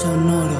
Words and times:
Sonoro. 0.00 0.58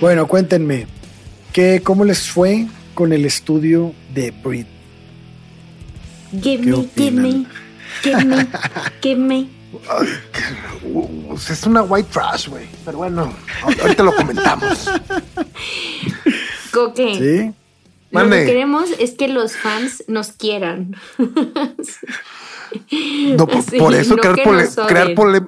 Bueno, 0.00 0.28
cuéntenme, 0.28 0.86
¿qué, 1.52 1.80
¿cómo 1.82 2.04
les 2.04 2.30
fue 2.30 2.68
con 2.94 3.12
el 3.12 3.24
estudio 3.24 3.92
de 4.14 4.30
Brit? 4.30 4.68
Give 6.40 6.62
¿Qué 6.62 6.70
me, 6.70 6.88
give 6.94 7.10
me, 7.10 7.46
give 8.04 8.24
me, 8.24 8.46
give 9.02 9.20
me. 9.20 9.48
Es 11.34 11.66
una 11.66 11.82
white 11.82 12.08
trash, 12.12 12.48
güey. 12.48 12.68
Pero 12.84 12.98
bueno, 12.98 13.34
ahorita 13.82 14.04
lo 14.04 14.14
comentamos. 14.14 14.88
Coque. 16.70 17.14
¿Sí? 17.16 17.54
Lo 18.12 18.30
que 18.30 18.44
queremos 18.44 18.90
es 19.00 19.12
que 19.12 19.26
los 19.26 19.56
fans 19.56 20.04
nos 20.06 20.30
quieran. 20.30 20.94
No, 23.36 23.46
por, 23.46 23.62
Sí, 23.62 23.78
por 23.78 23.94
eso 23.94 24.16
no 24.16 24.22
crear, 24.22 24.42
pole- 24.42 24.68
crear, 24.88 25.14
pole- 25.14 25.46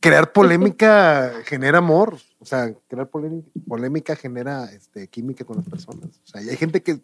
crear 0.00 0.32
polémica 0.32 1.32
genera 1.46 1.78
amor. 1.78 2.16
O 2.38 2.46
sea, 2.46 2.74
crear 2.88 3.08
polé- 3.10 3.42
polémica 3.66 4.14
genera 4.16 4.66
este, 4.72 5.08
química 5.08 5.44
con 5.44 5.56
las 5.56 5.68
personas. 5.68 6.20
O 6.24 6.26
sea, 6.26 6.42
y 6.42 6.50
hay 6.50 6.56
gente 6.56 6.82
que 6.82 6.98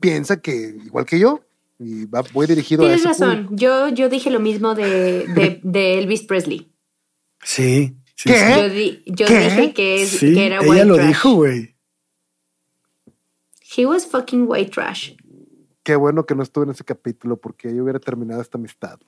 piensa 0.00 0.40
que, 0.40 0.76
igual 0.84 1.04
que 1.06 1.18
yo, 1.20 1.40
y 1.78 2.04
va, 2.06 2.22
voy 2.32 2.46
dirigido 2.46 2.82
Tienes 2.82 3.06
a 3.06 3.10
ese 3.12 3.24
razón. 3.24 3.44
público. 3.46 3.54
Yo, 3.56 3.88
yo 3.90 4.08
dije 4.08 4.30
lo 4.30 4.40
mismo 4.40 4.74
de, 4.74 5.26
de, 5.28 5.60
de 5.62 5.98
Elvis 5.98 6.22
Presley. 6.24 6.72
Sí. 7.44 7.94
sí, 8.16 8.28
¿Qué? 8.30 8.34
sí. 8.34 8.60
Yo, 8.60 8.68
di- 8.70 9.02
yo 9.06 9.26
¿Qué? 9.26 9.38
dije 9.44 9.72
que, 9.72 10.02
es, 10.02 10.08
Sí, 10.10 10.34
que 10.34 10.46
era 10.46 10.58
ella 10.58 10.68
white 10.68 10.84
lo 10.84 10.94
trash. 10.96 11.06
dijo, 11.08 11.34
güey. 11.34 11.74
He 13.76 13.86
was 13.86 14.04
fucking 14.06 14.44
white 14.48 14.70
trash. 14.70 15.12
Qué 15.82 15.96
bueno 15.96 16.24
que 16.26 16.34
no 16.34 16.42
estuve 16.42 16.64
en 16.64 16.70
ese 16.70 16.84
capítulo 16.84 17.36
porque 17.36 17.74
yo 17.74 17.82
hubiera 17.82 17.98
terminado 17.98 18.40
esta 18.40 18.58
amistad. 18.58 18.98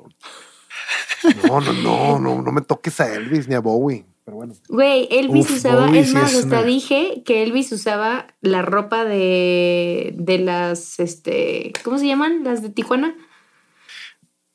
No, 1.47 1.61
no, 1.61 1.73
no, 1.73 2.19
no, 2.19 2.43
no 2.43 2.53
me 2.53 2.61
toques 2.63 3.01
a 3.01 3.15
Elvis 3.15 3.49
ni 3.49 3.55
a 3.55 3.61
Bowie. 3.61 4.05
Pero 4.25 4.39
bueno, 4.39 4.55
Güey, 4.71 5.07
Elvis 5.11 5.51
Uf, 5.51 5.57
usaba, 5.59 5.87
Bowie 5.87 6.01
es 6.01 6.09
sí 6.09 6.15
más, 6.15 6.33
es 6.33 6.39
hasta 6.45 6.59
una- 6.59 6.63
dije 6.63 7.23
que 7.27 7.43
Elvis 7.43 7.71
usaba 7.73 8.27
la 8.41 8.63
ropa 8.63 9.05
de, 9.05 10.15
de 10.17 10.39
las, 10.39 10.99
este, 10.99 11.73
¿cómo 11.85 11.99
se 11.99 12.07
llaman? 12.07 12.43
Las 12.43 12.63
de 12.63 12.71
Tijuana. 12.71 13.15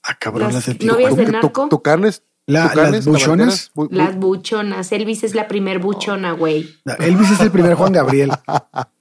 Ah, 0.02 0.17
cabrón, 0.20 0.52
Las 0.52 0.67
las 0.67 0.78
de 0.80 0.86
novias 0.86 1.09
Tijuana. 1.09 1.16
del 1.17 1.25
Tu- 1.28 1.31
narco. 1.34 1.62
tu- 1.64 1.70
tucanes, 1.70 2.23
La- 2.47 2.73
las 2.73 3.06
buchonas. 3.06 3.72
Las 3.92 4.16
buchonas. 4.17 4.92
Elvis 4.92 5.23
es 5.23 5.36
la 5.36 5.47
primer 5.47 5.78
buchona, 5.78 6.31
güey. 6.31 6.67
Elvis 6.97 7.30
es 7.31 7.40
el 7.42 7.52
primer 7.52 7.75
Juan 7.75 7.94
Gabriel. 7.94 8.31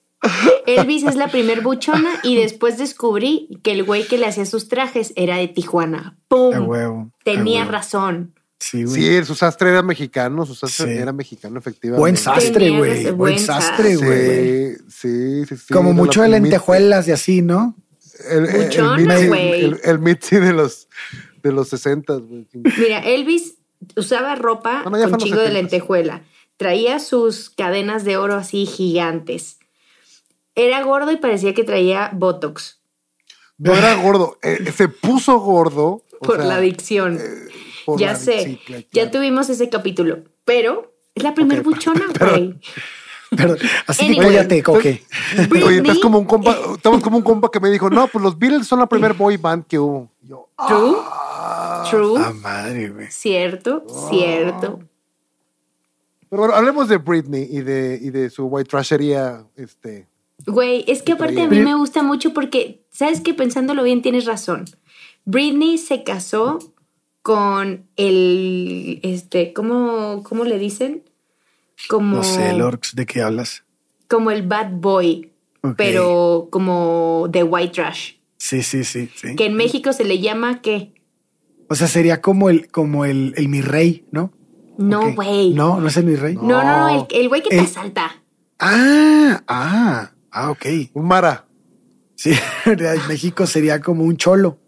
Elvis 0.67 1.05
es 1.05 1.15
la 1.17 1.29
primer 1.29 1.61
buchona 1.63 2.11
y 2.23 2.37
después 2.37 2.77
descubrí 2.79 3.49
que 3.63 3.73
el 3.73 3.85
güey 3.85 4.07
que 4.07 4.19
le 4.19 4.27
hacía 4.27 4.45
sus 4.47 4.69
trajes 4.69 5.13
era 5.17 5.37
de 5.37 5.49
Tijuana. 5.49 6.19
¡Pum! 6.29 6.55
A 6.55 6.61
huevo. 6.61 7.11
a 7.21 7.25
Tenía 7.25 7.61
huevo. 7.61 7.73
razón. 7.73 8.35
Sí, 8.61 8.83
güey. 8.85 9.01
Sí, 9.21 9.25
su 9.25 9.37
sastre 9.37 9.71
era 9.71 9.83
mexicano, 9.83 10.45
su 10.45 10.55
sastre 10.57 10.87
Sí. 10.97 10.99
era 11.01 11.13
mexicano, 11.13 11.59
efectivamente. 11.61 12.01
Buen 12.01 12.17
sastre, 12.17 12.51
Tenía 12.53 12.79
güey. 12.79 13.11
Buen 13.13 13.39
sastre, 13.39 13.97
güey. 13.97 14.75
Sí, 14.89 15.45
sí, 15.47 15.57
sí. 15.57 15.73
Como 15.73 15.93
mucho 15.93 16.23
de 16.23 16.29
lentejuelas 16.31 17.07
y 17.07 17.13
así, 17.13 17.41
¿no? 17.41 17.77
El, 18.29 18.47
el, 18.47 18.57
el, 18.57 18.65
Buchonas, 18.67 19.21
Mitzi- 19.21 19.29
güey. 19.29 19.65
el, 19.65 19.81
el 19.85 19.99
Mitzi 20.01 20.37
de 20.37 20.53
los, 20.53 20.89
de 21.45 21.53
los 21.53 21.69
60, 21.69 22.15
güey. 22.17 22.49
Mira, 22.53 22.99
Elvis 22.99 23.55
usaba 23.97 24.35
ropa 24.35 24.83
Bueno, 24.91 25.09
con 25.09 25.21
chingo 25.21 25.39
de 25.41 25.51
70s. 25.51 25.53
lentejuela. 25.53 26.23
Traía 26.57 26.99
sus 26.99 27.51
cadenas 27.51 28.03
de 28.05 28.17
oro 28.17 28.35
así 28.35 28.67
gigantes. 28.67 29.58
Era 30.59 30.83
gordo 30.83 31.11
y 31.13 31.17
parecía 31.17 31.55
que 31.55 31.65
traía 31.65 32.11
Botox 32.13 32.81
No 33.59 33.75
era 33.75 33.95
gordo, 33.95 34.39
eh, 34.43 34.71
se 34.75 34.89
puso 34.89 35.39
gordo. 35.41 36.03
por 36.21 36.37
sea, 36.37 36.45
la 36.47 36.55
adicción. 36.57 37.17
eh, 37.21 37.49
por 37.87 37.99
ya 37.99 38.09
la- 38.13 38.17
sé, 38.17 38.45
sí, 38.45 38.61
claro, 38.67 38.85
ya 38.93 39.11
tuvimos 39.11 39.49
ese 39.49 39.69
capítulo, 39.71 40.25
pero 40.45 40.93
es 41.15 41.23
la 41.23 41.35
primer 41.35 41.63
buchona, 41.69 42.05
güey. 42.21 42.59
Pero, 43.31 43.57
así 43.87 44.09
que 44.15 44.17
cállate, 44.21 44.63
coque. 44.63 45.03
Oye, 45.65 45.77
estás 45.79 45.99
como 45.99 46.19
un 46.19 46.25
compa, 46.25 46.57
estamos 46.75 47.03
como 47.03 47.19
un 47.19 47.23
compa 47.23 47.51
que 47.51 47.61
me 47.61 47.69
dijo, 47.71 47.91
no, 47.91 48.09
pues 48.09 48.23
los 48.25 48.39
Beatles 48.39 48.67
son 48.67 48.79
la 48.79 48.87
primer 48.87 49.13
boy 49.15 49.37
band 49.37 49.67
que 49.67 49.79
hubo. 49.79 50.11
Yo, 50.23 50.49
True, 50.67 50.97
true, 51.91 52.15
Ah, 52.19 52.33
madre, 52.35 52.89
güey. 52.89 53.07
cierto, 53.11 53.85
cierto. 54.11 54.81
Pero 56.31 56.41
bueno, 56.43 56.55
hablemos 56.55 56.89
de 56.89 56.97
Britney 56.99 57.47
y 57.51 57.61
de, 57.61 57.99
y 58.01 58.11
de 58.11 58.29
su 58.31 58.47
white 58.47 58.69
trashería, 58.69 59.45
este, 59.57 60.07
Güey, 60.47 60.85
es 60.87 61.03
que 61.03 61.13
aparte 61.13 61.43
a 61.43 61.49
mí 61.49 61.59
me 61.61 61.75
gusta 61.75 62.03
mucho 62.03 62.33
porque, 62.33 62.85
¿sabes 62.91 63.21
que 63.21 63.35
Pensándolo 63.35 63.83
bien, 63.83 64.03
tienes 64.03 64.25
razón. 64.25 64.65
Britney 65.25 65.79
se 65.79 66.05
casó 66.05 66.59
con 67.23 67.87
el, 67.97 69.01
este, 69.03 69.53
¿cómo, 69.53 70.23
cómo 70.27 70.45
le 70.45 70.59
dicen? 70.59 71.03
Como, 71.89 72.17
No 72.17 72.23
sé, 72.23 72.53
Lorx, 72.55 72.95
¿de 72.95 73.07
qué 73.07 73.23
hablas? 73.23 73.65
como 74.09 74.31
el 74.31 74.43
bad 74.47 74.71
boy, 74.73 75.33
pero 75.77 76.49
como 76.51 77.27
de 77.29 77.43
white 77.43 77.75
trash. 77.75 78.13
Sí, 78.39 78.63
sí, 78.63 78.85
sí, 78.85 79.11
sí. 79.15 79.37
Que 79.37 79.45
en 79.47 79.55
México 79.55 79.93
se 79.93 80.05
le 80.05 80.19
llama, 80.21 80.63
¿qué? 80.63 80.95
O 81.69 81.75
sea, 81.75 81.89
sería 81.89 82.23
como 82.23 82.49
el, 82.49 82.69
como 82.69 83.05
el, 83.05 83.35
el 83.37 83.49
mi 83.51 83.61
rey, 83.61 84.07
¿no? 84.11 84.33
No, 84.79 85.13
güey. 85.15 85.53
No, 85.53 85.75
No, 85.75 85.81
no 85.83 85.89
es 85.89 85.97
el 85.99 86.05
mi 86.07 86.17
rey. 86.17 86.37
no, 86.37 86.65
no, 86.65 87.07
el, 87.11 87.21
el 87.21 87.29
güey 87.29 87.43
que 87.43 87.51
te 87.51 87.59
El- 87.59 87.65
asalta. 87.67 88.23
Ah, 88.59 89.43
ah, 89.47 90.11
ah, 90.39 90.51
ok. 90.51 90.67
un 90.95 91.07
Mara. 91.07 91.47
Sí, 92.15 92.33
en 92.67 93.09
México 93.09 93.47
sería 93.47 93.81
como 93.81 94.05
un 94.05 94.17
cholo. 94.17 94.59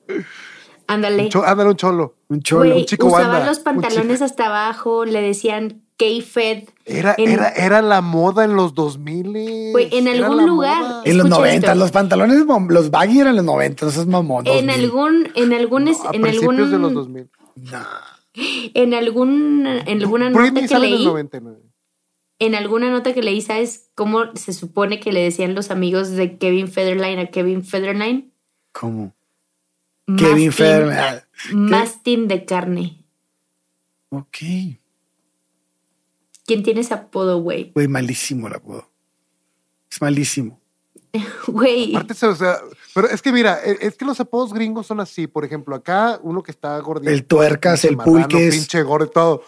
Ándale. 0.86 1.24
Un 1.24 1.28
cho- 1.30 1.44
ándale, 1.44 1.70
un 1.70 1.76
cholo. 1.76 2.16
Un 2.28 2.42
cholo. 2.42 2.64
Güey, 2.70 2.80
un 2.80 2.84
chico 2.86 3.06
usaban 3.08 3.30
banda, 3.30 3.46
los 3.46 3.58
pantalones 3.60 4.22
hasta 4.22 4.46
abajo, 4.46 5.04
le 5.04 5.20
decían 5.22 5.82
K-Fed. 5.98 6.64
Era, 6.84 7.14
En- 7.18 7.30
era, 7.30 7.48
era 7.50 7.82
la 7.82 8.00
moda 8.00 8.44
en 8.44 8.54
los 8.56 8.74
2000. 8.74 9.70
Güey, 9.72 9.88
en 9.96 10.08
algún 10.08 10.46
lugar- 10.46 10.80
moda. 10.82 11.02
En 11.04 11.16
los 11.18 11.26
Escucha 11.26 11.40
90, 11.46 11.66
esto. 11.68 11.78
los 11.78 11.90
pantalones, 11.92 12.44
los 12.68 12.90
baggy 12.90 13.20
eran 13.20 13.36
los 13.36 13.44
90, 13.44 13.86
esos 13.88 14.06
mamón. 14.06 14.46
En 14.46 14.66
2000. 14.66 14.84
algún, 14.84 15.28
en 15.34 15.52
algún, 15.52 15.88
A 15.88 15.90
en 16.12 16.22
principios 16.22 16.38
algún, 16.52 16.70
de 16.70 16.78
los 16.78 16.92
2000. 16.94 17.30
Nah. 17.56 17.84
en 18.74 18.94
algún, 18.94 19.66
en 19.66 20.00
alguna 20.02 20.30
nota 20.30 20.52
que 20.60 20.68
sale 20.68 20.86
en 20.86 20.92
el 20.92 20.98
leí, 20.98 21.06
99. 21.06 21.58
En 22.40 22.54
alguna 22.54 22.90
nota 22.90 23.12
que 23.14 23.22
leí, 23.22 23.40
¿sabes 23.42 23.90
cómo 23.94 24.34
se 24.34 24.52
supone 24.52 24.98
que 24.98 25.12
le 25.12 25.22
decían 25.22 25.54
los 25.54 25.70
amigos 25.70 26.10
de 26.10 26.38
Kevin 26.38 26.68
Federline 26.68 27.20
a 27.20 27.30
Kevin 27.30 27.62
Federline? 27.64 28.32
¿Cómo? 28.72 29.14
Kevin 30.18 30.50
Federline. 30.50 30.98
Ah, 30.98 31.22
Mastín 31.52 32.26
de 32.26 32.44
carne. 32.44 33.04
Ok. 34.08 34.38
¿Quién 36.46 36.62
tiene 36.64 36.80
ese 36.80 36.94
apodo, 36.94 37.40
güey? 37.40 37.70
Güey, 37.74 37.86
malísimo 37.86 38.48
el 38.48 38.54
apodo. 38.54 38.88
Es 39.90 40.00
malísimo. 40.00 40.58
Güey. 41.46 41.94
Aparte, 41.96 42.26
o 42.26 42.34
sea, 42.36 42.58
pero 42.94 43.08
es 43.08 43.20
que 43.20 43.32
mira, 43.32 43.60
e- 43.64 43.78
es 43.80 43.96
que 43.96 44.04
los 44.04 44.20
apodos 44.20 44.52
gringos 44.52 44.86
son 44.86 45.00
así. 45.00 45.26
Por 45.26 45.44
ejemplo, 45.44 45.74
acá 45.74 46.18
uno 46.22 46.42
que 46.42 46.52
está 46.52 46.78
gordito. 46.78 47.10
El 47.10 47.24
tuercas, 47.24 47.84
el 47.84 47.96
marrano, 47.96 48.28
pulques. 48.28 48.54
Pinche 48.54 48.82
gordo 48.82 49.06
y 49.06 49.10
todo. 49.10 49.42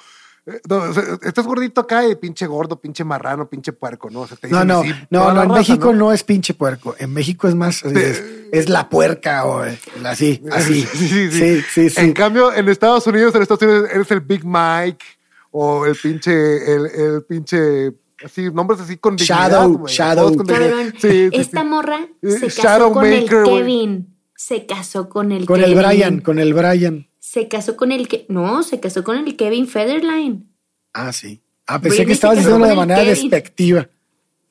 Eh, 0.45 0.61
no, 0.69 0.77
o 0.79 0.93
sea, 0.93 1.05
estás 1.23 1.47
gordito 1.47 1.81
acá 1.83 2.07
y 2.09 2.17
pinche 2.17 2.47
gordo, 2.47 2.81
pinche 2.81 3.05
marrano, 3.05 3.49
pinche 3.49 3.73
puerco, 3.73 4.11
¿no? 4.11 4.23
O 4.23 4.27
sea, 4.27 4.37
te 4.37 4.49
No, 4.49 4.57
dicen 4.61 4.69
no, 4.69 4.81
así 4.81 4.95
no, 5.11 5.21
no, 5.21 5.31
en 5.31 5.37
raza, 5.49 5.59
México 5.61 5.93
¿no? 5.93 6.13
es 6.13 6.25
pinche 6.25 6.55
puerco. 6.55 6.97
En 6.99 7.13
México 7.13 7.47
es 7.47 7.55
más, 7.55 7.85
es, 7.85 8.25
es 8.51 8.69
la 8.69 8.89
puerca 8.89 9.45
o 9.45 9.65
eh, 9.65 9.79
así, 10.05 10.43
así. 10.51 10.83
Sí, 10.83 11.09
sí, 11.09 11.31
sí. 11.31 11.31
Sí, 11.31 11.63
sí, 11.73 11.91
sí. 11.91 12.01
En 12.01 12.13
cambio, 12.13 12.53
en 12.53 12.69
Estados 12.69 13.07
Unidos, 13.07 13.35
en 13.37 13.43
Estados 13.43 13.63
Unidos 13.63 13.89
eres 13.93 14.11
el 14.11 14.21
Big 14.21 14.43
Mike 14.45 15.05
o 15.53 15.87
el 15.87 15.95
pinche, 15.95 16.33
el, 16.75 16.87
el 16.87 17.23
pinche, 17.25 17.93
así, 18.25 18.51
nombres 18.51 18.81
así 18.81 18.97
con 18.97 19.15
dignidad, 19.17 19.51
Shadow. 19.51 19.87
Shadow. 19.87 20.37
Con 20.37 20.47
dignidad. 20.47 20.93
Sí, 20.99 21.29
esta 21.33 21.61
sí. 21.61 21.67
morra 21.69 22.01
Eh, 22.21 22.31
se 22.33 22.47
casó 22.47 22.63
Shadow 22.63 22.93
con 22.93 23.07
el 23.07 23.23
Maker, 23.23 23.45
güey. 23.45 23.57
Kevin. 23.59 24.09
Se 24.35 24.67
casó 24.67 25.09
con 25.09 25.31
el 25.31 25.47
Con 25.47 25.61
Kevin. 25.61 25.79
el 25.79 25.85
Brian, 25.85 26.21
con 26.21 26.39
el 26.41 26.53
Brian. 26.53 27.07
Se 27.33 27.49
casó 27.49 27.79
con 27.79 27.93
el 27.93 28.09
que. 28.09 28.27
No, 28.29 28.63
se 28.63 28.79
casó 28.79 29.03
con 29.03 29.17
el 29.17 29.37
Kevin 29.37 29.67
Federline. 29.67 30.53
Ah, 30.93 31.15
sí. 31.15 31.43
Ah, 31.67 31.81
pensé 31.81 31.89
Britney 32.01 32.07
que 32.09 32.13
estabas 32.13 32.37
diciéndolo 32.37 32.67
de 32.67 32.77
manera 32.77 33.01
Kevin. 33.01 33.31
despectiva. 33.31 33.89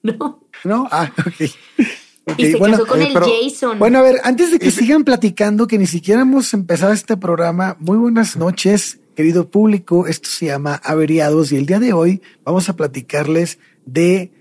No. 0.02 0.48
¿No? 0.64 0.88
Ah, 0.90 1.12
ok. 1.20 2.38
Y 2.38 2.46
se 2.48 2.58
bueno, 2.58 2.78
casó 2.78 2.88
con 2.88 3.00
eh, 3.00 3.06
el 3.06 3.14
pero- 3.14 3.28
Jason. 3.28 3.78
Bueno, 3.78 4.00
a 4.00 4.02
ver, 4.02 4.16
antes 4.24 4.52
de 4.52 4.58
que 4.58 4.72
sigan 4.72 5.04
platicando, 5.04 5.68
que 5.68 5.78
ni 5.78 5.86
siquiera 5.86 6.22
hemos 6.22 6.56
empezado 6.56 6.92
este 6.92 7.18
programa, 7.18 7.78
muy 7.80 8.00
buenas 8.00 8.36
noches, 8.36 9.00
querido 9.16 9.52
público. 9.52 10.08
Esto 10.08 10.28
se 10.30 10.48
llama 10.48 10.82
Averiados 10.84 11.52
y 11.52 11.58
el 11.58 11.68
día 11.68 11.80
de 11.80 11.94
hoy 11.94 12.24
vamos 12.44 12.68
a 12.68 12.76
platicarles 12.76 13.60
de 13.86 14.32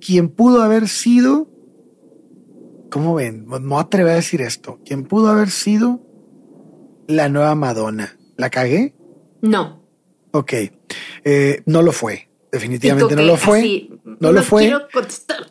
quién 0.00 0.28
pudo 0.28 0.62
haber 0.62 0.86
sido. 0.86 1.50
¿Cómo 2.92 3.16
ven? 3.16 3.44
No 3.48 3.58
me 3.58 3.66
voy 3.70 3.78
a 3.78 3.80
atrever 3.80 4.12
a 4.12 4.16
decir 4.16 4.40
esto. 4.40 4.78
¿Quién 4.86 5.02
pudo 5.02 5.26
haber 5.30 5.50
sido 5.50 6.11
la 7.12 7.28
nueva 7.28 7.54
Madonna? 7.54 8.16
¿La 8.36 8.50
cagué? 8.50 8.94
no. 9.40 9.80
Ok. 10.34 10.52
Eh, 11.24 11.62
no 11.66 11.82
lo 11.82 11.92
fue. 11.92 12.28
Definitivamente 12.50 13.14
no 13.16 13.22
lo 13.22 13.36
fue. 13.36 13.58
así, 13.58 13.90
no 14.18 14.32
lo 14.32 14.42
fue. 14.42 14.62
quiero 14.62 14.88
contestar. 14.92 15.46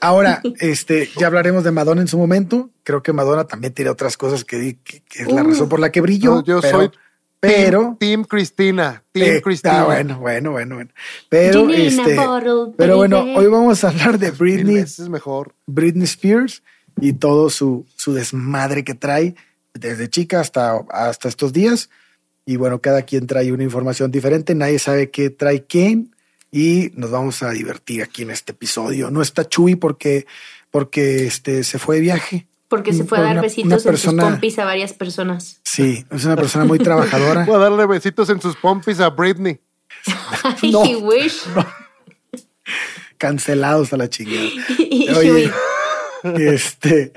Ahora, 0.00 0.42
este, 0.60 1.08
ya 1.18 1.28
hablaremos 1.28 1.62
de 1.64 1.70
Madonna 1.70 2.00
en 2.00 2.08
su 2.08 2.18
momento. 2.18 2.70
Creo 2.82 3.00
que 3.02 3.12
Madonna 3.12 3.44
también 3.44 3.72
tiene 3.72 3.90
otras 3.92 4.16
cosas 4.16 4.44
que, 4.44 4.58
di- 4.58 4.74
que- 4.74 5.02
que 5.02 5.22
es 5.22 5.30
la 5.32 5.42
Uh. 5.42 5.48
razón 5.48 5.68
por 5.68 5.78
la 5.80 5.92
que 5.92 6.00
brilló. 6.00 6.36
No, 6.36 6.44
yo 6.44 6.60
pero, 6.60 6.78
soy 6.78 6.90
Pero. 7.38 7.96
Team, 8.00 8.24
Cristina. 8.24 9.04
Team 9.12 9.36
eh, 9.36 9.40
Cristina. 9.42 9.82
Ah, 9.82 9.84
bueno, 9.84 10.18
bueno, 10.18 10.50
bueno, 10.50 10.74
bueno. 10.76 10.90
Pero, 11.28 11.68
este, 11.70 12.16
bottle, 12.16 12.74
pero 12.76 12.96
bueno, 12.96 13.20
hoy 13.36 13.46
vamos 13.46 13.84
a 13.84 13.88
hablar 13.90 14.18
de 14.18 14.30
Britney, 14.32 14.76
veces 14.76 15.08
mejor. 15.08 15.54
Britney 15.66 16.04
Spears 16.04 16.62
y 17.00 17.12
todo 17.12 17.50
su, 17.50 17.86
su 17.96 18.14
desmadre 18.14 18.82
que 18.82 18.94
trae 18.94 19.36
desde 19.74 20.08
chica 20.08 20.40
hasta, 20.40 20.78
hasta 20.90 21.28
estos 21.28 21.52
días. 21.52 21.90
Y 22.46 22.56
bueno, 22.56 22.80
cada 22.80 23.02
quien 23.02 23.26
trae 23.26 23.52
una 23.52 23.62
información 23.64 24.10
diferente. 24.10 24.54
Nadie 24.54 24.78
sabe 24.78 25.10
qué 25.10 25.30
trae 25.30 25.64
quién 25.64 26.14
y 26.52 26.90
nos 26.94 27.10
vamos 27.10 27.42
a 27.42 27.50
divertir 27.50 28.02
aquí 28.02 28.22
en 28.22 28.30
este 28.30 28.52
episodio. 28.52 29.10
No 29.10 29.22
está 29.22 29.48
Chuy 29.48 29.76
porque, 29.76 30.26
porque 30.70 31.26
este, 31.26 31.64
se 31.64 31.78
fue 31.78 31.96
de 31.96 32.02
viaje. 32.02 32.46
Porque 32.68 32.92
se 32.92 33.04
fue 33.04 33.18
a 33.18 33.20
Una- 33.22 33.28
dar 33.28 33.36
una 33.36 33.42
besitos 33.42 33.72
en 33.72 33.78
sus 33.78 33.84
persona- 33.84 34.22
pompis 34.30 34.58
a 34.58 34.64
varias 34.64 34.92
personas. 34.92 35.60
Sí, 35.64 36.04
es 36.10 36.24
una 36.24 36.36
persona 36.36 36.64
muy 36.64 36.78
trabajadora. 36.78 37.44
Voy 37.46 37.54
a 37.56 37.58
darle 37.58 37.86
besitos 37.86 38.28
en 38.30 38.40
sus 38.40 38.56
pompis 38.56 39.00
a 39.00 39.10
Britney. 39.10 39.58
Ay, 40.42 40.70
No. 40.72 40.84
he 40.84 40.96
wish. 40.96 41.42
Cancelados 43.18 43.92
a 43.92 43.96
la 43.96 44.08
chingada. 44.08 44.48
Y 44.78 45.08
Oye, 45.10 45.28
Chuy, 45.28 45.52
este, 46.38 47.12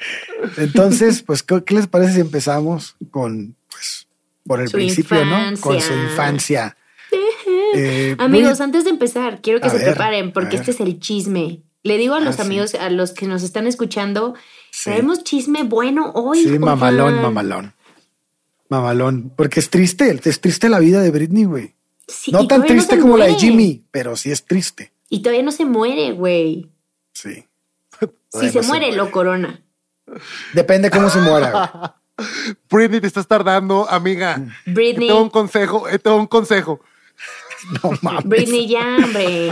entonces, 0.57 1.24
pues, 1.24 1.44
¿qué, 1.44 1.63
qué 1.63 1.74
les 1.75 1.88
parece 1.88 2.13
si 2.15 2.19
empezamos 2.21 2.95
con, 3.12 3.56
pues, 3.69 4.07
por 4.45 4.62
el 4.62 4.68
Su 4.68 4.74
principio, 4.74 5.25
¿no? 5.25 5.38
Con 5.59 5.80
su 5.81 5.94
infancia. 5.94 6.75
Eh, 7.75 8.15
Amigos, 8.19 8.57
muy- 8.59 8.63
antes 8.65 8.83
de 8.83 8.89
empezar, 8.89 9.42
quiero 9.42 9.59
que 9.62 9.68
A 9.68 9.69
se 9.71 9.77
ver, 9.77 9.86
preparen 9.88 10.31
porque 10.33 10.56
este 10.57 10.71
es 10.71 10.80
el 10.80 11.00
chisme. 11.00 11.62
Le 11.83 11.98
digo 11.98 12.15
a 12.15 12.19
los 12.19 12.36
Ah, 12.36 12.44
sí. 12.44 12.48
amigos, 12.48 12.75
a 12.75 12.89
los 12.89 13.12
que 13.12 13.27
nos 13.27 13.44
están 13.44 13.65
escuchando, 13.68 14.33
Sí. 14.71 14.89
traemos 14.89 15.24
chisme 15.24 15.63
bueno 15.63 16.12
hoy. 16.15 16.44
sí, 16.44 16.60
mamalón, 16.60 17.21
mamalón. 17.21 17.74
Mamalón. 18.69 19.31
Porque 19.36 19.60
es 19.62 19.69
triste, 19.69 20.19
es 20.24 20.42
triste 20.42 20.68
la 20.69 20.80
vida 20.80 21.01
de 21.01 21.12
Britney, 21.12 21.45
güey. 21.45 21.75
Sí, 22.07 22.31
No 22.31 22.48
tan 22.48 22.62
no 22.62 22.65
triste 22.65 23.00
como 23.00 23.18
la 23.18 23.25
de. 23.25 23.36
Jimmy, 23.36 23.83
pero 23.92 24.15
sí 24.18 24.31
es 24.31 24.45
triste. 24.45 24.92
Y 25.10 25.21
todavía 25.21 25.44
no 25.44 25.51
se 25.51 25.65
muere, 25.65 26.12
güey. 26.12 26.69
Sí. 27.13 27.45
Si 28.31 28.50
se 28.50 28.62
no 28.62 28.68
muere, 28.68 28.91
lo 28.94 29.12
corona. 29.12 29.62
Depende 30.53 30.89
cómo 30.89 31.09
se 31.09 31.19
muera. 31.19 31.95
Britney, 32.69 33.00
te 33.01 33.07
estás 33.07 33.27
tardando, 33.27 33.88
amiga. 33.89 34.41
Britney, 34.65 35.07
Tengo 35.07 35.21
un 35.21 35.29
consejo, 35.29 35.88
eh, 35.88 36.00
tengo 36.00 36.18
un 36.18 36.27
consejo. 36.27 36.81
No 37.83 37.91
mames. 38.03 38.24
Britney, 38.25 38.68
ya, 38.68 38.97
hombre. 39.03 39.51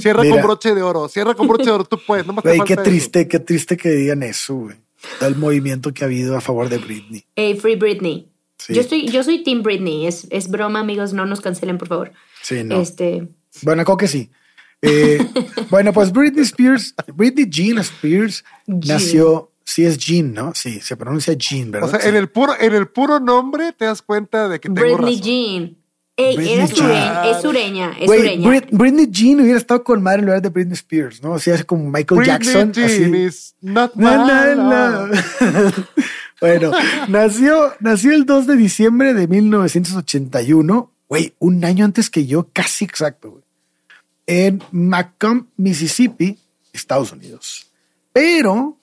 Cierra 0.00 0.22
Mira. 0.22 0.36
con 0.36 0.42
broche 0.44 0.74
de 0.74 0.82
oro, 0.82 1.06
cierra 1.06 1.34
con 1.34 1.46
broche 1.46 1.66
de 1.66 1.70
oro, 1.70 1.84
tú 1.84 2.00
puedes. 2.04 2.26
No 2.26 2.32
más 2.32 2.42
te 2.42 2.58
qué 2.64 2.72
eso. 2.72 2.82
triste, 2.82 3.28
qué 3.28 3.38
triste 3.38 3.76
que 3.76 3.90
digan 3.90 4.22
eso, 4.22 4.54
güey. 4.54 4.76
Todo 5.18 5.28
el 5.28 5.36
movimiento 5.36 5.92
que 5.92 6.02
ha 6.02 6.06
habido 6.06 6.34
a 6.34 6.40
favor 6.40 6.70
de 6.70 6.78
Britney. 6.78 7.24
Hey, 7.36 7.58
Free 7.60 7.76
Britney. 7.76 8.32
Sí. 8.58 8.72
Yo 8.74 8.80
estoy, 8.80 9.08
yo 9.08 9.22
soy 9.22 9.42
Team 9.44 9.62
Britney. 9.62 10.06
Es, 10.06 10.26
es 10.30 10.48
broma, 10.48 10.80
amigos. 10.80 11.12
No 11.12 11.26
nos 11.26 11.40
cancelen, 11.42 11.76
por 11.76 11.88
favor. 11.88 12.12
Sí, 12.42 12.64
no. 12.64 12.80
Este, 12.80 13.28
Bueno, 13.62 13.84
creo 13.84 13.98
que 13.98 14.08
sí. 14.08 14.30
Eh, 14.82 15.26
bueno, 15.70 15.92
pues 15.92 16.12
Britney 16.12 16.42
Spears, 16.44 16.94
Britney 17.14 17.46
Jean 17.48 17.78
Spears 17.78 18.44
Jean. 18.66 18.80
nació, 18.98 19.50
sí 19.64 19.84
es 19.84 19.98
Jean, 19.98 20.32
¿no? 20.32 20.52
Sí, 20.54 20.80
se 20.80 20.96
pronuncia 20.96 21.34
Jean, 21.34 21.70
¿verdad? 21.70 21.88
O 21.88 21.90
sea, 21.92 22.00
Sí. 22.00 22.08
en 22.08 22.16
el 22.16 22.28
puro, 22.28 22.52
en 22.58 22.74
el 22.74 22.86
puro 22.88 23.18
nombre 23.20 23.72
te 23.72 23.84
das 23.86 24.02
cuenta 24.02 24.48
de 24.48 24.60
que 24.60 24.68
tengo 24.68 24.80
Britney 24.80 25.16
razón. 25.16 25.22
Jean. 25.22 25.76
Ey, 26.18 26.34
Britney 26.36 26.54
era 26.54 26.66
Jean. 26.66 26.76
sureña, 26.76 27.30
es 27.30 27.42
sureña, 27.42 27.92
es 28.00 28.06
sureña. 28.10 28.48
Brit- 28.48 28.68
Britney 28.70 29.06
Jean 29.10 29.40
hubiera 29.42 29.58
estado 29.58 29.84
con 29.84 30.02
madre 30.02 30.20
en 30.20 30.24
lugar 30.26 30.40
de 30.40 30.48
Britney 30.48 30.72
Spears, 30.74 31.22
¿no? 31.22 31.32
O 31.32 31.38
sea, 31.38 31.54
es 31.56 31.64
como 31.66 31.90
Michael 31.90 32.20
Britney 32.20 32.38
Jackson. 32.38 32.72
Jean 32.72 32.86
así. 32.86 33.16
is 33.16 33.54
not 33.60 33.94
Na, 33.96 34.16
na, 34.16 34.24
my 34.24 34.62
na. 34.62 35.06
love. 35.08 35.84
bueno, 36.40 36.72
nació, 37.08 37.74
nació 37.80 38.12
el 38.14 38.24
2 38.24 38.46
de 38.46 38.56
diciembre 38.56 39.12
de 39.12 39.26
1981, 39.28 40.90
güey, 41.08 41.34
un 41.38 41.64
año 41.64 41.84
antes 41.84 42.08
que 42.08 42.24
yo, 42.26 42.48
casi 42.52 42.84
exacto, 42.86 43.30
güey, 43.32 43.44
en 44.26 44.62
Macomb, 44.72 45.46
Mississippi, 45.56 46.38
Estados 46.72 47.12
Unidos. 47.12 47.66
Pero 48.12 48.78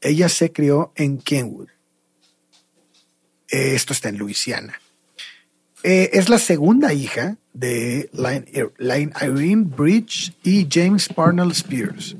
ella 0.00 0.28
se 0.28 0.52
crió 0.52 0.92
en 0.96 1.18
Kenwood. 1.18 1.68
Esto 3.48 3.92
está 3.92 4.08
en 4.10 4.18
Luisiana. 4.18 4.80
Eh, 5.82 6.10
es 6.12 6.28
la 6.28 6.38
segunda 6.38 6.92
hija 6.92 7.36
de 7.54 8.10
Line, 8.12 8.44
Line 8.78 9.12
Irene 9.22 9.64
Bridge 9.64 10.34
y 10.42 10.66
James 10.70 11.08
Parnell 11.08 11.50
Spears. 11.52 12.16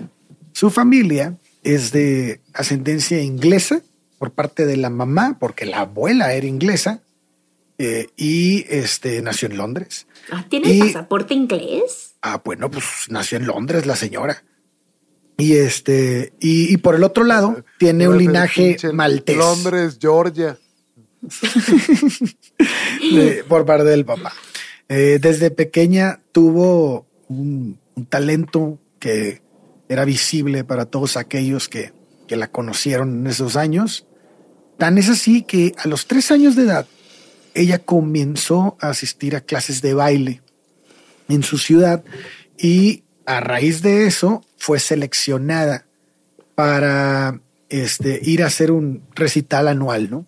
Su 0.52 0.70
familia 0.70 1.36
es 1.62 1.90
de 1.92 2.40
ascendencia 2.54 3.20
inglesa 3.20 3.82
por 4.18 4.32
parte 4.32 4.64
de 4.64 4.76
la 4.76 4.90
mamá, 4.90 5.36
porque 5.38 5.66
la 5.66 5.80
abuela 5.80 6.32
era 6.32 6.46
inglesa 6.46 7.02
eh, 7.78 8.08
y 8.16 8.64
este, 8.68 9.20
nació 9.22 9.48
en 9.48 9.56
Londres. 9.58 10.06
Ah, 10.30 10.46
¿Tiene 10.48 10.70
y- 10.72 10.80
pasaporte 10.80 11.34
inglés? 11.34 12.07
Ah, 12.22 12.40
bueno, 12.44 12.70
pues 12.70 12.84
nació 13.08 13.38
en 13.38 13.46
Londres 13.46 13.86
la 13.86 13.96
señora. 13.96 14.42
Y 15.36 15.54
este, 15.54 16.32
y, 16.40 16.72
y 16.72 16.76
por 16.78 16.94
el 16.96 17.04
otro 17.04 17.22
lado, 17.24 17.64
tiene 17.78 18.08
un 18.08 18.18
linaje 18.18 18.76
maltés. 18.92 19.36
Londres, 19.36 19.98
Georgia. 20.00 20.58
de- 23.12 23.44
por 23.48 23.64
parte 23.64 23.84
del 23.84 24.04
papá. 24.04 24.32
Eh, 24.88 25.18
desde 25.20 25.50
pequeña 25.50 26.20
tuvo 26.32 27.06
un, 27.28 27.78
un 27.94 28.06
talento 28.06 28.78
que 28.98 29.42
era 29.88 30.04
visible 30.04 30.64
para 30.64 30.86
todos 30.86 31.16
aquellos 31.16 31.68
que, 31.68 31.92
que 32.26 32.36
la 32.36 32.48
conocieron 32.50 33.20
en 33.20 33.26
esos 33.26 33.56
años. 33.56 34.06
Tan 34.76 34.98
es 34.98 35.08
así 35.08 35.42
que 35.42 35.72
a 35.78 35.88
los 35.88 36.06
tres 36.06 36.30
años 36.30 36.56
de 36.56 36.62
edad, 36.64 36.86
ella 37.54 37.78
comenzó 37.78 38.76
a 38.80 38.90
asistir 38.90 39.34
a 39.36 39.40
clases 39.40 39.82
de 39.82 39.94
baile 39.94 40.42
en 41.28 41.42
su 41.42 41.58
ciudad 41.58 42.04
y 42.56 43.04
a 43.26 43.40
raíz 43.40 43.82
de 43.82 44.06
eso 44.06 44.42
fue 44.56 44.80
seleccionada 44.80 45.86
para 46.54 47.40
este, 47.68 48.20
ir 48.22 48.42
a 48.42 48.46
hacer 48.46 48.70
un 48.70 49.02
recital 49.14 49.68
anual, 49.68 50.10
¿no? 50.10 50.26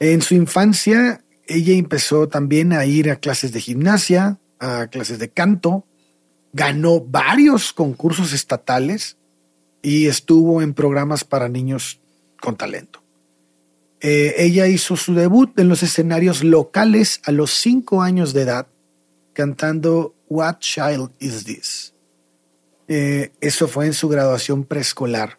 En 0.00 0.22
su 0.22 0.34
infancia, 0.34 1.22
ella 1.46 1.74
empezó 1.74 2.28
también 2.28 2.72
a 2.72 2.84
ir 2.86 3.10
a 3.10 3.16
clases 3.16 3.52
de 3.52 3.60
gimnasia, 3.60 4.38
a 4.58 4.86
clases 4.88 5.18
de 5.18 5.30
canto, 5.30 5.86
ganó 6.52 7.00
varios 7.00 7.72
concursos 7.72 8.32
estatales 8.32 9.16
y 9.82 10.06
estuvo 10.06 10.62
en 10.62 10.72
programas 10.72 11.24
para 11.24 11.48
niños 11.48 12.00
con 12.40 12.56
talento. 12.56 13.02
Eh, 14.00 14.34
ella 14.38 14.66
hizo 14.66 14.96
su 14.96 15.14
debut 15.14 15.58
en 15.58 15.68
los 15.68 15.82
escenarios 15.82 16.44
locales 16.44 17.20
a 17.24 17.32
los 17.32 17.50
cinco 17.52 18.02
años 18.02 18.32
de 18.32 18.42
edad, 18.42 18.68
cantando 19.34 20.14
What 20.28 20.58
Child 20.60 21.12
Is 21.18 21.44
This? 21.44 21.94
Eh, 22.88 23.32
eso 23.40 23.68
fue 23.68 23.86
en 23.86 23.92
su 23.92 24.08
graduación 24.08 24.64
preescolar. 24.64 25.38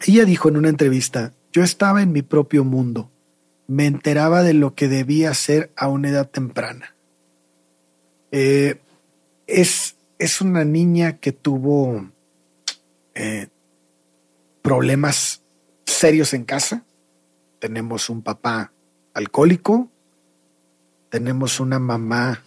Ella 0.00 0.24
dijo 0.24 0.48
en 0.48 0.56
una 0.56 0.68
entrevista, 0.68 1.34
yo 1.52 1.62
estaba 1.62 2.02
en 2.02 2.12
mi 2.12 2.22
propio 2.22 2.64
mundo, 2.64 3.10
me 3.66 3.86
enteraba 3.86 4.42
de 4.42 4.54
lo 4.54 4.74
que 4.74 4.88
debía 4.88 5.30
hacer 5.30 5.72
a 5.76 5.88
una 5.88 6.08
edad 6.08 6.28
temprana. 6.28 6.94
Eh, 8.30 8.80
es, 9.46 9.96
es 10.18 10.40
una 10.40 10.64
niña 10.64 11.18
que 11.18 11.32
tuvo 11.32 12.10
eh, 13.14 13.48
problemas 14.62 15.42
serios 15.86 16.34
en 16.34 16.44
casa. 16.44 16.84
Tenemos 17.58 18.10
un 18.10 18.22
papá 18.22 18.72
alcohólico, 19.14 19.90
tenemos 21.10 21.60
una 21.60 21.78
mamá... 21.78 22.42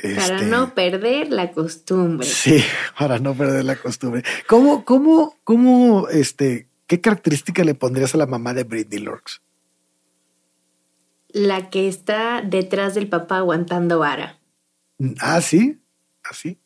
Para 0.00 0.36
este, 0.36 0.46
no 0.46 0.74
perder 0.74 1.30
la 1.30 1.50
costumbre. 1.52 2.26
Sí, 2.26 2.62
para 2.98 3.18
no 3.18 3.34
perder 3.34 3.64
la 3.64 3.76
costumbre. 3.76 4.22
¿Cómo, 4.46 4.84
cómo, 4.84 5.36
cómo, 5.44 6.08
este, 6.08 6.68
qué 6.86 7.00
característica 7.00 7.64
le 7.64 7.74
pondrías 7.74 8.14
a 8.14 8.18
la 8.18 8.26
mamá 8.26 8.52
de 8.54 8.64
Britney 8.64 9.00
Lorx? 9.00 9.40
La 11.28 11.70
que 11.70 11.88
está 11.88 12.42
detrás 12.42 12.94
del 12.94 13.08
papá 13.08 13.38
aguantando 13.38 13.98
vara. 13.98 14.38
Ah, 15.20 15.40
sí, 15.40 15.80
así. 16.24 16.58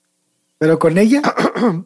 Pero 0.58 0.78
con 0.78 0.98
ella, 0.98 1.22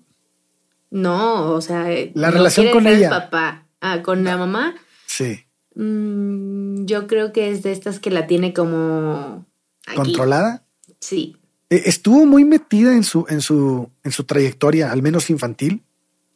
No, 0.90 1.50
o 1.52 1.60
sea, 1.60 1.86
La 2.14 2.28
no 2.30 2.36
relación 2.36 2.70
con 2.70 2.86
ella. 2.86 3.10
papá. 3.10 3.66
Ah, 3.80 4.02
con 4.02 4.22
la 4.24 4.36
mamá. 4.36 4.74
sí, 5.06 5.44
mm, 5.74 6.84
yo 6.86 7.06
creo 7.06 7.32
que 7.32 7.50
es 7.50 7.62
de 7.62 7.72
estas 7.72 7.98
que 8.00 8.10
la 8.10 8.26
tiene 8.26 8.52
como 8.54 9.46
aquí. 9.86 9.96
controlada. 9.96 10.63
Sí. 11.04 11.36
Eh, 11.70 11.82
Estuvo 11.86 12.24
muy 12.26 12.44
metida 12.44 12.94
en 12.94 13.04
su, 13.04 13.26
en 13.28 13.40
su, 13.40 13.90
en 14.02 14.12
su 14.12 14.24
trayectoria, 14.24 14.90
al 14.90 15.02
menos 15.02 15.28
infantil. 15.30 15.82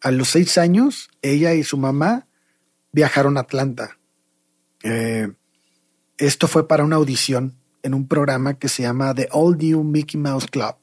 A 0.01 0.11
los 0.11 0.29
seis 0.29 0.59
años, 0.59 1.09
ella 1.23 1.55
y 1.55 1.65
su 1.65 1.77
mamá 1.79 2.27
viajaron 2.93 3.37
a 3.37 3.41
Atlanta. 3.41 3.99
Eh, 4.83 5.29
esto 6.19 6.49
fue 6.49 6.69
para 6.69 6.85
una 6.85 6.97
audición 6.97 7.55
en 7.83 7.95
un 7.95 8.07
programa 8.07 8.55
que 8.59 8.69
se 8.69 8.83
llama 8.83 9.15
The 9.15 9.29
All 9.33 9.57
New 9.57 9.83
Mickey 9.85 10.21
Mouse 10.21 10.47
Club. 10.47 10.75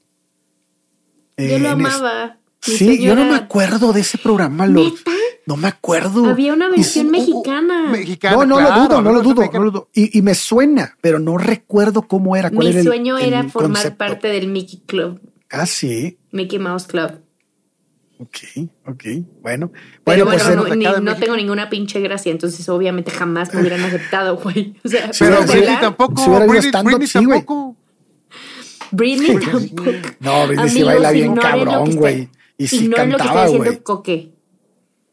Yo 1.38 1.44
Eh, 1.46 1.60
lo 1.60 1.68
es- 1.68 1.74
amaba. 1.74 2.40
Mi 2.68 2.74
Sí, 2.76 3.02
yo 3.02 3.16
no 3.16 3.26
me 3.26 3.36
acuerdo 3.36 3.94
de 3.94 4.02
ese 4.02 4.18
programa, 4.18 4.66
Lord. 4.68 4.94
¿Neta? 4.96 5.12
No 5.48 5.58
me 5.58 5.68
acuerdo. 5.68 6.26
Había 6.26 6.54
una 6.54 6.68
Y 6.70 6.78
versión 6.78 7.06
sí- 7.06 7.12
mexicana. 7.12 7.90
Mexicana, 7.92 8.36
No, 8.38 8.46
no 8.46 8.58
claro, 8.58 8.76
lo 8.76 8.82
dudo, 8.88 9.02
no 9.02 9.12
lo 9.12 9.22
dudo, 9.22 9.50
no 9.54 9.60
lo 9.64 9.72
dudo. 9.72 9.90
Y, 9.94 10.18
y 10.18 10.22
me 10.24 10.34
suena, 10.34 10.98
pero 11.02 11.20
no 11.20 11.38
recuerdo 11.38 12.02
cómo 12.08 12.36
era. 12.36 12.50
cuál 12.50 12.66
Mi 12.68 12.72
era 12.72 12.80
el- 12.80 12.86
sueño 12.86 13.18
el 13.18 13.26
era 13.26 13.44
formar 13.50 13.74
concepto. 13.84 13.98
parte 13.98 14.28
del 14.30 14.48
Mickey 14.48 14.82
Club, 14.86 15.20
Ah, 15.52 15.66
sí. 15.68 16.18
Mickey 16.32 16.58
Mouse 16.60 16.88
Club. 16.88 17.22
Ok, 18.18 18.38
ok. 18.88 19.04
Bueno, 19.42 19.72
Pero 20.06 20.26
bueno, 20.26 20.26
pues 20.26 20.44
bueno, 20.48 20.64
no, 20.70 20.76
ni- 20.76 21.04
no 21.06 21.16
tengo 21.18 21.36
ninguna 21.36 21.70
pinche 21.70 22.00
gracia, 22.00 22.32
entonces 22.32 22.68
obviamente 22.70 23.12
jamás 23.12 23.54
me 23.54 23.60
hubieran 23.62 23.82
aceptado, 23.84 24.38
güey. 24.38 24.74
O 24.84 24.88
sea, 24.90 25.12
Sí, 25.14 25.20
Pero 25.26 25.36
¿puedes 25.38 25.52
sí, 25.52 25.58
Britney 25.58 25.80
tampoco. 25.82 26.22
Si 26.24 26.30
Britney, 26.30 26.48
Britney 26.48 27.08
sí, 27.08 27.26
güey. 27.26 27.40
tampoco. 27.40 27.76
Britney 28.92 29.38
tampoco. 29.52 29.92
no, 30.22 30.48
Britney 30.48 30.70
sí 30.70 30.78
Amigos, 30.82 30.94
baila 30.94 31.12
bien 31.12 31.36
lo 31.36 31.42
que 31.84 32.30
Y 32.58 32.68
sí 32.68 32.86
ignoren 32.86 33.12
lo 33.12 33.18
que 33.18 33.24
está 33.24 33.34
cantaba, 33.34 33.46
diciendo 33.46 33.72
güey. 33.72 33.84
Coque. 33.84 34.32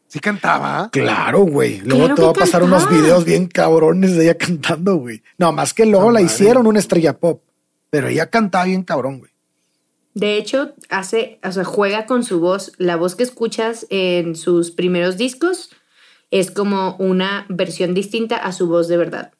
Sí 0.07 0.19
cantaba. 0.19 0.89
Claro, 0.91 1.39
güey. 1.39 1.79
Luego 1.81 2.05
Claro 2.05 2.15
te 2.15 2.21
va 2.21 2.29
a 2.29 2.33
pasar 2.33 2.63
unos 2.63 2.87
videos 2.89 3.25
bien 3.25 3.47
cabrones 3.47 4.15
de 4.15 4.25
ella 4.25 4.37
cantando, 4.37 4.95
güey. 4.97 5.23
No, 5.37 5.51
más 5.51 5.73
que 5.73 5.85
luego 5.85 6.05
No, 6.05 6.11
la 6.11 6.19
madre. 6.21 6.25
hicieron 6.33 6.67
una 6.67 6.79
estrella 6.79 7.17
pop. 7.17 7.41
Pero 7.89 8.07
ella 8.07 8.29
cantaba 8.29 8.65
bien 8.65 8.83
cabrón, 8.83 9.19
güey. 9.19 9.31
De 10.13 10.37
hecho, 10.37 10.73
hace, 10.89 11.39
o 11.43 11.51
sea, 11.51 11.63
juega 11.63 12.05
con 12.05 12.23
su 12.23 12.39
voz. 12.39 12.73
La 12.77 12.95
voz 12.95 13.15
que 13.15 13.23
escuchas 13.23 13.87
en 13.89 14.35
sus 14.35 14.69
primeros 14.71 15.17
discos 15.17 15.71
es 16.29 16.51
como 16.51 16.95
una 16.97 17.45
versión 17.49 17.93
distinta 17.95 18.37
a 18.37 18.51
su 18.51 18.67
voz 18.67 18.87
de 18.87 18.97
verdad. 18.97 19.31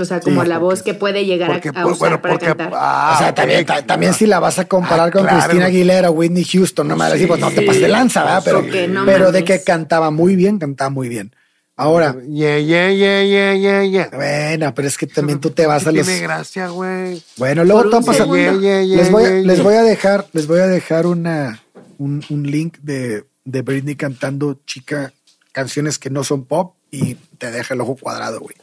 O 0.00 0.04
sea, 0.04 0.20
como 0.20 0.42
Sí, 0.42 0.48
la 0.48 0.58
voz 0.58 0.82
que 0.82 0.94
puede 0.94 1.24
llegar 1.24 1.50
a- 1.50 1.52
Porque, 1.54 1.68
a, 1.68 1.72
pues, 1.72 1.84
usar 1.86 1.98
bueno, 1.98 2.22
para 2.22 2.34
porque. 2.34 2.46
cantar. 2.46 2.72
ah, 2.74 3.12
o 3.14 3.18
sea, 3.18 3.34
también, 3.34 3.64
ta- 3.66 3.82
también 3.86 4.10
claro. 4.12 4.18
si 4.18 4.26
la 4.26 4.40
vas 4.40 4.58
a 4.58 4.64
comparar 4.66 5.08
Ah, 5.08 5.10
con 5.12 5.22
claro, 5.22 5.38
Cristina. 5.38 5.66
Aguilera, 5.66 6.10
Whitney 6.10 6.44
Houston, 6.44 6.88
no 6.88 6.96
me 6.96 7.04
vas 7.04 7.12
decir, 7.12 7.28
pues 7.28 7.40
no 7.40 7.50
te 7.50 7.60
Sí. 7.60 7.66
pases 7.66 7.82
de 7.82 7.88
lanza, 7.88 8.24
¿verdad? 8.24 8.42
Pero, 8.44 8.58
Ok, 8.60 8.74
no 8.88 9.04
pero 9.04 9.32
de 9.32 9.44
que 9.44 9.62
cantaba 9.62 10.10
muy 10.10 10.36
bien, 10.36 10.58
cantaba 10.58 10.90
muy 10.90 11.08
bien. 11.08 11.34
Ahora, 11.76 12.14
Yeah, 12.28 12.58
yeah, 12.58 12.90
yeah, 12.92 13.22
yeah, 13.24 13.54
yeah, 13.54 13.84
yeah. 13.84 14.10
bueno, 14.12 14.74
pero 14.74 14.86
es 14.86 14.98
que 14.98 15.06
también 15.06 15.40
tú 15.40 15.50
te 15.50 15.64
vas 15.66 15.86
a 15.86 15.90
Sí 15.90 15.96
los. 15.96 16.06
Tiene 16.06 16.20
gracia, 16.22 16.68
güey. 16.68 17.22
Bueno, 17.38 17.64
luego 17.64 17.82
Por 17.82 17.90
te 17.90 17.92
va 17.94 17.98
un 17.98 18.04
a 18.04 18.06
pasar. 18.06 18.22
segundo. 18.26 18.60
Yeah, 18.60 18.82
yeah, 18.82 18.82
yeah, 18.84 18.96
les, 18.98 19.10
voy 19.10 19.24
a, 19.24 19.30
les 19.30 19.62
voy 19.62 19.74
a 19.76 19.82
dejar, 19.82 20.26
les 20.34 20.46
voy 20.46 20.60
a 20.60 20.66
dejar 20.66 21.06
una, 21.06 21.62
un, 21.96 22.22
un 22.28 22.42
link 22.50 22.76
de, 22.82 23.24
de 23.46 23.62
Britney 23.62 23.94
cantando 23.96 24.60
chica 24.66 25.12
canciones 25.52 25.98
que 25.98 26.10
no 26.10 26.22
son 26.22 26.44
pop 26.44 26.74
y 26.90 27.14
te 27.38 27.50
deja 27.50 27.72
el 27.74 27.80
ojo 27.80 27.96
cuadrado, 27.96 28.40
güey. 28.40 28.56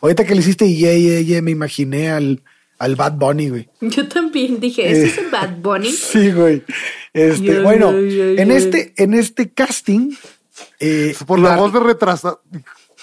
Ahorita 0.00 0.24
que 0.24 0.34
le 0.34 0.40
hiciste 0.40 0.72
yeah, 0.72 0.94
yeah, 0.94 1.20
yeah, 1.20 1.42
me 1.42 1.50
imaginé 1.50 2.10
al, 2.10 2.42
al 2.78 2.96
Bad 2.96 3.12
Bunny, 3.14 3.48
güey. 3.48 3.68
Yo 3.80 4.08
también 4.08 4.60
dije, 4.60 4.90
¿ese 4.90 5.06
es 5.06 5.18
el 5.18 5.30
Bad 5.30 5.56
Bunny? 5.58 5.90
Sí, 6.12 6.30
güey. 6.32 6.62
Este, 7.12 7.42
Yeah, 7.44 7.60
bueno, 7.62 7.92
yeah, 7.92 8.32
yeah, 8.34 8.42
en 8.42 8.50
este, 8.50 8.92
en 8.96 9.14
este 9.14 9.50
casting, 9.50 10.12
eh, 10.80 11.14
Por 11.26 11.38
la 11.38 11.50
la- 11.50 11.56
voz 11.56 11.72
de 11.72 11.80
retrasado. 11.80 12.42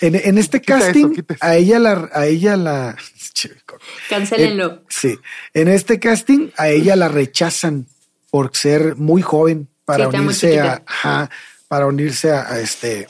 en, 0.01 0.15
en 0.15 0.37
este 0.37 0.59
Quita 0.61 0.79
casting, 0.79 1.13
eso. 1.15 1.25
a 1.41 1.55
ella 1.55 1.79
la, 1.79 2.09
a 2.13 2.25
ella 2.27 2.55
la, 2.57 2.95
Cancélenlo. 4.09 4.73
Eh, 4.73 4.79
sí. 4.89 5.19
En 5.53 5.67
este 5.67 5.99
casting 5.99 6.49
a 6.57 6.69
ella 6.69 6.95
la 6.95 7.07
rechazan 7.09 7.87
por 8.29 8.55
ser 8.55 8.95
muy 8.95 9.21
joven 9.21 9.67
para 9.85 10.09
Sí, 10.09 10.17
unirse 10.17 10.59
a, 10.59 10.83
ajá, 10.85 11.29
para 11.67 11.87
unirse 11.87 12.31
a, 12.31 12.51
a 12.51 12.59
este 12.59 13.07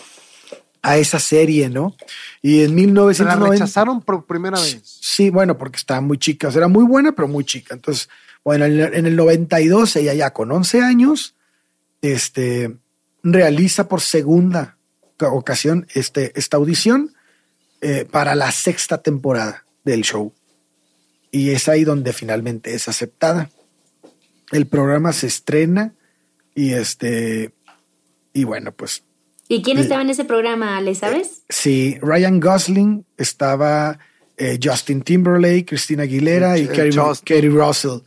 a 0.83 0.97
esa 0.97 1.17
serie, 1.19 1.69
¿no? 1.69 1.95
Y 2.41 2.59
en 2.61 2.65
Se 2.65 2.69
la 2.69 2.75
1990 2.75 3.49
rechazaron 3.51 4.01
por 4.01 4.25
primera 4.25 4.59
vez. 4.59 4.81
Sí, 4.83 5.29
bueno, 5.31 5.57
porque 5.57 5.77
estaba 5.77 6.01
muy 6.01 6.17
chica, 6.19 6.49
o 6.49 6.51
sea, 6.51 6.59
era 6.59 6.67
muy 6.67 6.83
buena, 6.83 7.13
pero 7.13 7.27
muy 7.27 7.45
chica. 7.45 7.73
Entonces, 7.73 8.09
bueno, 8.43 8.65
en 8.65 8.79
el, 8.79 8.93
en 8.93 9.05
el 9.07 9.15
92 9.15 9.95
ella 9.95 10.13
ya 10.13 10.33
con 10.33 10.51
11 10.51 10.81
años 10.81 11.35
este 12.01 12.75
realiza 13.23 13.87
por 13.87 14.01
segunda 14.01 14.77
ca- 15.15 15.29
ocasión 15.31 15.87
este 15.93 16.37
esta 16.37 16.57
audición 16.57 17.13
eh, 17.81 18.05
para 18.09 18.35
la 18.35 18.51
sexta 18.51 19.01
temporada 19.01 19.65
del 19.85 20.01
show. 20.03 20.33
Y 21.31 21.51
es 21.51 21.67
ahí 21.69 21.83
donde 21.85 22.11
finalmente 22.13 22.75
es 22.75 22.87
aceptada. 22.89 23.49
El 24.51 24.67
programa 24.67 25.13
se 25.13 25.27
estrena 25.27 25.93
y 26.53 26.73
este 26.73 27.53
y 28.33 28.43
bueno, 28.43 28.73
pues 28.73 29.03
¿Y 29.53 29.61
quién 29.61 29.77
estaba 29.77 30.01
en 30.01 30.09
ese 30.09 30.25
programa, 30.25 30.77
Ale, 30.77 30.95
sabes? 30.95 31.43
sí, 31.49 31.97
Ryan 32.01 32.39
Gosling 32.39 33.05
estaba 33.17 33.99
eh, 34.37 34.59
Justin 34.61 35.01
Timberlake, 35.01 35.65
Christina 35.65 36.03
Aguilera 36.03 36.57
y 36.57 36.61
El 36.61 36.69
Kerry, 37.23 37.49
Russell. 37.49 37.99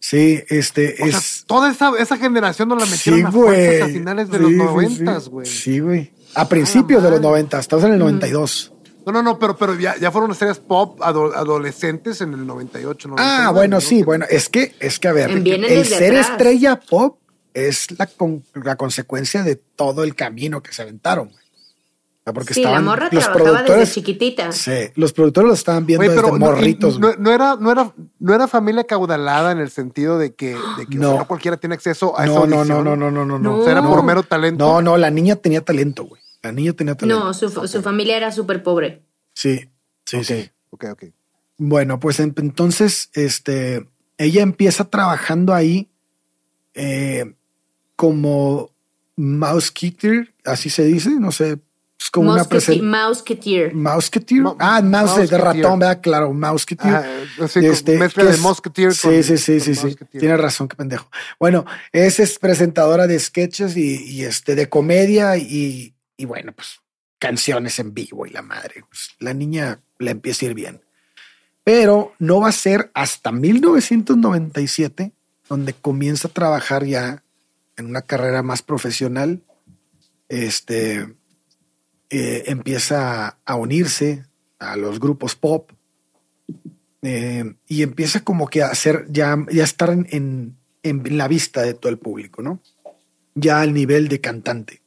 Sí, 0.00 0.40
este 0.48 0.94
O 1.02 1.06
sea, 1.08 1.18
es 1.18 1.44
toda 1.46 1.72
esa, 1.72 1.90
esa 1.98 2.16
generación 2.16 2.68
nos 2.68 2.78
la 2.78 2.86
metieron 2.86 3.20
sí, 3.20 3.26
a 3.26 3.32
fuerzas 3.32 3.74
a 3.74 3.84
güey. 3.84 3.92
finales 3.92 4.30
de 4.30 4.36
Sí, 4.38 4.42
los 4.44 4.52
noventas, 4.52 5.28
güey. 5.28 5.46
Sí, 5.46 5.78
güey. 5.80 6.12
A 6.34 6.48
principios 6.48 7.02
de 7.02 7.10
los. 7.10 7.20
90, 7.20 7.58
estamos 7.58 7.84
en 7.86 7.92
el 7.94 7.98
92. 7.98 8.72
No, 9.06 9.12
no, 9.12 9.22
no, 9.22 9.38
pero, 9.38 9.56
pero 9.56 9.74
ya, 9.76 9.96
ya 9.96 10.12
fueron 10.12 10.30
estrellas 10.30 10.60
pop 10.60 11.00
ado- 11.02 11.34
adolescentes 11.34 12.20
en 12.20 12.34
el 12.34 12.46
98, 12.46 13.08
99. 13.08 13.16
Ah, 13.46 13.50
bueno, 13.50 13.76
¿no? 13.76 13.80
sí, 13.80 14.02
bueno, 14.04 14.26
es 14.30 14.48
que, 14.48 14.74
es 14.78 14.98
que 15.00 15.08
a 15.08 15.12
ver, 15.12 15.30
el 15.30 15.84
ser 15.86 16.14
atrás. 16.14 16.30
estrella 16.30 16.78
pop 16.78 17.18
es 17.66 17.98
la, 17.98 18.06
con- 18.06 18.44
la 18.54 18.76
consecuencia 18.76 19.42
de 19.42 19.56
todo 19.56 20.04
el 20.04 20.14
camino 20.14 20.62
que 20.62 20.72
se 20.72 20.82
aventaron. 20.82 21.30
porque 22.34 22.52
Sí, 22.52 22.62
la 22.62 22.68
estaban 22.68 22.84
morra 22.84 23.08
los 23.10 23.24
trabajaba 23.24 23.38
desde 23.38 23.52
productores. 23.64 23.94
chiquitita. 23.94 24.52
Sí, 24.52 24.72
los 24.96 25.12
productores 25.14 25.48
lo 25.48 25.54
estaban 25.54 25.86
viendo 25.86 26.02
Oye, 26.06 26.10
pero 26.14 26.28
desde 26.28 26.38
no, 26.38 26.46
y 26.46 26.48
morritos. 26.50 27.00
no, 27.00 27.14
no 27.16 27.32
era, 27.32 27.56
no, 27.56 27.72
era, 27.72 27.92
no 28.18 28.34
era 28.34 28.46
familia 28.48 28.84
caudalada 28.84 29.52
en 29.52 29.58
el 29.58 29.70
sentido 29.70 30.18
de 30.18 30.34
que, 30.34 30.48
de 30.76 30.86
que 30.86 30.98
o 30.98 31.00
sea, 31.00 31.10
No. 31.12 31.18
no 31.18 31.26
cualquiera 31.26 31.56
tiene 31.56 31.74
acceso 31.74 32.18
a 32.18 32.24
esa 32.26 32.34
No, 32.34 32.40
no, 32.40 32.46
no, 32.46 32.56
audición. 32.58 32.84
no, 32.84 32.96
no, 32.96 33.10
no, 33.10 33.24
no, 33.24 33.38
No. 33.38 33.58
O 33.58 33.62
sea, 33.62 33.72
era 33.72 33.80
no. 33.80 33.88
por 33.90 34.02
mero 34.02 34.22
talento. 34.22 34.62
No, 34.64 34.82
no, 34.82 34.96
la 34.98 35.10
niña 35.10 35.36
tenía 35.36 35.62
talento, 35.62 36.04
güey. 36.04 36.20
La 36.42 36.52
niña 36.52 36.72
tenía 36.74 36.94
talento. 36.94 37.24
No, 37.24 37.32
su, 37.32 37.48
su 37.48 37.82
familia 37.82 38.16
era 38.18 38.30
súper 38.30 38.62
pobre. 38.62 39.02
Sí, 39.32 39.70
sí, 40.04 40.22
sí. 40.22 40.50
Ok, 40.70 40.84
ok. 40.92 41.04
Bueno, 41.56 41.98
pues 41.98 42.20
en- 42.20 42.34
entonces, 42.36 43.08
este, 43.14 43.88
ella 44.18 44.42
empieza 44.42 44.84
trabajando 44.84 45.54
ahí 45.54 45.88
eh, 46.74 47.34
como 47.98 48.70
mousekeeper, 49.16 50.32
así 50.44 50.70
se 50.70 50.84
dice, 50.84 51.10
no 51.18 51.32
sé, 51.32 51.58
es 52.00 52.10
como 52.12 52.30
una 52.32 52.42
Mousquete- 52.44 52.48
presentación. 52.48 52.90
Mouseketeer. 52.90 53.74
Mouseketeer. 53.74 54.42
Mo- 54.42 54.56
ah, 54.60 54.80
mouse 54.80 54.82
de 54.82 54.90
Mouseketeer. 55.26 55.40
ratón, 55.40 55.78
¿verdad? 55.80 56.00
Claro, 56.00 56.32
mouseketeer. 56.32 56.94
Ah, 56.94 57.04
así, 57.44 57.60
con 57.60 57.98
mezcla 57.98 58.22
que 58.22 58.28
de 58.28 58.34
es- 58.36 58.40
Musketeer 58.40 58.94
Sí, 58.94 59.00
con- 59.08 59.22
sí, 59.24 59.36
sí, 59.38 59.52
con 59.58 59.60
sí, 59.60 59.74
sí. 59.74 59.96
Tiene 60.18 60.36
razón, 60.36 60.68
qué 60.68 60.76
pendejo. 60.76 61.10
Bueno, 61.40 61.66
es, 61.90 62.20
es 62.20 62.38
presentadora 62.38 63.08
de 63.08 63.18
sketches 63.18 63.76
y, 63.76 63.96
y, 64.04 64.22
este 64.22 64.54
de 64.54 64.68
comedia 64.68 65.36
y, 65.36 65.92
y 66.16 66.24
bueno, 66.24 66.52
pues 66.52 66.78
canciones 67.18 67.80
en 67.80 67.92
vivo 67.94 68.26
y 68.26 68.30
la 68.30 68.42
madre. 68.42 68.84
Pues, 68.88 69.10
la 69.18 69.34
niña 69.34 69.80
le 69.98 70.12
empieza 70.12 70.46
a 70.46 70.50
ir 70.50 70.54
bien. 70.54 70.80
Pero 71.64 72.12
no 72.20 72.40
va 72.40 72.50
a 72.50 72.52
ser 72.52 72.92
hasta 72.94 73.32
1997 73.32 75.12
donde 75.48 75.72
comienza 75.74 76.28
a 76.28 76.30
trabajar 76.30 76.84
ya 76.84 77.24
en 77.78 77.86
una 77.86 78.02
carrera 78.02 78.42
más 78.42 78.62
profesional. 78.62 79.42
Este 80.28 81.06
eh, 82.10 82.44
empieza 82.46 83.38
a, 83.44 83.56
unirse 83.56 84.24
a 84.58 84.76
los 84.76 85.00
grupos 85.00 85.34
pop 85.34 85.70
eh, 87.02 87.54
y 87.66 87.82
empieza 87.82 88.24
como 88.24 88.48
que 88.48 88.62
a 88.62 88.68
hacer 88.68 89.06
ya, 89.08 89.36
ya 89.50 89.64
estar 89.64 89.90
en, 89.90 90.06
en, 90.10 90.56
en 90.82 91.16
la 91.16 91.28
vista 91.28 91.62
de 91.62 91.74
todo 91.74 91.90
el 91.90 91.98
público, 91.98 92.42
¿no? 92.42 92.60
Ya 93.34 93.60
al 93.60 93.72
nivel 93.72 94.08
de 94.08 94.20
cantante. 94.20 94.82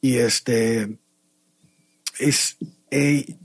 Y 0.00 0.16
este 0.16 0.98
es 2.18 2.56
eh, 2.90 3.36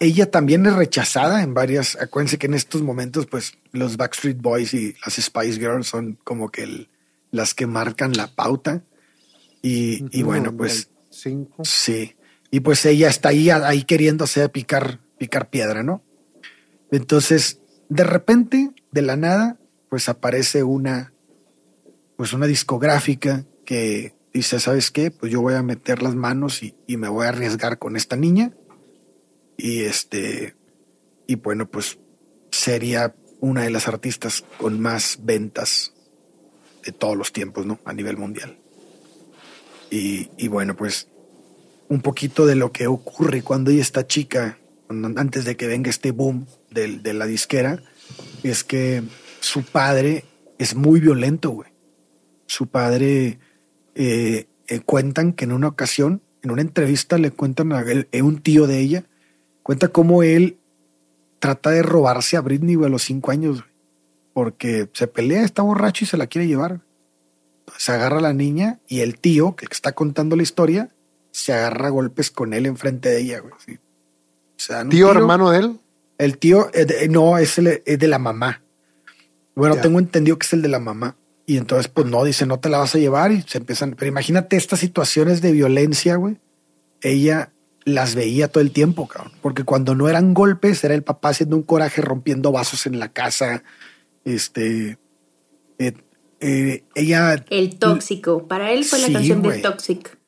ella 0.00 0.30
también 0.30 0.64
es 0.64 0.74
rechazada 0.74 1.42
en 1.42 1.52
varias. 1.52 1.96
Acuérdense 2.00 2.38
que 2.38 2.46
en 2.46 2.54
estos 2.54 2.80
momentos, 2.80 3.26
pues 3.26 3.52
los 3.72 3.98
Backstreet 3.98 4.38
Boys 4.40 4.72
y 4.72 4.94
las 5.04 5.14
Spice 5.16 5.58
Girls 5.60 5.86
son 5.86 6.18
como 6.24 6.50
que 6.50 6.62
el- 6.62 6.88
las 7.30 7.54
que 7.54 7.66
marcan 7.66 8.12
la 8.12 8.34
pauta. 8.34 8.84
Y, 9.62 10.04
y 10.16 10.22
bueno, 10.22 10.56
pues 10.56 10.90
95. 11.10 11.64
Sí. 11.64 12.16
Y 12.50 12.60
pues 12.60 12.84
ella 12.84 13.08
está 13.08 13.28
ahí, 13.28 13.50
ahí 13.50 13.84
queriéndose 13.84 14.48
picar, 14.48 15.00
picar 15.18 15.50
piedra, 15.50 15.82
¿no? 15.82 16.02
Entonces, 16.90 17.60
de 17.88 18.04
repente, 18.04 18.72
de 18.90 19.02
la 19.02 19.16
nada, 19.16 19.58
pues 19.88 20.08
aparece 20.08 20.64
una, 20.64 21.12
pues 22.16 22.32
una 22.32 22.46
discográfica 22.46 23.44
que 23.64 24.14
dice, 24.32 24.58
¿sabes 24.58 24.90
qué? 24.90 25.10
Pues 25.10 25.30
yo 25.30 25.40
voy 25.40 25.54
a 25.54 25.62
meter 25.62 26.02
las 26.02 26.14
manos 26.16 26.62
y, 26.62 26.74
y 26.86 26.96
me 26.96 27.08
voy 27.08 27.26
a 27.26 27.30
arriesgar 27.30 27.78
con 27.78 27.96
esta 27.96 28.16
niña. 28.16 28.52
Y 29.56 29.82
este, 29.82 30.56
y 31.26 31.36
bueno, 31.36 31.70
pues 31.70 31.98
sería 32.50 33.14
una 33.38 33.62
de 33.62 33.70
las 33.70 33.86
artistas 33.86 34.44
con 34.58 34.80
más 34.80 35.20
ventas 35.22 35.94
de 36.84 36.92
todos 36.92 37.16
los 37.16 37.32
tiempos, 37.32 37.66
¿no? 37.66 37.78
A 37.84 37.92
nivel 37.92 38.16
mundial. 38.16 38.56
Y, 39.90 40.30
y 40.36 40.48
bueno, 40.48 40.76
pues 40.76 41.08
un 41.88 42.00
poquito 42.02 42.46
de 42.46 42.54
lo 42.54 42.70
que 42.72 42.86
ocurre 42.86 43.42
cuando 43.42 43.70
ella 43.70 43.82
está 43.82 44.06
chica, 44.06 44.58
antes 44.88 45.44
de 45.44 45.56
que 45.56 45.66
venga 45.66 45.90
este 45.90 46.12
boom 46.12 46.46
del- 46.70 47.02
de, 47.02 47.14
la 47.14 47.26
disquera, 47.26 47.82
es 48.42 48.62
que 48.64 49.02
su 49.40 49.64
padre 49.64 50.24
es 50.58 50.74
muy 50.74 51.00
violento, 51.00 51.50
güey. 51.50 51.70
Su 52.46 52.68
padre 52.68 53.38
eh, 53.94 54.46
eh, 54.68 54.80
cuentan 54.80 55.32
que 55.32 55.44
en 55.44 55.52
una 55.52 55.68
ocasión, 55.68 56.22
en 56.42 56.52
una 56.52 56.62
entrevista, 56.62 57.18
le 57.18 57.30
cuentan 57.32 57.72
a 57.72 57.80
él, 57.80 58.08
eh, 58.12 58.22
un 58.22 58.40
tío 58.40 58.66
de 58.66 58.78
ella, 58.78 59.04
cuenta 59.62 59.88
cómo 59.88 60.22
él 60.22 60.58
trata 61.40 61.70
de 61.70 61.82
robarse 61.82 62.36
a 62.36 62.40
Britney 62.40 62.74
güey, 62.76 62.86
a 62.86 62.90
los 62.90 63.02
cinco 63.02 63.30
años, 63.32 63.60
güey, 63.62 63.69
porque 64.32 64.88
se 64.92 65.06
pelea, 65.06 65.42
está 65.42 65.62
borracho 65.62 66.04
y 66.04 66.08
se 66.08 66.16
la 66.16 66.26
quiere 66.26 66.46
llevar. 66.48 66.80
Se 67.78 67.92
agarra 67.92 68.18
a 68.18 68.22
la 68.22 68.32
niña 68.32 68.80
y 68.88 69.00
el 69.00 69.18
tío, 69.18 69.54
que 69.56 69.66
está 69.70 69.92
contando 69.92 70.36
la 70.36 70.42
historia, 70.42 70.90
se 71.30 71.52
agarra 71.52 71.86
a 71.88 71.90
golpes 71.90 72.30
con 72.30 72.52
él 72.52 72.66
enfrente 72.66 73.08
de 73.08 73.20
ella. 73.20 73.40
Güey, 73.40 73.54
sí. 73.64 73.78
¿Tío 74.90 75.10
hermano 75.10 75.50
de 75.50 75.58
él? 75.60 75.80
El 76.18 76.36
tío, 76.38 76.68
eh, 76.74 76.84
de- 76.84 77.08
no, 77.08 77.38
es, 77.38 77.56
el- 77.58 77.82
es 77.86 77.98
de 77.98 78.08
la 78.08 78.18
mamá. 78.18 78.62
Bueno, 79.54 79.76
Ya. 79.76 79.80
tengo 79.82 79.98
entendido 79.98 80.38
que 80.38 80.46
es 80.46 80.52
el 80.52 80.62
de 80.62 80.68
la 80.68 80.78
mamá. 80.80 81.16
Y 81.46 81.56
entonces, 81.56 81.88
pues 81.88 82.06
no, 82.06 82.22
dice, 82.24 82.46
no 82.46 82.60
te 82.60 82.68
la 82.68 82.78
vas 82.78 82.94
a 82.94 82.98
llevar 82.98 83.32
y 83.32 83.42
se 83.42 83.58
empiezan. 83.58 83.94
Pero 83.98 84.08
imagínate 84.08 84.56
estas 84.56 84.80
situaciones 84.80 85.40
de 85.40 85.52
violencia, 85.52 86.16
güey. 86.16 86.38
Ella 87.00 87.52
las 87.84 88.14
veía 88.14 88.48
todo 88.48 88.60
el 88.62 88.70
tiempo, 88.72 89.08
cabrón. 89.08 89.32
Porque 89.40 89.64
cuando 89.64 89.94
no 89.94 90.08
eran 90.08 90.34
golpes, 90.34 90.84
era 90.84 90.94
el 90.94 91.02
papá 91.02 91.30
haciendo 91.30 91.56
un 91.56 91.62
coraje, 91.62 92.02
rompiendo 92.02 92.52
vasos 92.52 92.86
en 92.86 92.98
la 93.00 93.10
casa. 93.12 93.62
Este. 94.24 94.98
eh, 95.78 95.92
eh, 96.40 96.84
ella. 96.94 97.44
El 97.50 97.78
tóxico. 97.78 98.46
Para 98.48 98.70
él 98.72 98.84
fue 98.84 98.98
Sí, 98.98 99.10
la 99.10 99.18
canción 99.18 99.40
güey. 99.42 99.52
del 99.54 99.62
Toxic. 99.62 100.18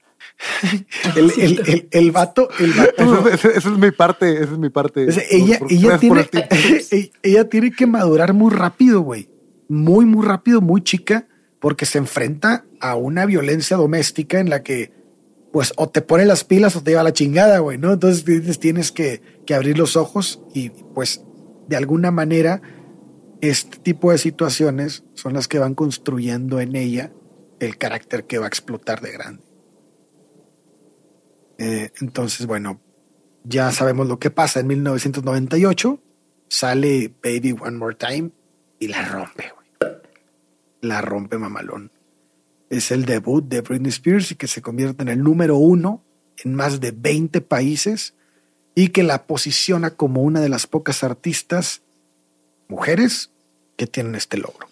El, 1.17 1.31
el, 1.39 1.63
el, 1.69 1.89
el 1.93 2.11
vato, 2.11 2.49
el 2.59 2.73
vato. 2.73 3.29
Esa 3.29 3.49
es, 3.51 3.57
esa 3.57 3.69
es 3.71 3.79
mi 3.79 3.91
parte, 3.93 4.35
esa 4.43 4.53
es 4.53 4.59
mi 4.59 4.71
parte. 4.71 5.09
O 5.09 5.13
sea, 5.13 5.23
ella, 5.31 5.59
Por- 5.59 5.69
por- 5.69 5.73
ella, 5.77 5.99
tiene, 5.99 6.25
tip. 6.25 7.13
ella 7.23 7.49
tiene 7.49 7.71
que 7.71 7.87
madurar 7.87 8.33
muy 8.35 8.51
rápido, 8.53 9.03
güey. 9.03 9.29
Muy, 9.69 10.05
muy 10.05 10.27
rápido, 10.27 10.61
muy 10.61 10.83
chica, 10.83 11.29
porque 11.61 11.87
se 11.87 11.99
enfrenta 11.99 12.65
a 12.81 12.97
una 12.97 13.25
violencia 13.25 13.77
doméstica 13.77 14.41
en 14.41 14.51
la 14.51 14.63
que, 14.65 14.93
pues, 15.53 15.73
o 15.77 15.89
te 15.89 16.03
pone 16.03 16.25
las 16.25 16.43
pilas 16.43 16.75
o 16.75 16.83
te 16.83 16.91
lleva 16.91 17.03
a 17.03 17.05
la 17.05 17.13
chingada, 17.13 17.61
güey, 17.61 17.79
¿no? 17.79 17.93
Entonces 17.93 18.25
tienes, 18.25 18.59
tienes 18.59 18.91
que, 18.91 19.23
que 19.47 19.55
abrir 19.55 19.79
los 19.79 19.97
ojos 19.97 20.41
y, 20.55 20.71
pues, 20.71 21.23
de 21.69 21.77
alguna 21.77 22.11
manera, 22.11 22.63
este 23.43 23.79
tipo 23.79 24.13
de 24.13 24.19
situaciones 24.19 25.03
son 25.15 25.35
las 25.35 25.49
que 25.49 25.59
van 25.59 25.75
construyendo 25.75 26.61
en 26.61 26.77
ella 26.77 27.13
el 27.59 27.77
carácter 27.77 28.25
que 28.25 28.39
va 28.39 28.45
a 28.47 28.49
explotar 28.49 29.01
de 29.01 29.11
grande. 29.11 29.43
Eh, 31.59 31.91
entonces, 32.01 32.47
bueno, 32.47 32.81
ya 33.43 33.73
sabemos 33.73 34.07
lo 34.07 34.21
que 34.21 34.31
pasa. 34.31 34.61
En 34.61 34.69
1998 34.69 36.01
sale 36.49 37.13
Baby 37.23 37.57
One 37.61 37.79
More 37.79 37.97
Time 37.97 38.31
y 38.79 38.87
la 38.87 39.03
rompe. 39.09 39.53
La 40.81 41.01
rompe 41.01 41.37
mamalón. 41.37 41.91
Es 42.71 42.93
el 42.93 43.05
debut 43.05 43.45
de 43.45 43.61
Britney 43.61 43.91
Spears 43.91 44.31
y 44.31 44.37
que 44.37 44.47
se 44.47 44.63
convierte 44.63 45.03
en 45.03 45.09
el 45.09 45.23
número 45.23 45.57
uno 45.57 46.05
en 46.45 46.55
más 46.55 46.81
de 46.81 46.93
20 46.93 47.41
países 47.41 48.15
y 48.77 48.89
que 48.89 49.03
la 49.03 49.27
posiciona 49.27 49.91
como 49.91 50.23
una 50.23 50.41
de 50.41 50.49
las 50.49 50.69
pocas 50.69 51.03
artistas 51.03 51.82
mujeres 52.73 53.31
que 53.77 53.87
tienen 53.87 54.15
este 54.15 54.39
logro. 54.39 54.67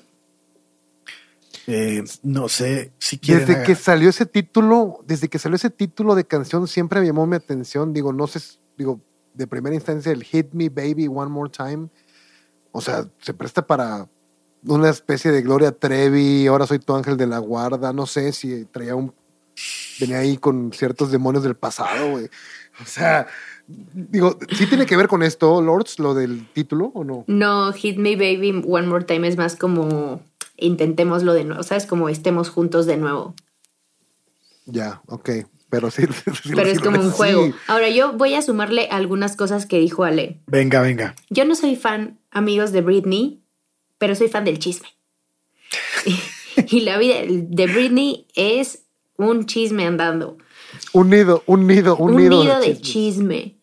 Eh, 1.67 2.03
no 2.23 2.49
sé 2.49 2.93
si 2.99 3.19
quieren. 3.19 3.47
Desde 3.47 3.63
que 3.63 3.75
salió 3.75 4.09
ese 4.09 4.27
título, 4.27 5.05
desde 5.07 5.29
que 5.29 5.39
salió 5.39 5.57
ese 5.57 5.71
título 5.71 6.15
de 6.15 6.25
canción, 6.25 6.67
siempre 6.67 7.01
me 7.01 7.07
llamó 7.07 7.27
mi 7.27 7.37
atención. 7.37 7.93
Digo, 7.93 8.13
no 8.13 8.27
sé, 8.27 8.41
digo, 8.77 9.01
de 9.35 9.47
primera 9.47 9.75
instancia, 9.75 10.11
el 10.11 10.25
Hit 10.25 10.49
Me 10.53 10.69
Baby 10.69 11.07
One 11.07 11.31
More 11.31 11.51
Time. 11.51 11.89
O 12.73 12.81
sea, 12.81 13.07
se 13.21 13.35
presta 13.35 13.67
para 13.67 14.09
una 14.65 14.89
especie 14.89 15.31
de 15.31 15.43
Gloria 15.43 15.73
Trevi. 15.73 16.47
Ahora 16.47 16.67
soy 16.67 16.79
tu 16.79 16.95
ángel 16.95 17.17
de 17.17 17.27
la 17.27 17.39
guarda. 17.39 17.93
No 17.93 18.07
sé 18.07 18.33
si 18.33 18.65
traía 18.65 18.95
un. 18.95 19.15
Venía 20.01 20.19
ahí 20.19 20.39
con 20.39 20.73
ciertos 20.73 21.11
demonios 21.13 21.45
del 21.45 21.57
pasado, 21.57 22.13
güey. 22.13 22.31
O 22.81 22.87
sea, 22.87 23.27
digo, 23.95 24.39
¿sí 24.53 24.67
tiene 24.67 24.87
que 24.87 24.97
ver 24.97 25.09
con 25.09 25.23
esto, 25.23 25.61
Lords, 25.63 25.99
lo 25.99 26.15
del 26.15 26.47
título 26.53 26.91
o 26.95 27.05
no? 27.05 27.25
No, 27.27 27.73
Hit 27.73 27.97
Me 27.99 28.17
Baby 28.17 28.63
One 28.67 28.87
More 28.87 29.05
Time 29.05 29.27
es 29.29 29.37
más 29.37 29.57
como 29.57 30.21
intentémoslo 30.57 31.33
de 31.33 31.45
nuevo, 31.45 31.63
¿sabes? 31.63 31.87
Como 31.87 32.09
estemos 32.09 32.51
juntos 32.51 32.87
de 32.87 32.97
nuevo. 32.97 33.35
Ya, 34.67 35.01
ok. 35.07 35.31
Pero 35.71 35.91
sí. 35.91 36.03
sí, 36.43 36.51
Pero 36.55 36.65
sí, 36.65 36.71
es 36.73 36.81
como 36.81 37.01
un 37.01 37.11
sí. 37.11 37.17
juego. 37.17 37.53
Ahora 37.69 37.89
yo 37.89 38.13
voy 38.13 38.35
a 38.35 38.43
sumarle 38.43 38.89
algunas 38.91 39.37
cosas 39.37 39.67
que 39.67 39.79
dijo 39.79 40.05
Ale. 40.05 40.41
Venga, 40.47 40.81
venga. 40.83 41.15
Yo 41.31 41.45
no 41.45 41.55
soy 41.55 41.77
fan, 41.77 42.19
amigos, 42.31 42.73
de 42.73 42.81
Britney, 42.83 43.41
pero 43.99 44.15
soy 44.15 44.29
fan 44.29 44.45
del 44.45 44.59
chisme. 44.59 44.89
y, 46.05 46.17
y 46.77 46.81
la 46.81 46.99
vida 46.99 47.17
de 47.27 47.67
Britney 47.67 48.27
es 48.35 48.83
un 49.17 49.47
chisme 49.47 49.87
andando. 49.87 50.39
Un 50.93 51.11
nido, 51.11 51.43
un 51.47 51.67
nido, 51.67 51.97
un, 51.97 52.13
Un, 52.13 52.17
nido, 52.17 52.43
nido, 52.43 52.61
de 52.61 52.81
chismes. 52.81 52.83
chisme. 52.83 53.57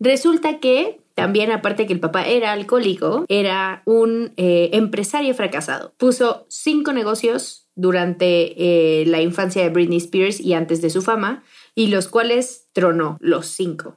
Resulta 0.00 0.58
que 0.60 1.00
también, 1.14 1.50
aparte 1.50 1.86
que 1.86 1.92
el 1.92 1.98
papá 1.98 2.26
era 2.26 2.52
alcohólico, 2.52 3.24
era 3.28 3.82
un 3.86 4.32
eh, 4.36 4.70
empresario 4.74 5.34
fracasado. 5.34 5.92
Puso 5.96 6.46
cinco 6.48 6.92
negocios 6.92 7.68
durante 7.74 8.54
eh, 8.56 9.04
la 9.06 9.20
infancia 9.20 9.62
de 9.62 9.70
Britney 9.70 9.98
Spears 9.98 10.38
y 10.38 10.54
antes 10.54 10.80
de 10.80 10.90
su 10.90 11.02
fama, 11.02 11.42
y 11.74 11.88
los 11.88 12.06
cuales 12.06 12.68
tronó 12.72 13.16
los 13.20 13.46
cinco. 13.46 13.96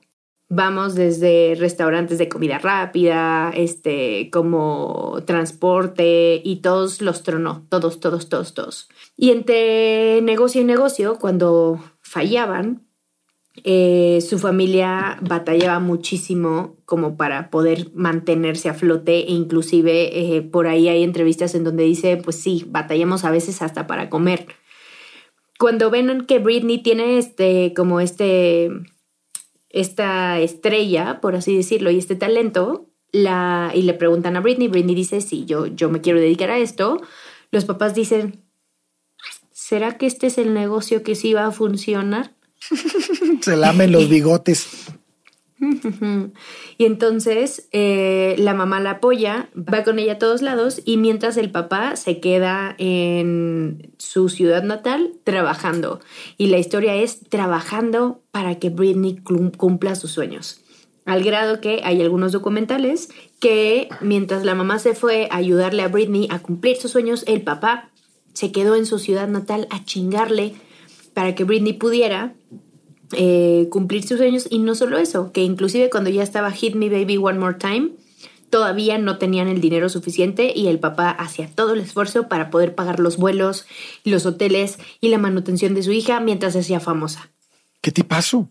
Vamos 0.50 0.96
desde 0.96 1.56
restaurantes 1.58 2.18
de 2.18 2.28
comida 2.28 2.58
rápida, 2.58 3.52
este, 3.56 4.30
como 4.32 5.20
transporte 5.26 6.42
y 6.44 6.58
todos 6.58 7.02
los 7.02 7.24
tronó, 7.24 7.66
todos, 7.70 8.00
todos, 8.00 8.28
todos, 8.28 8.54
todos. 8.54 8.90
Y 9.16 9.30
entre 9.30 10.22
negocio 10.24 10.62
y 10.62 10.66
negocio, 10.66 11.20
cuando 11.20 11.80
fallaban, 12.02 12.82
eh, 13.64 14.20
su 14.28 14.40
familia 14.40 15.18
batallaba 15.22 15.80
muchísimo 15.80 16.78
como 16.86 17.18
para 17.18 17.50
poder 17.50 17.92
mantenerse 17.94 18.70
a 18.70 18.74
flote 18.74 19.28
e 19.28 19.32
inclusive 19.32 20.36
eh, 20.38 20.42
por 20.42 20.68
ahí 20.68 20.88
hay 20.88 21.04
entrevistas 21.04 21.54
en 21.54 21.66
donde 21.66 21.84
dice, 21.84 22.18
pues 22.18 22.38
sí, 22.38 22.66
batallamos 22.68 23.26
a 23.26 23.32
veces 23.32 23.62
hasta 23.62 23.88
para 23.88 24.10
comer. 24.10 24.48
Cuando 25.60 25.90
ven 25.92 26.26
que 26.26 26.40
Britney 26.40 26.82
tiene 26.82 27.18
este, 27.18 27.74
como 27.76 28.00
este, 28.00 28.72
esta 29.70 30.40
estrella, 30.40 31.20
por 31.22 31.36
así 31.36 31.56
decirlo, 31.56 31.92
y 31.92 31.98
este 31.98 32.16
talento, 32.16 32.90
la, 33.12 33.72
y 33.76 33.82
le 33.82 33.94
preguntan 33.94 34.38
a 34.38 34.40
Britney, 34.40 34.70
Britney 34.70 34.96
dice, 34.96 35.22
sí, 35.22 35.46
yo, 35.46 35.68
yo 35.68 35.90
me 35.90 36.02
quiero 36.02 36.20
dedicar 36.20 36.50
a 36.50 36.58
esto, 36.58 37.02
los 37.52 37.66
papás 37.66 37.94
dicen, 37.94 38.46
¿será 39.52 39.98
que 39.98 40.08
este 40.08 40.28
es 40.28 40.38
el 40.38 40.54
negocio 40.54 41.04
que 41.04 41.16
sí 41.16 41.34
va 41.34 41.46
a 41.46 41.52
funcionar? 41.52 42.34
Se 43.42 43.56
lamen 43.56 43.92
los 43.92 44.10
bigotes. 44.10 44.68
Y 46.78 46.86
entonces 46.86 47.68
eh, 47.72 48.34
la 48.40 48.56
mamá 48.56 48.80
la 48.80 48.92
apoya, 48.92 49.50
va 49.56 49.84
con 49.84 50.00
ella 50.00 50.14
a 50.14 50.18
todos 50.18 50.42
lados 50.42 50.82
y 50.86 50.98
mientras 50.98 51.38
el 51.38 51.52
papá 51.52 51.96
se 51.96 52.20
queda 52.20 52.74
en 52.80 53.94
su 54.00 54.30
ciudad 54.30 54.64
natal 54.64 55.12
trabajando. 55.24 56.00
Y 56.38 56.48
la 56.48 56.58
historia 56.58 56.96
es 56.96 57.20
trabajando 57.30 58.24
para 58.32 58.56
que 58.56 58.72
Britney 58.72 59.18
cum- 59.18 59.52
cumpla 59.52 59.94
sus 59.94 60.10
sueños. 60.10 60.62
Al 61.06 61.24
grado 61.24 61.62
que 61.62 61.82
hay 61.84 62.02
algunos 62.02 62.32
documentales 62.32 63.10
que 63.40 63.90
mientras 64.02 64.44
la 64.44 64.56
mamá 64.56 64.80
se 64.80 64.96
fue 64.96 65.28
a 65.30 65.36
ayudarle 65.38 65.84
a 65.84 65.88
Britney 65.90 66.28
a 66.32 66.40
cumplir 66.40 66.78
sus 66.78 66.90
sueños, 66.90 67.24
el 67.28 67.44
papá 67.44 67.92
se 68.34 68.52
quedó 68.52 68.76
en 68.76 68.88
su 68.88 68.98
ciudad 68.98 69.28
natal 69.28 69.68
a 69.70 69.84
chingarle 69.86 70.56
para 71.14 71.36
que 71.36 71.44
Britney 71.44 71.74
pudiera 71.74 72.34
eh, 73.14 73.68
cumplir 73.70 74.08
sus 74.08 74.18
sueños 74.18 74.48
y 74.50 74.60
no 74.60 74.76
solo 74.76 74.98
eso, 74.98 75.32
que 75.32 75.42
inclusive 75.44 75.90
cuando 75.90 76.10
ya 76.10 76.24
estaba 76.24 76.52
Hit 76.52 76.76
Me 76.76 76.90
Baby 76.90 77.18
One 77.18 77.40
More 77.40 77.58
Time, 77.58 77.92
todavía 78.50 78.98
no 78.98 79.18
tenían 79.18 79.48
el 79.48 79.60
dinero 79.62 79.90
suficiente 79.90 80.54
y 80.56 80.68
el 80.68 80.80
papá 80.80 81.10
hacía 81.10 81.50
todo 81.54 81.74
el 81.74 81.82
esfuerzo 81.82 82.28
para 82.28 82.50
poder 82.52 82.76
pagar 82.76 83.00
los 83.00 83.18
vuelos, 83.18 83.66
los 84.04 84.26
hoteles 84.26 84.78
y 85.00 85.10
la 85.10 85.18
manutención 85.18 85.74
de 85.74 85.84
su 85.84 85.92
hija 85.92 86.20
mientras 86.20 86.54
se 86.54 86.60
hacía 86.60 86.80
famosa. 86.80 87.32
¿Qué 87.82 87.92
te 87.92 88.04
pasó? 88.04 88.50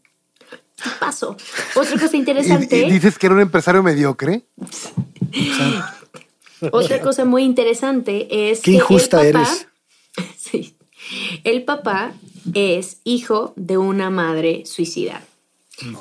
¿Qué 0.48 0.90
pasó? 0.98 1.36
Otra 1.76 1.98
cosa 2.00 2.10
Y, 2.16 2.18
interesante, 2.18 2.86
y 2.86 2.90
dices 2.90 3.18
que 3.18 3.26
era 3.26 3.34
un 3.34 3.42
empresario 3.42 3.82
mediocre. 3.82 4.42
otra 6.72 7.00
cosa 7.00 7.24
muy 7.24 7.44
interesante 7.44 8.50
es 8.50 8.60
Qué 8.60 8.72
que 8.72 8.76
injusta 8.78 9.22
el 9.22 9.32
papá, 9.32 9.48
eres. 9.48 9.66
Sí. 10.36 10.76
El 11.44 11.64
papá 11.64 12.12
es 12.54 13.00
hijo 13.04 13.52
de 13.56 13.78
una 13.78 14.10
madre 14.10 14.64
suicida. 14.66 15.22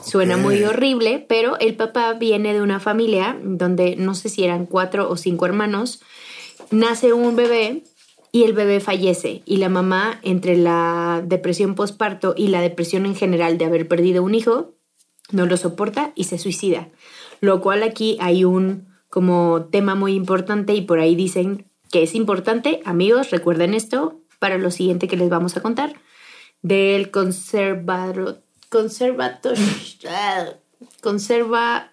Suena 0.03 0.35
muy 0.35 0.63
horrible, 0.63 1.25
pero 1.27 1.57
el 1.59 1.75
papá 1.75 2.13
viene 2.13 2.53
de 2.53 2.61
una 2.61 2.79
familia 2.79 3.39
donde 3.41 3.95
no 3.95 4.13
sé 4.13 4.29
si 4.29 4.43
eran 4.43 4.65
cuatro 4.65 5.09
o 5.09 5.15
cinco 5.15 5.45
hermanos. 5.45 6.01
Nace 6.69 7.13
un 7.13 7.35
bebé 7.35 7.83
y 8.31 8.43
el 8.43 8.53
bebé 8.53 8.79
fallece. 8.79 9.41
Y 9.45 9.57
la 9.57 9.69
mamá, 9.69 10.19
entre 10.23 10.57
la 10.57 11.23
depresión 11.25 11.75
postparto 11.75 12.33
y 12.35 12.49
la 12.49 12.61
depresión 12.61 13.05
en 13.05 13.15
general 13.15 13.57
de 13.57 13.65
haber 13.65 13.87
perdido 13.87 14.23
un 14.23 14.35
hijo, 14.35 14.73
no 15.31 15.45
lo 15.45 15.57
soporta 15.57 16.11
y 16.15 16.25
se 16.25 16.37
suicida. 16.37 16.89
Lo 17.39 17.61
cual 17.61 17.83
aquí 17.83 18.17
hay 18.19 18.43
un 18.43 18.87
como 19.09 19.67
tema 19.71 19.95
muy 19.95 20.13
importante 20.13 20.73
y 20.73 20.81
por 20.81 20.99
ahí 20.99 21.15
dicen 21.15 21.65
que 21.91 22.03
es 22.03 22.13
importante, 22.13 22.81
amigos, 22.85 23.31
recuerden 23.31 23.73
esto 23.73 24.19
para 24.37 24.57
lo 24.57 24.71
siguiente 24.71 25.07
que 25.07 25.17
les 25.17 25.29
vamos 25.29 25.57
a 25.57 25.61
contar. 25.61 25.93
Del 26.61 27.11
conservador, 27.11 28.41
conservator, 28.69 29.55
conserva, 31.01 31.91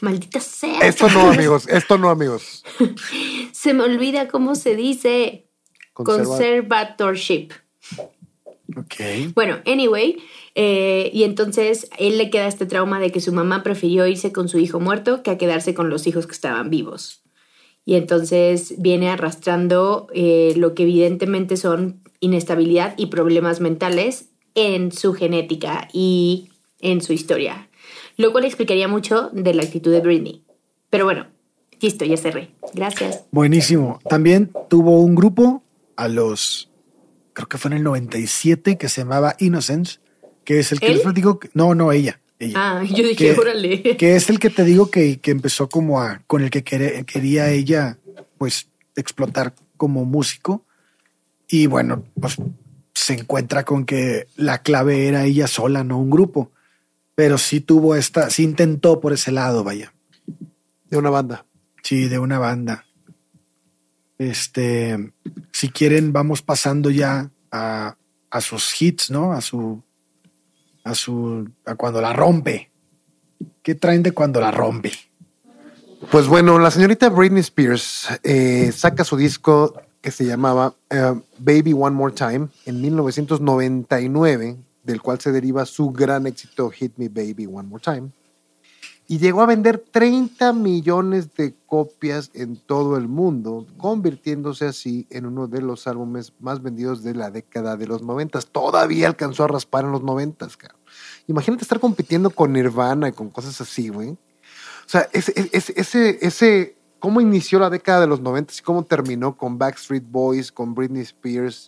maldita 0.00 0.40
sea. 0.40 0.80
Esto 0.80 1.08
no, 1.08 1.30
amigos, 1.30 1.66
esto 1.68 1.98
no, 1.98 2.10
amigos. 2.10 2.64
Se 3.52 3.74
me 3.74 3.82
olvida 3.84 4.28
cómo 4.28 4.54
se 4.54 4.76
dice 4.76 5.46
Conserva- 5.92 6.24
conservatorship. 6.24 7.52
Ok. 8.76 9.34
Bueno, 9.34 9.58
anyway, 9.66 10.16
eh, 10.54 11.10
y 11.12 11.24
entonces 11.24 11.90
él 11.98 12.18
le 12.18 12.30
queda 12.30 12.46
este 12.46 12.66
trauma 12.66 13.00
de 13.00 13.10
que 13.10 13.20
su 13.20 13.32
mamá 13.32 13.62
prefirió 13.64 14.06
irse 14.06 14.32
con 14.32 14.48
su 14.48 14.58
hijo 14.58 14.78
muerto 14.78 15.22
que 15.22 15.30
a 15.32 15.38
quedarse 15.38 15.74
con 15.74 15.90
los 15.90 16.06
hijos 16.06 16.26
que 16.26 16.32
estaban 16.32 16.70
vivos. 16.70 17.22
Y 17.84 17.96
entonces 17.96 18.74
viene 18.78 19.10
arrastrando 19.10 20.06
eh, 20.14 20.54
lo 20.56 20.74
que 20.74 20.84
evidentemente 20.84 21.56
son 21.56 22.02
inestabilidad 22.20 22.94
y 22.96 23.06
problemas 23.06 23.60
mentales 23.60 24.26
en 24.54 24.92
su 24.92 25.14
genética 25.14 25.88
y 25.92 26.50
en 26.80 27.00
su 27.00 27.12
historia. 27.12 27.68
Lo 28.16 28.32
cual 28.32 28.44
explicaría 28.44 28.88
mucho 28.88 29.30
de 29.32 29.54
la 29.54 29.62
actitud 29.62 29.92
de 29.92 30.00
Britney. 30.00 30.44
Pero 30.90 31.04
bueno, 31.04 31.26
listo, 31.80 32.04
ya 32.04 32.16
cerré. 32.16 32.50
Gracias. 32.74 33.24
Buenísimo. 33.30 34.00
También 34.08 34.50
tuvo 34.68 35.00
un 35.00 35.14
grupo 35.14 35.62
a 35.96 36.08
los, 36.08 36.70
creo 37.32 37.48
que 37.48 37.58
fue 37.58 37.70
en 37.70 37.78
el 37.78 37.82
97, 37.82 38.76
que 38.76 38.88
se 38.88 39.02
llamaba 39.02 39.36
Innocence, 39.38 40.00
que 40.44 40.58
es 40.58 40.72
el 40.72 40.80
que 40.80 40.86
¿Él? 40.86 40.94
les 40.94 41.02
platico. 41.02 41.40
no, 41.54 41.74
no, 41.74 41.92
ella. 41.92 42.20
ella. 42.38 42.54
Ah, 42.56 42.84
yo 42.88 43.04
dije, 43.04 43.34
que, 43.34 43.40
órale. 43.40 43.96
que 43.96 44.16
es 44.16 44.28
el 44.30 44.38
que 44.38 44.50
te 44.50 44.64
digo 44.64 44.90
que, 44.90 45.20
que 45.20 45.30
empezó 45.30 45.68
como 45.68 46.00
a, 46.00 46.22
con 46.26 46.42
el 46.42 46.50
que 46.50 46.64
quería 46.64 47.50
ella, 47.50 47.98
pues, 48.38 48.68
explotar 48.96 49.54
como 49.76 50.04
músico. 50.04 50.64
Y 51.50 51.66
bueno, 51.66 52.04
pues 52.20 52.36
se 52.94 53.14
encuentra 53.14 53.64
con 53.64 53.84
que 53.84 54.28
la 54.36 54.62
clave 54.62 55.08
era 55.08 55.24
ella 55.24 55.48
sola, 55.48 55.82
no 55.82 55.98
un 55.98 56.10
grupo. 56.10 56.52
Pero 57.14 57.38
sí 57.38 57.60
tuvo 57.60 57.96
esta, 57.96 58.30
sí 58.30 58.44
intentó 58.44 59.00
por 59.00 59.12
ese 59.12 59.32
lado, 59.32 59.64
vaya. 59.64 59.92
De 60.88 60.96
una 60.96 61.10
banda. 61.10 61.44
Sí, 61.82 62.08
de 62.08 62.18
una 62.18 62.38
banda. 62.38 62.86
Este, 64.16 65.12
si 65.52 65.70
quieren, 65.70 66.12
vamos 66.12 66.42
pasando 66.42 66.90
ya 66.90 67.30
a, 67.50 67.96
a 68.30 68.40
sus 68.40 68.80
hits, 68.80 69.10
¿no? 69.10 69.32
A 69.32 69.40
su, 69.40 69.82
a 70.84 70.94
su, 70.94 71.50
a 71.64 71.74
cuando 71.74 72.00
la 72.00 72.12
rompe. 72.12 72.70
¿Qué 73.62 73.74
traen 73.74 74.02
de 74.02 74.12
cuando 74.12 74.40
la 74.40 74.50
rompe? 74.50 74.92
Pues 76.10 76.26
bueno, 76.28 76.58
la 76.58 76.70
señorita 76.70 77.08
Britney 77.08 77.40
Spears 77.40 78.08
eh, 78.22 78.70
saca 78.72 79.04
su 79.04 79.16
disco 79.16 79.74
que 80.00 80.10
se 80.10 80.24
llamaba 80.24 80.74
eh, 80.88 81.20
Baby 81.38 81.72
One 81.72 81.96
More 81.96 82.14
Time 82.14 82.48
en 82.66 82.80
1999, 82.80 84.56
del 84.82 85.02
cual 85.02 85.20
se 85.20 85.32
deriva 85.32 85.66
su 85.66 85.90
gran 85.90 86.26
éxito 86.26 86.70
Hit 86.70 86.94
Me 86.96 87.08
Baby 87.08 87.46
One 87.46 87.68
More 87.68 87.82
Time. 87.82 88.10
Y 89.10 89.18
llegó 89.18 89.42
a 89.42 89.46
vender 89.46 89.84
30 89.90 90.52
millones 90.52 91.34
de 91.34 91.56
copias 91.66 92.30
en 92.32 92.54
todo 92.54 92.96
el 92.96 93.08
mundo, 93.08 93.66
convirtiéndose 93.76 94.66
así 94.66 95.08
en 95.10 95.26
uno 95.26 95.48
de 95.48 95.60
los 95.60 95.88
álbumes 95.88 96.32
más 96.38 96.62
vendidos 96.62 97.02
de 97.02 97.16
la 97.16 97.32
década 97.32 97.76
de 97.76 97.88
los 97.88 98.02
90. 98.02 98.40
Todavía 98.42 99.08
alcanzó 99.08 99.42
a 99.42 99.48
raspar 99.48 99.84
en 99.84 99.90
los 99.90 100.04
90, 100.04 100.46
cabrón. 100.56 100.80
Imagínate 101.26 101.64
estar 101.64 101.80
compitiendo 101.80 102.30
con 102.30 102.52
Nirvana 102.52 103.08
y 103.08 103.12
con 103.12 103.30
cosas 103.30 103.60
así, 103.60 103.88
güey. 103.88 104.10
O 104.10 104.18
sea, 104.86 105.08
ese, 105.12 105.32
ese, 105.52 105.72
ese, 105.76 106.18
ese, 106.22 106.76
cómo 107.00 107.20
inició 107.20 107.58
la 107.58 107.68
década 107.70 108.02
de 108.02 108.06
los 108.06 108.20
90 108.20 108.54
y 108.56 108.62
cómo 108.62 108.84
terminó 108.84 109.36
con 109.36 109.58
Backstreet 109.58 110.04
Boys, 110.06 110.52
con 110.52 110.74
Britney 110.74 111.02
Spears, 111.02 111.66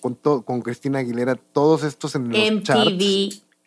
con, 0.00 0.14
con 0.14 0.60
Cristina 0.62 1.00
Aguilera, 1.00 1.34
todos 1.34 1.82
estos 1.82 2.14
en 2.14 2.28
los 2.28 2.62
charts. 2.62 2.92
MTV. 2.92 3.00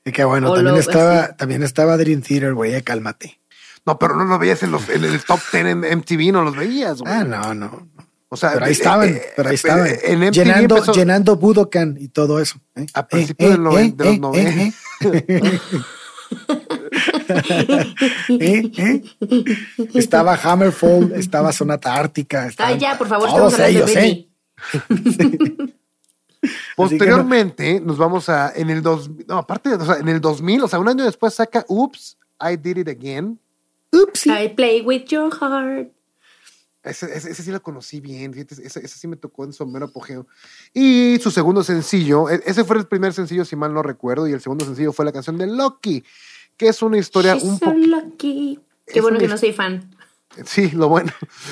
Y 0.05 0.11
que 0.13 0.23
bueno, 0.23 0.51
O 0.51 0.55
también 0.55 0.75
lo- 0.75 0.79
estaba, 0.81 1.27
sí. 1.27 1.31
también 1.37 1.63
estaba 1.63 1.97
Dream 1.97 2.21
Theater, 2.21 2.53
güey, 2.53 2.73
eh, 2.75 2.81
cálmate. 2.83 3.39
No, 3.85 3.99
pero 3.99 4.15
no 4.15 4.23
lo 4.23 4.39
veías 4.39 4.63
en, 4.63 4.71
los, 4.71 4.87
en 4.89 5.03
el 5.03 5.21
top 5.25 5.39
10 5.51 5.65
en 5.65 5.79
MTV, 5.99 6.31
no 6.31 6.43
los 6.43 6.55
veías, 6.55 6.99
güey. 7.01 7.13
Ah, 7.13 7.23
no, 7.25 7.53
no. 7.53 7.89
O 8.29 8.35
sea, 8.37 8.53
Pero 8.53 8.65
ahí 8.65 8.71
eh, 8.71 8.73
estaban, 8.73 9.09
eh, 9.09 9.21
pero 9.35 9.49
ahí 9.49 9.53
eh, 9.53 9.55
estaban. 9.55 9.87
En 10.03 10.19
MTV 10.19 10.31
llenando, 10.33 10.75
empezó- 10.77 10.93
llenando 10.93 11.35
Budokan 11.35 11.97
y 11.99 12.07
todo 12.07 12.39
eso. 12.39 12.59
¿eh? 12.75 12.85
A 12.93 13.05
principios 13.07 13.59
noven- 13.59 13.95
de 13.95 14.05
los 14.05 14.19
noven- 14.19 14.73
¿Eh? 18.29 18.71
¿Eh? 18.77 19.03
Estaba 19.93 20.35
Hammerfall, 20.35 21.13
estaba 21.15 21.51
Sonata 21.51 21.93
Ártica. 21.95 22.43
Ah, 22.43 22.47
estaban 22.47 22.79
ya, 22.79 22.97
por 22.97 23.07
favor, 23.07 23.29
todos 23.29 23.59
ellos, 23.59 23.93
de 23.93 24.05
¿eh? 24.05 24.29
Posteriormente 26.75 27.79
nos 27.79 27.97
vamos 27.97 28.27
a, 28.29 28.51
en 28.55 28.69
el 28.69 28.81
dos, 28.81 29.09
no, 29.27 29.37
aparte, 29.37 29.73
o 29.73 29.85
sea, 29.85 29.97
en 29.97 30.09
el 30.09 30.19
2000, 30.19 30.63
o 30.63 30.67
sea, 30.67 30.79
un 30.79 30.89
año 30.89 31.05
después 31.05 31.33
saca 31.33 31.63
Oops, 31.67 32.17
I 32.41 32.57
Did 32.57 32.77
It 32.77 32.87
Again. 32.89 33.39
Upsi. 33.91 34.29
I 34.29 34.49
play 34.49 34.81
with 34.81 35.05
your 35.05 35.31
heart. 35.33 35.89
Ese, 36.83 37.05
ese- 37.15 37.31
ese 37.31 37.43
sí 37.43 37.51
lo 37.51 37.61
conocí 37.63 38.01
bien, 38.01 38.33
ese, 38.35 38.61
ese 38.65 38.87
sí 38.89 39.07
me 39.07 39.15
tocó 39.15 39.45
en 39.45 39.53
su 39.53 39.65
mero 39.65 39.85
apogeo. 39.85 40.27
Y 40.73 41.17
su 41.21 41.31
segundo 41.31 41.63
sencillo, 41.63 42.29
e- 42.29 42.43
ese 42.45 42.65
fue 42.65 42.77
el 42.77 42.87
primer 42.87 43.13
sencillo, 43.13 43.45
si 43.45 43.55
mal 43.55 43.73
no 43.73 43.81
recuerdo, 43.83 44.27
y 44.27 44.33
el 44.33 44.41
segundo 44.41 44.65
sencillo 44.65 44.91
fue 44.91 45.05
la 45.05 45.13
canción 45.13 45.37
de 45.37 45.47
Loki, 45.47 46.03
que 46.57 46.67
es 46.67 46.81
una 46.81 46.97
historia 46.97 47.35
She's 47.35 47.43
un 47.43 47.59
so 47.59 47.73
lucky. 47.73 48.59
Qué 48.85 48.99
es 48.99 49.01
bueno 49.01 49.19
que 49.19 49.27
no 49.27 49.37
soy 49.37 49.53
fan. 49.53 49.89
Sí, 50.45 50.71
lo 50.71 50.89
bueno. 50.89 51.11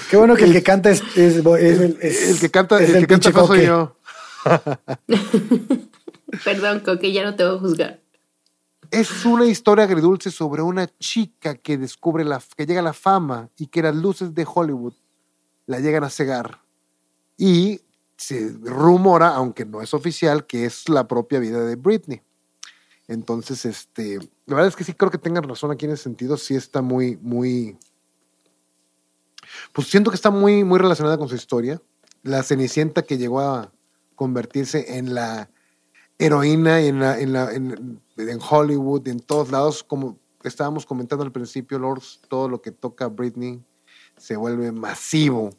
Qué 0.10 0.18
bueno 0.18 0.36
que 0.36 0.46
el 0.46 0.54
que 0.54 0.64
canta 0.64 0.90
es, 0.90 1.02
es- 1.16 1.38
es 1.38 1.46
el, 1.80 1.98
es- 2.02 2.30
el 2.30 2.40
que 2.40 2.50
canta, 2.50 2.82
es 2.82 2.88
el 2.90 2.94
del 2.94 3.08
que 3.08 3.08
canta 3.08 3.30
pinche 3.30 3.42
no 3.42 3.48
soy 3.48 3.66
yo. 3.66 3.96
Perdón, 6.44 6.80
Coque, 6.82 7.12
ya 7.12 7.24
no 7.24 7.36
te 7.36 7.46
voy 7.46 7.58
a 7.58 7.60
juzgar. 7.60 8.00
Es 8.90 9.26
una 9.26 9.46
historia 9.46 9.86
agridulce 9.86 10.32
sobre 10.32 10.62
una 10.62 10.88
chica 11.00 11.56
que 11.56 11.78
descubre 11.78 12.26
la, 12.26 12.42
que 12.58 12.66
llega 12.66 12.82
a 12.82 12.84
la 12.84 12.94
fama 12.94 13.50
y 13.58 13.68
que 13.68 13.82
las 13.82 13.96
luces 13.96 14.34
de 14.34 14.46
Hollywood 14.52 14.94
la 15.66 15.80
llegan 15.80 16.04
a 16.04 16.10
cegar. 16.10 16.60
Y 17.38 17.82
se 18.18 18.54
rumora, 18.64 19.30
aunque 19.30 19.66
no 19.66 19.82
es 19.82 19.94
oficial, 19.94 20.46
que 20.46 20.66
es 20.66 20.90
la 20.90 21.08
propia 21.08 21.40
vida 21.40 21.64
de 21.64 21.76
Britney. 21.76 22.22
Entonces, 23.12 23.66
este, 23.66 24.18
la 24.46 24.56
verdad 24.56 24.68
es 24.70 24.76
que 24.78 24.86
sí 24.86 24.94
creo 24.94 25.12
que 25.12 25.18
tengan 25.18 25.44
razón 25.44 25.70
aquí 25.70 25.86
en 25.86 25.92
ese 25.92 26.04
sentido. 26.04 26.38
Sí 26.38 26.56
está 26.56 26.82
muy, 26.82 27.18
muy. 27.18 27.78
Pues 29.74 29.88
siento 29.88 30.12
que 30.12 30.16
está 30.16 30.32
muy, 30.32 30.64
muy 30.64 30.80
relacionada 30.80 31.18
con 31.18 31.28
su 31.28 31.36
historia. 31.36 31.82
La 32.24 32.42
Cenicienta 32.42 33.02
que 33.02 33.18
llegó 33.18 33.42
a 33.42 33.72
convertirse 34.16 34.98
en 34.98 35.14
la 35.14 35.50
heroína 36.20 36.80
en, 36.82 37.00
la, 37.00 37.20
en, 37.20 37.34
la- 37.34 37.52
en- 37.52 38.02
en 38.18 38.40
Hollywood, 38.50 39.08
en 39.08 39.20
todos 39.20 39.52
lados, 39.52 39.84
como 39.84 40.18
estábamos 40.44 40.86
comentando 40.86 41.26
al 41.26 41.32
principio, 41.32 41.80
Lords, 41.80 42.22
todo 42.30 42.48
lo 42.48 42.62
que 42.62 42.72
toca 42.72 43.08
Britney 43.08 43.62
se 44.18 44.38
vuelve 44.38 44.72
masivo. 44.72 45.50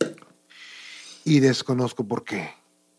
Y 1.24 1.40
desconozco 1.40 2.04
por 2.06 2.24
qué, 2.24 2.50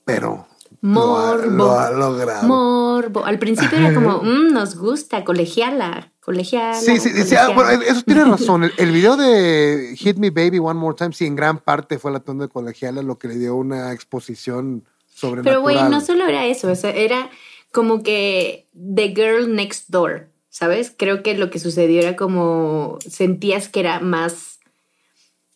pero 0.05 0.47
lo 0.81 1.17
ha, 1.17 1.35
Morbo. 1.35 1.49
lo 1.49 1.71
ha 1.79 1.91
logrado. 1.91 2.47
Morbo. 2.47 3.25
Al 3.25 3.39
principio 3.39 3.77
era 3.77 3.93
como, 3.93 4.21
"Mm, 4.21 4.53
nos 4.53 4.75
gusta, 4.75 5.23
colegiala, 5.23 6.11
colegiala. 6.21 6.75
Sí, 6.75 6.99
sí, 6.99 7.09
sí, 7.09 7.35
ah, 7.35 7.47
colegiala". 7.47 7.53
bueno, 7.55 7.81
eso 7.83 8.01
tiene 8.03 8.25
razón. 8.25 8.63
El, 8.63 8.73
el 8.77 8.91
video 8.91 9.17
de 9.17 9.95
Hit 9.97 10.17
Me 10.17 10.29
Baby 10.29 10.59
One 10.59 10.79
More 10.79 10.95
Time, 10.97 11.13
sí, 11.13 11.25
en 11.25 11.35
gran 11.35 11.57
parte 11.59 11.99
fue 11.99 12.11
la 12.11 12.19
tonda 12.19 12.45
de 12.45 12.49
colegiala 12.49 13.01
lo 13.01 13.17
que 13.17 13.27
le 13.27 13.35
dio 13.35 13.55
una 13.55 13.91
exposición 13.93 14.83
sobrenatural. 15.13 15.43
Pero, 15.43 15.61
güey, 15.61 15.89
no 15.89 16.01
solo 16.01 16.25
era 16.27 16.45
eso, 16.45 16.71
o 16.71 16.75
sea, 16.75 16.91
era 16.91 17.29
como 17.71 18.03
que 18.03 18.67
The 18.73 19.13
Girl 19.15 19.53
Next 19.55 19.89
Door, 19.89 20.27
¿sabes? 20.49 20.93
Creo 20.95 21.23
que 21.23 21.35
lo 21.37 21.49
que 21.49 21.59
sucedió 21.59 22.01
era 22.01 22.15
como 22.15 22.99
sentías 23.07 23.67
que 23.67 23.79
era 23.79 23.99
más, 23.99 24.59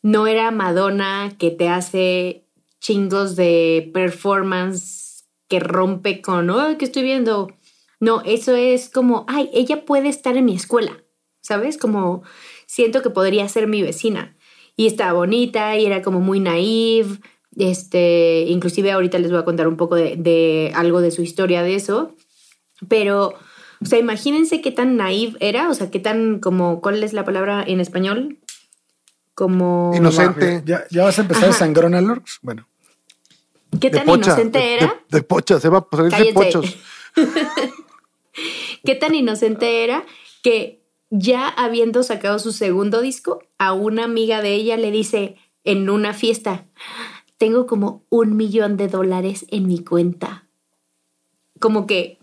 no 0.02 0.28
era 0.28 0.52
Madonna 0.52 1.34
que 1.38 1.52
te 1.52 1.70
hace 1.70 2.44
chingos 2.80 3.36
de 3.36 3.90
performance 3.94 5.07
que 5.48 5.60
rompe 5.60 6.22
con, 6.22 6.50
oh, 6.50 6.78
¿qué 6.78 6.86
estoy 6.86 7.04
viendo? 7.04 7.52
No, 8.00 8.22
eso 8.26 8.56
es 8.56 8.90
como, 8.90 9.26
ay, 9.28 9.50
ella 9.54 9.86
puede 9.86 10.10
estar 10.10 10.38
en 10.38 10.46
mi 10.46 10.56
escuela, 10.56 11.04
¿sabes? 11.42 11.78
Como 11.78 12.24
siento 12.66 13.02
que 13.02 13.10
podría 13.10 13.48
ser 13.50 13.68
mi 13.68 13.82
vecina. 13.82 14.36
Y 14.76 14.86
estaba 14.86 15.14
bonita 15.14 15.76
y 15.78 15.86
era 15.86 16.02
como 16.02 16.20
muy 16.20 16.40
naive. 16.40 17.20
Este, 17.56 18.46
inclusive 18.48 18.92
ahorita 18.92 19.18
les 19.18 19.32
voy 19.32 19.40
a 19.40 19.46
contar 19.46 19.68
un 19.68 19.78
poco 19.78 19.96
de, 19.96 20.16
de 20.16 20.72
algo 20.76 21.02
de 21.02 21.10
su 21.10 21.24
historia 21.24 21.64
de 21.64 21.76
eso. 21.76 22.14
Pero, 22.88 23.34
o 23.82 23.86
sea, 23.86 23.98
imagínense 23.98 24.62
qué 24.62 24.72
tan 24.72 24.98
naive 24.98 25.36
era, 25.40 25.70
o 25.70 25.74
sea, 25.74 25.90
qué 25.90 26.00
tan 26.00 26.40
como, 26.40 26.82
¿cuál 26.82 27.04
es 27.04 27.14
la 27.14 27.26
palabra 27.26 27.64
en 27.66 27.80
español? 27.80 28.38
Como... 29.34 29.92
Inocente. 29.96 30.62
¿Ya, 30.66 30.84
ya 30.92 31.06
vas 31.06 31.18
a 31.18 31.22
empezar 31.22 31.50
Ajá. 31.50 31.54
Sangrona 31.54 32.02
Lorx? 32.02 32.40
Bueno, 32.44 32.68
¿Qué 33.80 33.90
De 33.90 33.98
tan 33.98 34.06
pocha, 34.08 34.32
inocente 34.32 34.60
de- 34.60 34.74
era? 34.76 35.04
De, 35.10 35.18
de 35.18 35.24
pocha, 35.24 35.60
se 35.60 35.70
va 35.70 35.88
a 35.92 35.98
salir 36.12 36.28
de 36.28 36.34
pochos. 36.34 36.78
qué 38.86 38.96
tan 38.96 39.16
inocente 39.16 39.84
era 39.84 40.06
que 40.44 40.84
ya 41.10 41.48
habiendo 41.48 42.04
sacado 42.04 42.40
su 42.40 42.52
segundo 42.52 43.02
disco, 43.02 43.40
a 43.58 43.74
una 43.74 44.04
amiga 44.04 44.42
de 44.42 44.54
ella 44.54 44.78
le 44.78 44.92
dice 44.92 45.36
en 45.64 45.90
una 45.90 46.14
fiesta, 46.14 46.66
tengo 47.38 47.66
como 47.66 48.04
un 48.10 48.36
millón 48.36 48.78
de 48.78 48.88
dólares 48.88 49.46
en 49.50 49.68
mi 49.68 49.84
cuenta. 49.84 50.48
como 51.60 51.88
que, 51.88 52.20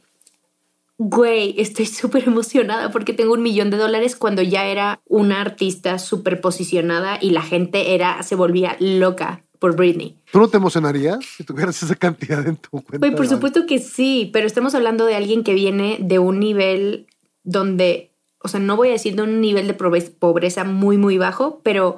güey, 0.98 1.54
estoy 1.58 1.86
súper 1.86 2.28
emocionada 2.28 2.90
porque 2.90 3.12
tengo 3.12 3.32
un 3.32 3.42
millón 3.42 3.70
de 3.70 3.76
dólares 3.78 4.16
cuando 4.16 4.42
ya 4.42 4.66
era 4.66 5.00
una 5.06 5.40
artista 5.40 5.98
súper 5.98 6.40
posicionada 6.40 7.18
y 7.20 7.30
la 7.30 7.42
gente 7.42 7.94
era, 7.94 8.22
se 8.22 8.34
volvía 8.36 8.76
loca 8.80 9.44
por 9.64 9.76
Britney. 9.76 10.14
¿Tú 10.30 10.40
no 10.40 10.48
te 10.48 10.58
emocionarías 10.58 11.20
si 11.24 11.42
tuvieras 11.42 11.82
esa 11.82 11.94
cantidad 11.94 12.46
en 12.46 12.56
tu 12.56 12.68
cuenta? 12.68 12.98
Güey, 12.98 13.16
por 13.16 13.26
supuesto 13.26 13.64
que 13.64 13.78
sí, 13.78 14.28
pero 14.30 14.46
estamos 14.46 14.74
hablando 14.74 15.06
de 15.06 15.14
alguien 15.14 15.42
que 15.42 15.54
viene 15.54 15.96
de 16.00 16.18
un 16.18 16.38
nivel 16.38 17.06
donde, 17.44 18.10
o 18.42 18.48
sea, 18.48 18.60
no 18.60 18.76
voy 18.76 18.88
a 18.88 18.92
decir 18.92 19.16
de 19.16 19.22
un 19.22 19.40
nivel 19.40 19.66
de 19.66 19.72
pobre- 19.72 20.10
pobreza 20.18 20.64
muy, 20.64 20.98
muy 20.98 21.16
bajo, 21.16 21.60
pero 21.62 21.96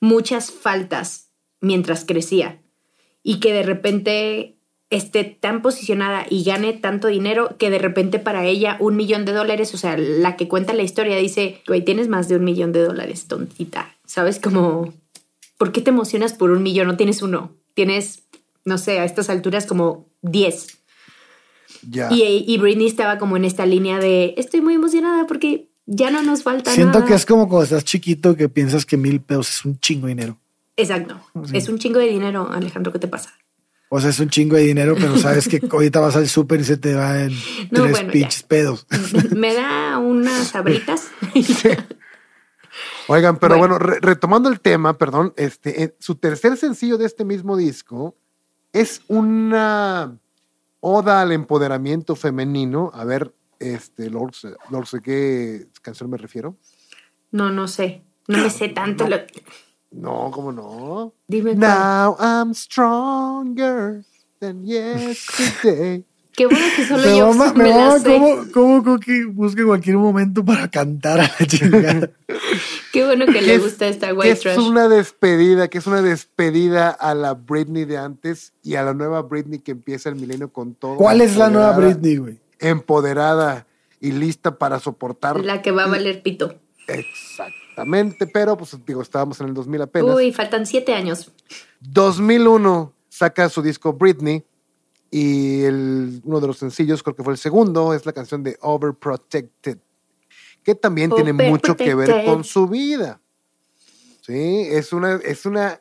muchas 0.00 0.52
faltas 0.52 1.32
mientras 1.60 2.04
crecía 2.04 2.60
y 3.24 3.40
que 3.40 3.52
de 3.52 3.64
repente 3.64 4.54
esté 4.88 5.24
tan 5.24 5.60
posicionada 5.60 6.24
y 6.30 6.44
gane 6.44 6.72
tanto 6.72 7.08
dinero 7.08 7.56
que 7.58 7.68
de 7.68 7.80
repente 7.80 8.20
para 8.20 8.44
ella 8.44 8.76
un 8.78 8.94
millón 8.94 9.24
de 9.24 9.32
dólares, 9.32 9.74
o 9.74 9.76
sea, 9.76 9.96
la 9.98 10.36
que 10.36 10.46
cuenta 10.46 10.72
la 10.72 10.84
historia 10.84 11.16
dice, 11.16 11.62
güey, 11.66 11.84
tienes 11.84 12.06
más 12.06 12.28
de 12.28 12.36
un 12.36 12.44
millón 12.44 12.70
de 12.70 12.84
dólares, 12.84 13.26
tontita, 13.26 13.96
¿sabes? 14.06 14.38
Como, 14.38 14.94
¿por 15.58 15.72
qué 15.72 15.82
te 15.82 15.90
emocionas 15.90 16.32
por 16.32 16.50
un 16.50 16.62
millón? 16.62 16.86
No 16.88 16.96
tienes 16.96 17.20
uno, 17.20 17.54
tienes, 17.74 18.22
no 18.64 18.78
sé, 18.78 18.98
a 19.00 19.04
estas 19.04 19.28
alturas 19.28 19.66
como 19.66 20.08
10. 20.22 20.78
Ya. 21.90 22.08
Y, 22.10 22.44
y 22.46 22.58
Britney 22.58 22.86
estaba 22.86 23.18
como 23.18 23.36
en 23.36 23.44
esta 23.44 23.66
línea 23.66 23.98
de, 23.98 24.34
estoy 24.38 24.60
muy 24.62 24.74
emocionada 24.74 25.26
porque 25.26 25.68
ya 25.86 26.10
no 26.10 26.22
nos 26.22 26.42
falta 26.42 26.72
Siento 26.72 26.98
nada. 27.00 27.06
que 27.06 27.14
es 27.14 27.26
como 27.26 27.48
cuando 27.48 27.64
estás 27.64 27.84
chiquito 27.84 28.36
que 28.36 28.48
piensas 28.48 28.84
que 28.86 28.96
mil 28.96 29.20
pesos 29.20 29.48
es 29.50 29.64
un 29.64 29.78
chingo 29.78 30.06
de 30.06 30.14
dinero. 30.14 30.38
Exacto. 30.76 31.20
Sí. 31.46 31.56
Es 31.56 31.68
un 31.68 31.78
chingo 31.78 31.98
de 31.98 32.06
dinero, 32.06 32.48
Alejandro, 32.50 32.92
¿qué 32.92 32.98
te 32.98 33.08
pasa? 33.08 33.32
O 33.90 34.00
sea, 34.00 34.10
es 34.10 34.20
un 34.20 34.28
chingo 34.28 34.54
de 34.56 34.62
dinero, 34.62 34.94
pero 34.98 35.16
sabes 35.18 35.48
que 35.48 35.60
ahorita 35.70 35.98
vas 36.00 36.14
al 36.16 36.28
súper 36.28 36.60
y 36.60 36.64
se 36.64 36.76
te 36.76 36.94
va 36.94 37.20
en 37.22 37.32
No, 37.70 37.82
tres 37.82 37.90
bueno, 37.92 38.12
pinches 38.12 38.42
pedos. 38.42 38.86
Me 39.34 39.54
da 39.54 39.98
unas 39.98 40.54
abritas. 40.54 41.08
Oigan, 43.08 43.38
pero 43.38 43.56
Bueno. 43.58 43.74
bueno, 43.78 43.92
re- 43.92 44.00
retomando 44.00 44.48
el 44.48 44.60
tema, 44.60 44.98
perdón, 44.98 45.32
este, 45.36 45.82
eh, 45.82 45.96
su 45.98 46.16
tercer 46.16 46.56
sencillo 46.56 46.98
de 46.98 47.06
este 47.06 47.24
mismo 47.24 47.56
disco 47.56 48.16
es 48.72 49.02
una 49.08 50.18
oda 50.80 51.22
al 51.22 51.32
empoderamiento 51.32 52.14
femenino. 52.16 52.90
A 52.94 53.04
ver, 53.04 53.34
este, 53.58 54.10
Lord, 54.10 54.34
Lord, 54.70 54.86
¿a 54.94 55.00
qué 55.00 55.66
canción 55.82 56.10
me 56.10 56.16
refiero? 56.18 56.56
No, 57.30 57.50
no 57.50 57.66
sé. 57.68 58.02
No 58.28 58.38
me 58.38 58.50
sé 58.50 58.68
tanto. 58.74 59.04
No. 59.04 59.10
lo- 59.16 59.22
No, 59.90 60.30
¿cómo 60.30 60.52
no? 60.52 61.14
Dime 61.26 61.56
cuál. 61.56 61.60
Now 61.60 62.16
I'm 62.20 62.52
stronger 62.54 64.04
than 64.38 64.64
yesterday. 64.66 66.04
Qué 66.38 66.46
bueno 66.46 66.64
que 66.76 66.86
solo 66.86 67.02
Me 67.08 67.18
yo 67.18 67.32
mama, 67.34 67.52
me, 67.52 67.64
me 67.64 67.68
la 67.70 67.76
mama 67.76 67.98
sé. 67.98 68.04
cómo, 68.04 68.36
cómo 68.52 68.84
Coqui 68.84 69.24
busca 69.24 69.64
cualquier 69.66 69.96
momento 69.96 70.44
para 70.44 70.68
cantar 70.70 71.18
a 71.20 71.22
la 71.24 71.46
chingada. 71.46 72.10
Qué 72.92 73.04
bueno 73.04 73.26
que 73.26 73.42
le 73.42 73.54
es- 73.56 73.62
gusta 73.62 73.88
esta 73.88 74.06
que 74.06 74.12
white 74.12 74.30
es 74.30 74.40
trash. 74.40 74.58
una 74.58 74.88
despedida, 74.88 75.66
que 75.68 75.78
es 75.78 75.86
una 75.88 76.00
despedida 76.00 76.90
a 76.90 77.14
la 77.14 77.34
Britney 77.34 77.84
de 77.86 77.98
antes 77.98 78.52
y 78.62 78.76
a 78.76 78.84
la 78.84 78.94
nueva 78.94 79.22
Britney 79.22 79.58
que 79.58 79.72
empieza 79.72 80.08
el 80.10 80.14
milenio 80.14 80.52
con 80.52 80.74
todo. 80.74 80.94
¿Cuál 80.96 81.20
es 81.22 81.36
la 81.36 81.50
nueva 81.50 81.72
Britney, 81.76 82.16
güey? 82.18 82.38
Empoderada 82.60 83.66
y 84.00 84.12
lista 84.12 84.58
para 84.58 84.78
soportar. 84.78 85.44
La 85.44 85.60
que 85.60 85.72
va 85.72 85.84
a 85.84 85.88
valer 85.88 86.22
pito. 86.22 86.54
Exactamente, 86.86 88.26
pero 88.26 88.56
pues 88.56 88.76
digo, 88.86 89.02
estábamos 89.02 89.40
en 89.40 89.48
el 89.48 89.54
2000 89.54 89.82
apenas. 89.82 90.14
Uy, 90.16 90.32
faltan 90.32 90.66
siete 90.66 90.94
años. 90.94 91.32
2001 91.80 92.92
saca 93.08 93.48
su 93.48 93.60
disco 93.62 93.92
Britney 93.92 94.44
y 95.10 95.62
el, 95.62 96.20
uno 96.24 96.40
de 96.40 96.46
los 96.46 96.58
sencillos, 96.58 97.02
creo 97.02 97.16
que 97.16 97.22
fue 97.24 97.32
el 97.32 97.38
segundo, 97.38 97.94
es 97.94 98.04
la 98.04 98.12
canción 98.12 98.42
de 98.42 98.58
Overprotected, 98.60 99.78
que 100.62 100.74
también 100.74 101.10
tiene 101.10 101.32
mucho 101.32 101.76
que 101.76 101.94
ver 101.94 102.24
con 102.24 102.44
su 102.44 102.68
vida. 102.68 103.20
Sí, 104.22 104.66
es 104.70 104.92
una, 104.92 105.14
es 105.16 105.46
una, 105.46 105.80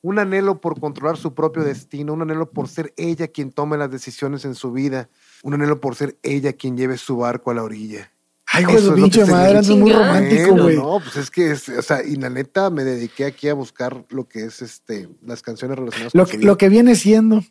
un 0.00 0.18
anhelo 0.18 0.60
por 0.60 0.80
controlar 0.80 1.18
su 1.18 1.34
propio 1.34 1.62
destino, 1.62 2.14
un 2.14 2.22
anhelo 2.22 2.50
por 2.50 2.68
ser 2.68 2.94
ella 2.96 3.28
quien 3.28 3.52
tome 3.52 3.76
las 3.76 3.90
decisiones 3.90 4.46
en 4.46 4.54
su 4.54 4.72
vida, 4.72 5.10
un 5.42 5.54
anhelo 5.54 5.80
por 5.80 5.94
ser 5.94 6.16
ella 6.22 6.54
quien 6.54 6.76
lleve 6.76 6.96
su 6.96 7.18
barco 7.18 7.50
a 7.50 7.54
la 7.54 7.62
orilla. 7.62 8.10
Ay, 8.46 8.64
güey, 8.64 8.76
Eso 8.76 8.94
es 8.94 9.00
pinche 9.00 9.24
madre, 9.26 9.58
andas 9.58 9.68
muy 9.70 9.92
romántico, 9.92 10.52
güey. 10.56 10.76
no, 10.76 11.00
pues 11.00 11.16
es 11.16 11.30
que, 11.30 11.50
es, 11.50 11.68
o 11.68 11.82
sea, 11.82 12.02
y 12.04 12.16
la 12.16 12.30
neta 12.30 12.70
me 12.70 12.84
dediqué 12.84 13.24
aquí 13.24 13.48
a 13.48 13.54
buscar 13.54 14.04
lo 14.10 14.28
que 14.28 14.44
es 14.44 14.62
este, 14.62 15.08
las 15.22 15.42
canciones 15.42 15.76
relacionadas 15.78 16.14
Lo 16.14 16.22
con 16.22 16.30
que, 16.30 16.36
su 16.36 16.38
vida. 16.40 16.46
lo 16.46 16.56
que 16.56 16.68
viene 16.68 16.94
siendo. 16.94 17.42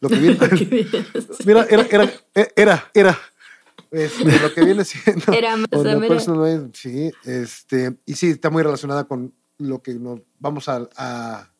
Lo 0.00 0.08
que 0.08 0.16
viene, 0.16 0.38
mira, 1.46 1.66
era, 1.68 1.82
era, 1.90 2.10
era, 2.54 2.90
era, 2.94 3.18
este, 3.90 4.40
lo 4.40 4.52
que 4.52 4.64
viene 4.64 4.84
siendo. 4.84 5.32
Era 5.32 5.56
más 5.56 5.68
personal 5.68 6.70
sí, 6.74 7.10
este, 7.24 7.96
y 8.04 8.14
sí, 8.14 8.30
está 8.30 8.50
muy 8.50 8.62
relacionada 8.62 9.04
con 9.04 9.32
lo 9.58 9.80
que 9.82 9.94
nos 9.94 10.20
vamos 10.38 10.68
a, 10.68 10.86
a, 10.96 11.50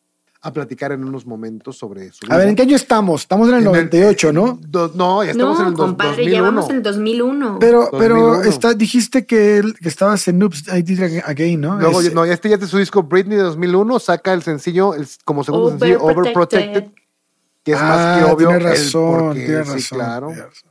a 0.43 0.53
platicar 0.53 0.93
en 0.93 1.03
unos 1.05 1.25
momentos 1.25 1.79
sobre 1.79 2.11
su 2.13 2.27
A 2.31 2.37
ver, 2.37 2.49
¿en 2.49 2.57
qué 2.57 2.63
año 2.63 2.77
estamos? 2.77 3.23
Estamos 3.23 3.49
en 3.49 3.55
el 3.55 3.61
En 3.63 3.67
el- 3.69 3.73
98, 3.73 4.33
¿no? 4.33 4.59
Do- 4.61 4.93
no, 4.95 5.25
ya 5.25 5.31
estamos 5.31 5.57
No, 5.57 5.63
en 5.63 5.69
el 5.69 5.75
dos- 5.75 5.87
compadre, 5.87 6.11
2001. 6.25 6.33
ya 6.37 6.43
vamos 6.43 6.71
en 6.71 6.77
el 6.77 6.83
2001. 6.83 7.59
Pero, 7.61 7.89
pero 7.93 8.17
2001. 8.17 8.43
está, 8.51 8.75
dijiste 8.75 9.25
que, 9.25 9.59
él- 9.59 9.75
que 9.81 9.89
estabas 9.89 10.27
en 10.29 10.43
Oops, 10.43 10.65
I 10.77 10.83
Did 10.83 11.01
It 11.17 11.23
Again, 11.25 11.61
¿no? 11.61 11.79
Luego, 11.81 12.01
Es- 12.03 12.13
no, 12.13 12.25
este 12.25 12.49
ya 12.51 12.57
es 12.57 12.69
su 12.69 12.79
disco 12.79 13.03
Britney 13.05 13.37
de 13.39 13.45
2001, 13.45 13.99
saca 13.99 14.33
el 14.35 14.43
sencillo 14.43 14.95
el- 14.95 15.07
como 15.25 15.43
segundo 15.43 15.71
sencillo 15.71 16.03
Overprotected, 16.03 16.85
que 17.67 17.73
es 17.73 17.79
más 17.83 17.99
Ah, 17.99 18.19
que 18.25 18.33
obvio 18.33 18.49
Tienes 18.49 18.65
el 18.65 18.71
razón, 18.71 19.19
porqué, 19.27 19.45
tienes 19.45 19.67
sí, 19.67 19.75
razón. 19.75 19.99
claro. 19.99 20.29
razón. 20.31 20.71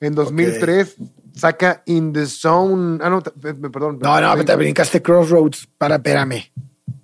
En 0.00 0.14
2003 0.14 0.96
saca 1.34 1.82
In 1.86 2.12
the 2.12 2.26
Zone. 2.26 2.98
Ah, 3.02 3.08
no, 3.08 3.22
perdón. 3.70 3.98
No, 4.02 4.20
no, 4.20 4.44
te 4.44 4.56
brincaste 4.56 5.00
Crossroads. 5.00 5.68
Para, 5.78 5.94
espérame. 5.94 6.50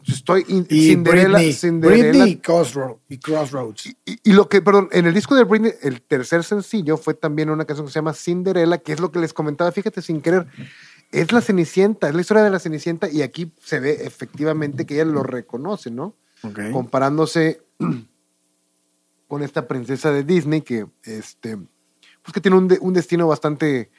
Estoy 0.07 0.44
in- 0.48 0.66
Y 0.68 0.88
Cinderella. 0.90 1.29
Britney. 1.29 1.53
Cinderella. 1.53 2.09
Britney 2.11 2.37
Crossroads. 2.37 3.00
Y 3.09 3.18
Crossroads. 3.18 3.87
Y, 3.87 3.96
y 4.24 4.33
lo 4.33 4.48
que, 4.48 4.61
perdón, 4.61 4.88
en 4.92 5.07
el 5.07 5.14
disco 5.14 5.35
de 5.35 5.44
Britney, 5.44 5.72
el 5.83 6.03
tercer 6.03 6.44
sencillo 6.44 6.96
fue 6.98 7.14
también 7.14 7.48
una 7.50 7.64
canción 7.64 7.87
que 7.87 7.92
se 7.92 7.98
llama 8.00 8.12
Cinderella, 8.12 8.79
que 8.79 8.92
es 8.92 9.00
lo 9.00 9.11
que 9.12 9.20
les 9.20 9.33
comentaba, 9.33 9.70
fíjate 9.72 10.03
sin 10.03 10.20
querer, 10.20 10.46
es 11.11 11.33
la 11.33 11.40
Cenicienta, 11.40 12.09
es 12.09 12.14
la 12.14 12.20
historia 12.20 12.42
de 12.42 12.50
la 12.50 12.59
Cenicienta 12.59 13.09
y 13.09 13.22
aquí 13.22 13.53
se 13.62 13.79
ve 13.81 13.98
efectivamente 14.05 14.85
que 14.85 14.94
ella 14.94 15.05
lo 15.05 15.22
reconoce, 15.22 15.90
¿no? 15.90 16.16
Comparándose 16.72 17.62
con 19.35 19.42
esta 19.42 19.66
princesa 19.66 20.12
de 20.12 20.23
Disney 20.23 20.61
que, 20.61 20.87
este, 21.03 21.57
pues 21.57 22.33
que 22.33 22.40
tiene 22.40 22.57
un, 22.57 22.68
de- 22.68 22.79
un 22.81 22.92
destino 22.94 23.27
bastante 23.27 23.90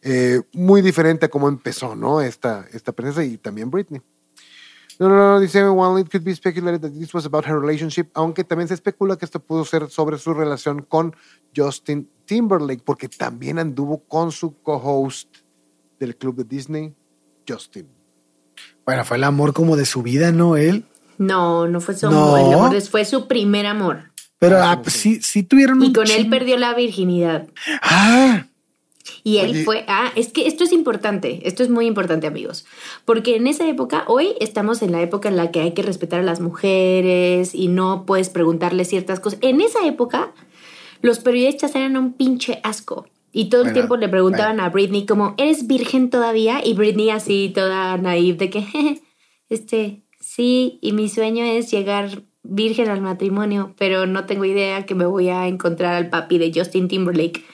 eh, 0.00 0.40
muy 0.54 0.80
diferente 0.80 1.26
a 1.26 1.28
cómo 1.28 1.46
empezó, 1.46 1.94
¿no? 1.94 2.22
Esta, 2.22 2.66
esta 2.72 2.92
princesa 2.92 3.22
y 3.22 3.36
también 3.36 3.70
Britney. 3.70 4.00
No, 4.98 5.10
no, 5.10 5.14
no, 5.16 5.40
dice, 5.40 5.68
while 5.68 6.00
it 6.00 6.10
could 6.10 6.24
be 6.24 6.34
speculated 6.34 6.80
that 6.80 6.92
this 6.98 7.12
was 7.12 7.26
about 7.26 7.44
her 7.44 7.60
relationship, 7.60 8.06
aunque 8.14 8.44
también 8.44 8.66
se 8.68 8.72
especula 8.74 9.18
que 9.18 9.26
esto 9.26 9.40
pudo 9.40 9.66
ser 9.66 9.90
sobre 9.90 10.16
su 10.16 10.32
relación 10.32 10.80
con 10.80 11.14
Justin 11.54 12.08
Timberlake, 12.24 12.82
porque 12.82 13.08
también 13.10 13.58
anduvo 13.58 13.98
con 14.04 14.32
su 14.32 14.56
co-host 14.62 15.28
del 16.00 16.16
club 16.16 16.36
de 16.36 16.44
Disney, 16.44 16.94
Justin. 17.46 17.86
Bueno, 18.86 19.04
fue 19.04 19.18
el 19.18 19.24
amor 19.24 19.52
como 19.52 19.76
de 19.76 19.84
su 19.84 20.02
vida, 20.02 20.32
¿no? 20.32 20.56
Él. 20.56 20.86
No, 21.18 21.68
no 21.68 21.78
fue 21.82 21.94
su 21.94 22.08
No. 22.10 22.34
amor, 22.34 22.54
amor, 22.70 22.80
fue 22.80 23.04
su 23.04 23.28
primer 23.28 23.66
amor. 23.66 24.12
Pero 24.38 24.56
Ah, 24.58 24.72
ah, 24.72 24.82
pues, 24.82 24.94
sí, 24.94 25.20
sí 25.22 25.42
tuvieron 25.42 25.82
Y 25.82 25.86
un 25.88 25.92
con 25.92 26.10
él 26.10 26.28
perdió 26.28 26.56
la 26.56 26.74
virginidad. 26.74 27.48
Ah, 27.82 28.46
Y 29.24 29.38
él 29.38 29.50
Oye. 29.50 29.64
fue, 29.64 29.84
ah, 29.88 30.12
es 30.16 30.28
que 30.32 30.46
esto 30.46 30.64
es 30.64 30.72
importante, 30.72 31.40
esto 31.48 31.62
es 31.62 31.70
muy 31.70 31.86
importante 31.86 32.26
amigos, 32.26 32.66
porque 33.04 33.36
en 33.36 33.46
esa 33.46 33.66
época, 33.68 34.04
hoy 34.06 34.34
estamos 34.40 34.82
en 34.82 34.92
la 34.92 35.00
época 35.02 35.28
en 35.28 35.36
la 35.36 35.50
que 35.50 35.60
hay 35.60 35.72
que 35.72 35.82
respetar 35.82 36.20
a 36.20 36.22
las 36.22 36.40
mujeres 36.40 37.54
y 37.54 37.68
no 37.68 38.04
puedes 38.06 38.28
preguntarle 38.28 38.84
ciertas 38.84 39.18
cosas. 39.20 39.38
En 39.42 39.60
esa 39.60 39.84
época, 39.86 40.32
los 41.02 41.18
periodistas 41.20 41.74
eran 41.74 41.96
un 41.96 42.12
pinche 42.12 42.60
asco. 42.62 43.06
Y 43.32 43.48
todo 43.50 43.60
el 43.62 43.66
Bueno, 43.68 43.74
tiempo 43.74 43.96
le 43.96 44.08
preguntaban 44.08 44.60
a 44.60 44.68
Britney 44.70 45.04
como, 45.06 45.34
¿eres 45.36 45.66
virgen 45.66 46.10
todavía? 46.10 46.60
Y 46.64 46.74
Britney 46.74 47.10
así 47.10 47.50
toda 47.54 47.96
naive 47.98 48.38
de 48.38 48.50
que, 48.50 48.62
"Jeje, 48.72 49.02
este, 49.48 50.02
sí, 50.20 50.78
y 50.80 50.92
mi 50.92 51.08
sueño 51.08 51.44
es 51.44 51.70
llegar 51.70 52.22
virgen 52.48 52.88
al 52.88 53.00
matrimonio, 53.00 53.74
pero 53.78 54.06
no 54.06 54.24
tengo 54.26 54.44
idea 54.44 54.86
que 54.86 54.94
me 54.94 55.06
voy 55.06 55.28
a 55.28 55.46
encontrar 55.46 55.94
al 55.94 56.08
papi 56.08 56.38
de 56.38 56.52
Justin 56.54 56.88
Timberlake. 56.88 57.44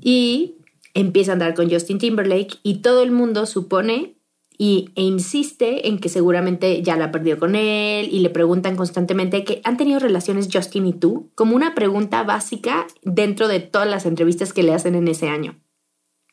Y 0.00 0.56
empieza 0.94 1.32
a 1.32 1.34
andar 1.34 1.54
con 1.54 1.70
Justin 1.70 1.98
Timberlake 1.98 2.58
y 2.62 2.78
todo 2.78 3.02
el 3.02 3.10
mundo 3.10 3.46
supone 3.46 4.16
y, 4.58 4.90
e 4.94 5.02
insiste 5.02 5.88
en 5.88 5.98
que 5.98 6.08
seguramente 6.08 6.82
ya 6.82 6.96
la 6.96 7.10
perdió 7.10 7.38
con 7.38 7.54
él 7.54 8.08
y 8.10 8.20
le 8.20 8.30
preguntan 8.30 8.76
constantemente 8.76 9.44
que 9.44 9.60
han 9.64 9.76
tenido 9.76 9.98
relaciones 9.98 10.48
Justin 10.50 10.86
y 10.86 10.92
tú, 10.94 11.30
como 11.34 11.54
una 11.54 11.74
pregunta 11.74 12.22
básica 12.22 12.86
dentro 13.02 13.48
de 13.48 13.60
todas 13.60 13.88
las 13.88 14.06
entrevistas 14.06 14.52
que 14.52 14.62
le 14.62 14.72
hacen 14.72 14.94
en 14.94 15.08
ese 15.08 15.28
año. 15.28 15.60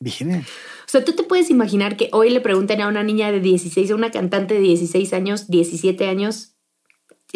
virgen. 0.00 0.40
O 0.40 0.88
sea, 0.88 1.04
tú 1.04 1.12
te 1.12 1.22
puedes 1.22 1.50
imaginar 1.50 1.96
que 1.96 2.08
hoy 2.12 2.30
le 2.30 2.40
pregunten 2.40 2.80
a 2.80 2.88
una 2.88 3.02
niña 3.02 3.30
de 3.32 3.40
16, 3.40 3.90
a 3.90 3.94
una 3.94 4.10
cantante 4.10 4.54
de 4.54 4.60
16 4.60 5.12
años, 5.12 5.48
17 5.48 6.06
años, 6.06 6.53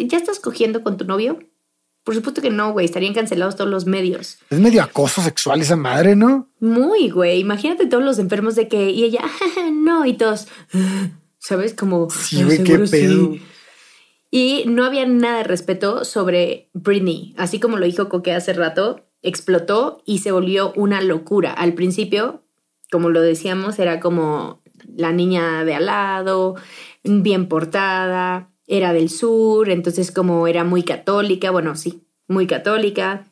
¿ya 0.07 0.17
estás 0.17 0.39
cogiendo 0.39 0.83
con 0.83 0.97
tu 0.97 1.05
novio? 1.05 1.39
Por 2.03 2.15
supuesto 2.15 2.41
que 2.41 2.49
no, 2.49 2.71
güey. 2.71 2.85
Estarían 2.85 3.13
cancelados 3.13 3.55
todos 3.55 3.69
los 3.69 3.85
medios. 3.85 4.39
Es 4.49 4.59
medio 4.59 4.81
acoso 4.81 5.21
sexual 5.21 5.61
esa 5.61 5.75
madre, 5.75 6.15
¿no? 6.15 6.49
Muy, 6.59 7.09
güey. 7.09 7.39
Imagínate 7.39 7.85
todos 7.87 8.03
los 8.03 8.19
enfermos 8.19 8.55
de 8.55 8.67
que. 8.67 8.89
Y 8.89 9.03
ella, 9.03 9.21
no, 9.73 10.05
y 10.05 10.13
todos. 10.13 10.47
¿Sabes? 11.37 11.73
Como. 11.73 12.09
Sí, 12.09 12.41
"Ah, 12.41 12.45
güey, 12.45 12.57
qué 12.59 12.65
seguro 12.65 12.87
sí". 12.87 12.91
pedo. 12.91 13.35
Y 14.31 14.63
no 14.67 14.85
había 14.85 15.05
nada 15.07 15.39
de 15.39 15.43
respeto 15.43 16.05
sobre 16.05 16.69
Britney. 16.73 17.33
Así 17.37 17.59
como 17.59 17.77
lo 17.77 17.85
dijo 17.85 18.09
Coque 18.09 18.33
hace 18.33 18.53
rato, 18.53 19.05
explotó 19.21 20.01
y 20.05 20.19
se 20.19 20.31
volvió 20.31 20.71
una 20.75 21.01
locura. 21.01 21.51
Al 21.51 21.73
principio, 21.73 22.43
como 22.91 23.09
lo 23.09 23.21
decíamos, 23.21 23.79
era 23.79 23.99
como 23.99 24.61
la 24.95 25.11
niña 25.11 25.63
de 25.65 25.73
al 25.75 25.87
lado, 25.87 26.55
bien 27.03 27.47
portada, 27.47 28.51
era 28.69 28.93
del 28.93 29.09
sur, 29.09 29.69
entonces 29.69 30.11
como 30.11 30.47
era 30.47 30.63
muy 30.63 30.83
católica, 30.83 31.51
bueno, 31.51 31.75
sí, 31.75 32.03
muy 32.27 32.47
católica. 32.47 33.25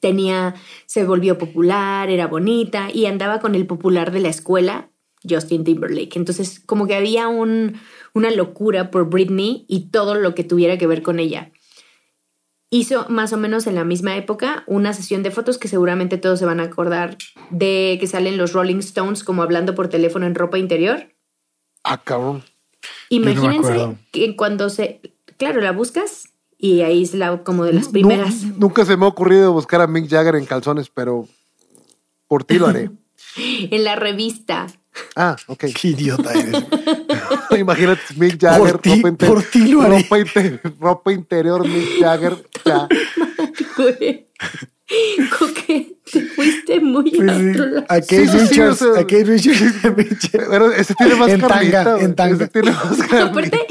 Tenía, 0.00 0.54
se 0.86 1.04
volvió 1.04 1.38
popular, 1.38 2.10
era 2.10 2.26
bonita 2.26 2.88
y 2.92 3.06
andaba 3.06 3.40
con 3.40 3.54
el 3.54 3.66
popular 3.66 4.12
de 4.12 4.20
la 4.20 4.28
escuela, 4.28 4.90
Justin 5.28 5.64
Timberlake. 5.64 6.16
Entonces, 6.16 6.60
como 6.60 6.86
que 6.86 6.94
había 6.94 7.28
un, 7.28 7.80
una 8.14 8.30
locura 8.30 8.90
por 8.90 9.08
Britney 9.08 9.64
y 9.68 9.90
todo 9.90 10.14
lo 10.14 10.34
que 10.34 10.44
tuviera 10.44 10.76
que 10.76 10.86
ver 10.86 11.02
con 11.02 11.18
ella. 11.18 11.52
Hizo 12.70 13.06
más 13.08 13.32
o 13.32 13.38
menos 13.38 13.66
en 13.66 13.76
la 13.76 13.84
misma 13.84 14.16
época 14.16 14.64
una 14.66 14.92
sesión 14.92 15.22
de 15.22 15.30
fotos 15.30 15.56
que 15.56 15.68
seguramente 15.68 16.18
todos 16.18 16.38
se 16.38 16.44
van 16.44 16.60
a 16.60 16.64
acordar 16.64 17.16
de 17.50 17.96
que 17.98 18.06
salen 18.06 18.36
los 18.36 18.52
Rolling 18.52 18.78
Stones 18.78 19.24
como 19.24 19.42
hablando 19.42 19.74
por 19.74 19.88
teléfono 19.88 20.26
en 20.26 20.34
ropa 20.34 20.58
interior. 20.58 21.14
Ah. 21.84 22.02
Imagínense 23.10 23.96
que 24.12 24.36
cuando 24.36 24.68
se, 24.70 25.00
claro, 25.36 25.60
la 25.60 25.72
buscas 25.72 26.28
y 26.58 26.80
ahí 26.82 27.02
es 27.02 27.14
la 27.14 27.42
como 27.44 27.64
de 27.64 27.72
las 27.72 27.88
primeras. 27.88 28.42
nunca 28.56 28.84
se 28.84 28.96
me 28.96 29.04
ha 29.04 29.08
ocurrido 29.08 29.52
buscar 29.52 29.80
a 29.80 29.86
Mick 29.86 30.08
Jagger 30.08 30.34
en 30.36 30.44
calzones, 30.46 30.90
pero 30.92 31.26
por 32.26 32.44
ti 32.44 32.58
lo 32.58 32.66
haré. 32.66 32.90
En 33.36 33.84
la 33.84 33.94
revista. 33.94 34.66
Ah, 35.14 35.36
ok. 35.46 35.66
Qué 35.80 35.88
idiota 35.88 36.32
eres. 36.32 36.64
Imagínate 37.58 38.00
Mick 38.16 38.40
Jagger, 38.40 38.72
Por 38.72 38.80
ti- 38.80 39.02
ropa, 39.02 39.26
por 39.26 39.42
ti 39.44 39.66
lo 39.68 39.82
haré. 39.82 40.02
ropa, 40.02 40.16
ropa 40.80 41.12
interior, 41.12 41.64
Mick 41.68 42.00
Jagger. 42.00 42.36
Ya. 42.64 42.88
Güey. 44.88 45.28
Coque, 45.38 45.96
te 46.10 46.20
fuiste 46.22 46.80
muy 46.80 47.10
Pues 47.10 47.28
a 47.30 47.34
otro 47.50 47.66
lado. 47.66 47.86
A 47.88 48.00
Kate 48.00 48.26
Sí, 48.26 48.28
sí, 48.28 48.38
sí, 48.38 48.46
Richards, 48.48 48.82
o 48.82 48.92
sea- 48.94 49.02
a 49.02 49.06
Kate 49.06 49.24
Richards. 49.24 50.48
Bueno, 50.48 50.70
ese 50.72 50.94
tiene 50.94 51.14
más 51.16 51.28
En 51.30 51.40
tanga, 51.40 51.50
carnita. 51.54 51.92
güey. 51.92 52.04
en 52.04 52.14
tanga. 52.14 52.34
Ese 52.36 52.48
tiene 52.48 52.70
más 52.72 52.96
carnita. 52.98 53.24
Aparte, 53.24 53.66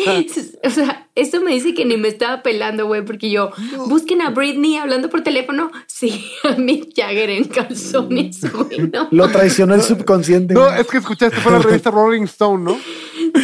o 0.64 0.70
sea, 0.70 1.08
esto 1.16 1.42
me 1.42 1.52
dice 1.54 1.74
que 1.74 1.86
ni 1.86 1.98
me 1.98 2.10
estaba 2.10 2.44
pelando, 2.44 2.86
güey, 2.86 3.04
porque 3.04 3.32
yo, 3.32 3.50
busquen 3.88 4.22
a 4.22 4.30
Britney 4.30 4.78
hablando 4.78 5.10
por 5.10 5.22
teléfono. 5.24 5.72
Sí, 5.88 6.32
a 6.44 6.52
Mick 6.56 6.90
Jagger 6.96 7.32
en 7.32 7.46
calzones, 7.46 8.42
güey, 8.54 8.80
no. 8.94 9.08
Lo 9.12 9.28
traicionó 9.30 9.74
el 9.74 9.82
subconsciente. 9.82 10.54
No, 10.54 10.66
güey. 10.66 10.82
es 10.82 10.88
que 10.88 10.98
escuchaste, 10.98 11.38
fue 11.42 11.52
la 11.52 11.60
revista 11.60 11.90
Rolling 11.90 12.24
Stone, 12.24 12.64
¿no? 12.64 12.78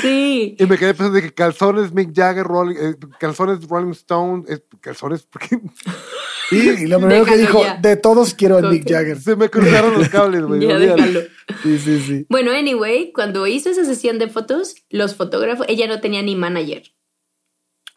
Sí. 0.01 0.55
Y 0.59 0.65
me 0.65 0.77
quedé 0.77 0.93
pensando 0.93 1.15
de 1.15 1.21
que 1.23 1.33
calzones 1.33 1.91
Mick 1.93 2.11
Jagger, 2.15 2.45
Rolling, 2.45 2.75
eh, 2.79 2.95
calzones 3.19 3.67
Rolling 3.67 3.91
Stone, 3.91 4.43
eh, 4.47 4.59
calzones, 4.79 5.23
porque 5.23 5.59
Sí, 5.59 6.42
y 6.55 6.87
lo 6.87 6.99
primero 6.99 7.25
que 7.25 7.37
dijo, 7.37 7.61
ya. 7.61 7.75
de 7.77 7.95
todos 7.97 8.33
quiero 8.33 8.57
al 8.57 8.65
Ok. 8.65 8.71
Mick 8.71 8.89
Jagger. 8.89 9.19
se 9.19 9.35
me 9.35 9.49
cruzaron 9.49 9.93
los 9.97 10.09
cables, 10.09 10.43
güey. 10.43 10.61
Ya 10.67 10.75
olvídalo. 10.75 10.95
déjalo. 10.95 11.21
Sí, 11.61 11.77
sí, 11.79 11.99
sí. 12.01 12.25
Bueno, 12.29 12.51
anyway, 12.51 13.11
cuando 13.13 13.45
hizo 13.47 13.69
esa 13.69 13.85
sesión 13.85 14.19
de 14.19 14.27
fotos, 14.29 14.75
los 14.89 15.15
fotógrafos, 15.15 15.65
ella 15.69 15.87
no 15.87 15.99
tenía 16.01 16.21
ni 16.21 16.35
manager. 16.35 16.83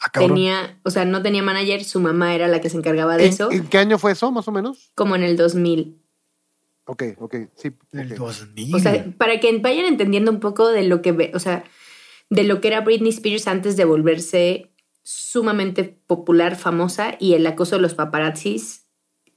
Ah. 0.00 0.10
Tenía, 0.12 0.78
o 0.84 0.90
sea, 0.90 1.04
no 1.04 1.22
tenía 1.22 1.42
manager, 1.42 1.82
su 1.84 2.00
mamá 2.00 2.34
era 2.34 2.48
la 2.48 2.60
que 2.60 2.68
se 2.70 2.76
encargaba 2.76 3.16
de 3.16 3.24
¿En, 3.26 3.30
eso, 3.32 3.50
en 3.50 3.66
qué 3.66 3.78
año 3.78 3.98
fue 3.98 4.12
eso, 4.12 4.30
más 4.30 4.46
o 4.46 4.52
menos? 4.52 4.90
como 4.94 5.16
en 5.16 5.22
el 5.22 5.36
2000. 5.36 5.96
Ok, 6.84 7.02
ok, 7.18 7.34
sí. 7.56 7.72
El 7.92 8.12
ok. 8.12 8.18
2000. 8.18 8.74
O 8.74 8.78
sea, 8.78 9.06
para 9.18 9.40
que 9.40 9.56
vayan 9.58 9.86
entendiendo 9.86 10.30
un 10.30 10.38
poco 10.40 10.68
de 10.68 10.84
lo 10.84 11.02
que 11.02 11.12
ve, 11.12 11.32
o 11.34 11.38
sea, 11.40 11.64
de 12.30 12.44
lo 12.44 12.60
que 12.60 12.68
era 12.68 12.80
Britney 12.82 13.10
Spears 13.10 13.48
antes 13.48 13.76
de 13.76 13.84
volverse 13.84 14.70
sumamente 15.08 15.84
popular, 16.08 16.56
famosa 16.56 17.14
y 17.20 17.34
el 17.34 17.46
acoso 17.46 17.76
de 17.76 17.82
los 17.82 17.94
paparazzis 17.94 18.86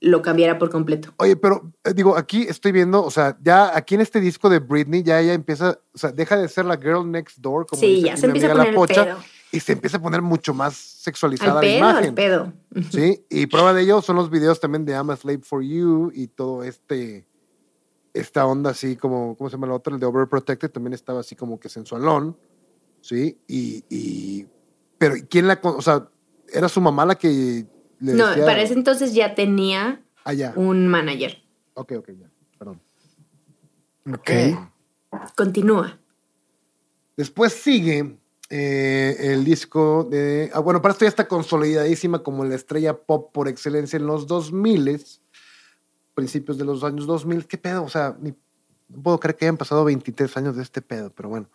lo 0.01 0.23
cambiara 0.23 0.57
por 0.57 0.71
completo. 0.71 1.13
Oye, 1.17 1.35
pero 1.35 1.71
eh, 1.83 1.93
digo, 1.93 2.17
aquí 2.17 2.41
estoy 2.43 2.71
viendo, 2.71 3.03
o 3.03 3.11
sea, 3.11 3.37
ya 3.39 3.77
aquí 3.77 3.93
en 3.93 4.01
este 4.01 4.19
disco 4.19 4.49
de 4.49 4.57
Britney, 4.57 5.03
ya 5.03 5.19
ella 5.19 5.33
empieza, 5.33 5.77
o 5.93 5.97
sea, 5.97 6.11
deja 6.11 6.37
de 6.37 6.47
ser 6.47 6.65
la 6.65 6.75
girl 6.77 7.11
next 7.11 7.37
door, 7.37 7.67
como 7.67 7.79
Sí, 7.79 7.97
dice 7.97 8.07
ya 8.07 8.17
se 8.17 8.25
empieza 8.25 8.47
a 8.47 8.51
poner 8.51 8.63
la 8.65 8.69
el 8.71 8.75
pocha, 8.75 9.03
pedo. 9.05 9.17
y 9.51 9.59
se 9.59 9.73
empieza 9.73 9.97
a 9.97 10.01
poner 10.01 10.21
mucho 10.23 10.55
más 10.55 10.73
sexualizada 10.75 11.51
Al 11.51 11.55
la 11.57 11.61
pedo, 11.61 11.77
imagen. 11.77 12.05
al 12.05 12.13
pedo. 12.15 12.53
Sí, 12.91 13.23
y 13.29 13.45
prueba 13.45 13.71
de 13.73 13.83
ello 13.83 14.01
son 14.01 14.15
los 14.15 14.31
videos 14.31 14.59
también 14.59 14.85
de 14.85 14.93
I'm 14.93 15.11
a 15.11 15.15
Slave 15.17 15.41
for 15.43 15.61
You 15.61 16.11
y 16.15 16.27
todo 16.29 16.63
este, 16.63 17.27
esta 18.15 18.47
onda 18.47 18.71
así 18.71 18.95
como, 18.95 19.35
¿cómo 19.37 19.51
se 19.51 19.57
llama 19.57 19.67
la 19.67 19.75
otra? 19.75 19.93
El 19.93 19.99
de 19.99 20.07
Overprotected 20.07 20.71
también 20.71 20.93
estaba 20.93 21.19
así 21.19 21.35
como 21.35 21.59
que 21.59 21.69
sensualón, 21.69 22.35
¿sí? 23.01 23.37
Y, 23.47 23.83
y 23.89 24.47
pero 24.99 25.15
¿quién 25.29 25.47
la, 25.47 25.59
con- 25.59 25.75
o 25.77 25.81
sea, 25.81 26.07
era 26.53 26.69
su 26.69 26.79
mamá 26.81 27.05
la 27.07 27.15
que 27.15 27.65
le 27.99 28.13
No, 28.13 28.27
decía? 28.27 28.45
para 28.45 28.61
ese 28.61 28.73
entonces 28.73 29.13
ya 29.15 29.33
tenía 29.33 30.03
Ah, 30.23 30.33
ya. 30.33 30.53
un 30.55 30.87
manager. 30.87 31.41
Ok, 31.73 31.93
ok, 31.97 32.09
ya, 32.19 32.29
perdón. 32.59 32.79
Ok. 34.13 34.29
Continúa. 35.35 35.97
Después 37.17 37.53
sigue 37.53 38.17
eh, 38.49 39.15
el 39.19 39.43
disco 39.43 40.07
de. 40.09 40.49
Ah, 40.53 40.59
bueno, 40.59 40.81
para 40.81 40.91
esto 40.93 41.05
ya 41.05 41.09
está 41.09 41.27
consolidadísima 41.27 42.23
como 42.23 42.45
la 42.45 42.55
estrella 42.55 42.95
pop 42.97 43.31
por 43.33 43.47
excelencia 43.47 43.97
en 43.97 44.07
los 44.07 44.27
2000 44.27 45.01
principios 46.13 46.57
de 46.57 46.65
los 46.65 46.83
años 46.83 47.05
2000. 47.07 47.45
¿Qué 47.47 47.57
pedo? 47.57 47.83
O 47.83 47.89
sea, 47.89 48.15
ni- 48.19 48.33
no 48.89 49.01
puedo 49.03 49.19
creer 49.19 49.35
que 49.35 49.45
hayan 49.45 49.57
pasado 49.57 49.83
23 49.85 50.35
años 50.37 50.55
de 50.55 50.63
este 50.63 50.81
pedo, 50.81 51.11
pero 51.11 51.29
bueno. 51.29 51.47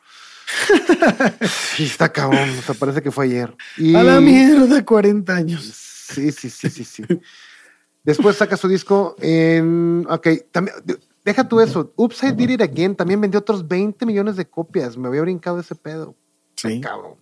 sí, 1.76 1.84
está 1.84 2.10
cabrón. 2.12 2.48
O 2.58 2.62
sea, 2.62 2.74
parece 2.74 3.02
que 3.02 3.10
fue 3.10 3.26
ayer. 3.26 3.54
Y- 3.76 3.94
A 3.94 4.02
la 4.02 4.20
mierda, 4.20 4.84
40 4.84 5.34
años. 5.34 5.62
Sí, 5.64 6.30
sí, 6.32 6.50
sí, 6.50 6.70
sí, 6.70 6.84
sí. 6.84 7.02
Después 8.02 8.36
saca 8.36 8.56
su 8.56 8.68
disco 8.68 9.16
en. 9.20 10.06
Ok, 10.08 10.28
también. 10.50 10.76
Deja 11.24 11.48
tú 11.48 11.60
eso. 11.60 11.94
I 11.96 12.32
Did 12.32 12.50
It 12.50 12.60
Again 12.60 12.94
también 12.94 13.20
vendió 13.20 13.40
otros 13.40 13.66
20 13.66 14.04
millones 14.04 14.36
de 14.36 14.44
copias. 14.46 14.96
Me 14.98 15.08
había 15.08 15.22
brincado 15.22 15.58
ese 15.58 15.74
pedo. 15.74 16.14
Sí. 16.56 16.80
Cabrón. 16.82 17.14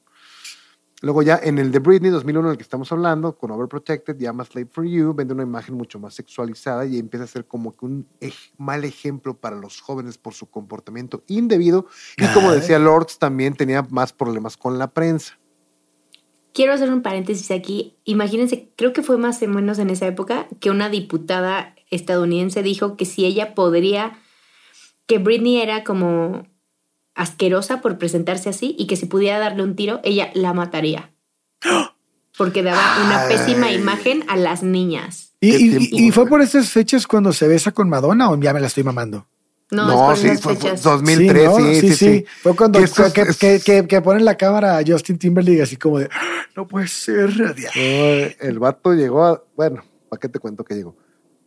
Luego 1.02 1.22
ya 1.22 1.38
en 1.42 1.58
el 1.58 1.72
de 1.72 1.80
Britney 1.80 2.10
2001, 2.12 2.46
en 2.48 2.52
el 2.52 2.56
que 2.56 2.62
estamos 2.62 2.90
hablando, 2.92 3.36
con 3.36 3.50
Overprotected, 3.50 4.16
ya 4.18 4.32
más 4.32 4.48
Slave 4.48 4.68
for 4.70 4.86
You, 4.86 5.12
vende 5.14 5.34
una 5.34 5.42
imagen 5.42 5.74
mucho 5.74 5.98
más 5.98 6.14
sexualizada 6.14 6.86
y 6.86 6.98
empieza 6.98 7.24
a 7.24 7.26
ser 7.28 7.44
como 7.44 7.76
que 7.76 7.84
un 7.84 8.06
ej- 8.20 8.52
mal 8.56 8.84
ejemplo 8.84 9.36
para 9.36 9.56
los 9.56 9.80
jóvenes 9.80 10.16
por 10.16 10.32
su 10.32 10.46
comportamiento 10.46 11.24
indebido. 11.26 11.86
Y 12.16 12.24
como 12.32 12.52
decía 12.52 12.78
Lords, 12.78 13.18
también 13.18 13.54
tenía 13.54 13.82
más 13.90 14.12
problemas 14.12 14.56
con 14.56 14.78
la 14.78 14.92
prensa. 14.92 15.38
Quiero 16.54 16.72
hacer 16.74 16.92
un 16.92 17.02
paréntesis 17.02 17.50
aquí. 17.50 17.96
Imagínense, 18.04 18.70
creo 18.76 18.92
que 18.92 19.02
fue 19.02 19.18
más 19.18 19.42
o 19.42 19.48
menos 19.48 19.78
en 19.80 19.90
esa 19.90 20.06
época 20.06 20.46
que 20.60 20.70
una 20.70 20.88
diputada 20.88 21.74
estadounidense 21.90 22.62
dijo 22.62 22.96
que 22.96 23.06
si 23.06 23.24
ella 23.24 23.54
podría, 23.54 24.18
que 25.06 25.18
Britney 25.18 25.60
era 25.60 25.82
como 25.82 26.46
asquerosa 27.14 27.80
por 27.80 27.98
presentarse 27.98 28.48
así 28.48 28.74
y 28.78 28.86
que 28.86 28.96
si 28.96 29.06
pudiera 29.06 29.38
darle 29.38 29.62
un 29.62 29.76
tiro, 29.76 30.00
ella 30.04 30.30
la 30.34 30.52
mataría. 30.54 31.10
Porque 32.38 32.62
daba 32.62 33.04
una 33.04 33.28
pésima 33.28 33.70
imagen 33.72 34.24
a 34.28 34.36
las 34.36 34.62
niñas. 34.62 35.34
¿Y, 35.40 35.50
¿Qué 35.50 35.56
y- 35.58 35.70
tiempo, 35.70 35.86
y 35.98 36.10
fue 36.12 36.26
por 36.26 36.40
esas 36.40 36.70
fechas 36.70 37.06
cuando 37.06 37.32
se 37.32 37.46
besa 37.46 37.72
con 37.72 37.88
Madonna 37.88 38.30
o 38.30 38.40
ya 38.40 38.52
me 38.54 38.60
la 38.60 38.68
estoy 38.68 38.84
mamando? 38.84 39.26
No, 39.70 39.86
No, 39.86 40.12
es 40.12 40.18
sí, 40.20 40.28
fue, 40.28 40.36
fue 40.38 40.56
fechas. 40.56 40.82
2003, 40.82 41.44
¿no? 41.46 41.56
sí, 41.56 41.80
sí, 41.80 41.94
sí. 41.94 42.24
Fue 42.42 42.54
cuando 42.56 42.78
es- 42.78 42.92
que, 42.92 43.20
es- 43.22 43.36
que, 43.38 43.60
que- 43.64 43.86
que 43.86 44.00
ponen 44.02 44.24
la 44.24 44.36
cámara 44.36 44.78
a 44.78 44.82
Justin 44.86 45.18
Timberlake 45.18 45.62
así 45.62 45.76
como 45.76 45.98
de, 45.98 46.08
"Ah, 46.12 46.42
no 46.56 46.66
puede 46.66 46.88
ser. 46.88 47.30
ya". 47.56 47.70
Ay, 47.74 48.34
el 48.40 48.58
vato 48.58 48.92
llegó 48.94 49.24
a. 49.24 49.42
Bueno, 49.56 49.82
¿para 50.08 50.20
qué 50.20 50.28
te 50.28 50.38
cuento 50.38 50.64
que 50.64 50.74
llegó? 50.74 50.96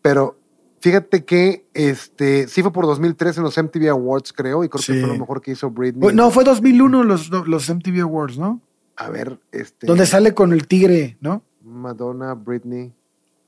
Pero 0.01 0.39
fíjate 0.85 1.25
que 1.25 1.65
este 1.73 2.47
sí 2.47 2.61
fue 2.61 2.71
por 2.71 2.85
2003 2.85 3.37
en 3.37 3.43
los 3.43 3.57
MTV 3.57 3.89
Awards, 3.89 4.31
creo, 4.31 4.63
y 4.63 4.69
creo 4.69 4.81
Sí. 4.83 4.93
que 4.93 4.99
fue 4.99 5.09
lo 5.09 5.17
mejor 5.17 5.41
que 5.41 5.49
hizo 5.51 5.71
Britney. 5.71 6.13
No, 6.13 6.29
fue 6.29 6.43
2001 6.43 7.03
los, 7.03 7.31
los 7.31 7.67
MTV 7.69 8.01
Awards, 8.01 8.37
¿no? 8.37 8.61
A 8.95 9.09
ver, 9.09 9.39
este. 9.51 9.87
Donde 9.87 10.05
sale 10.05 10.35
con 10.35 10.53
el 10.53 10.67
tigre, 10.67 11.17
¿no? 11.21 11.41
Madonna, 11.63 12.35
Britney. 12.35 12.93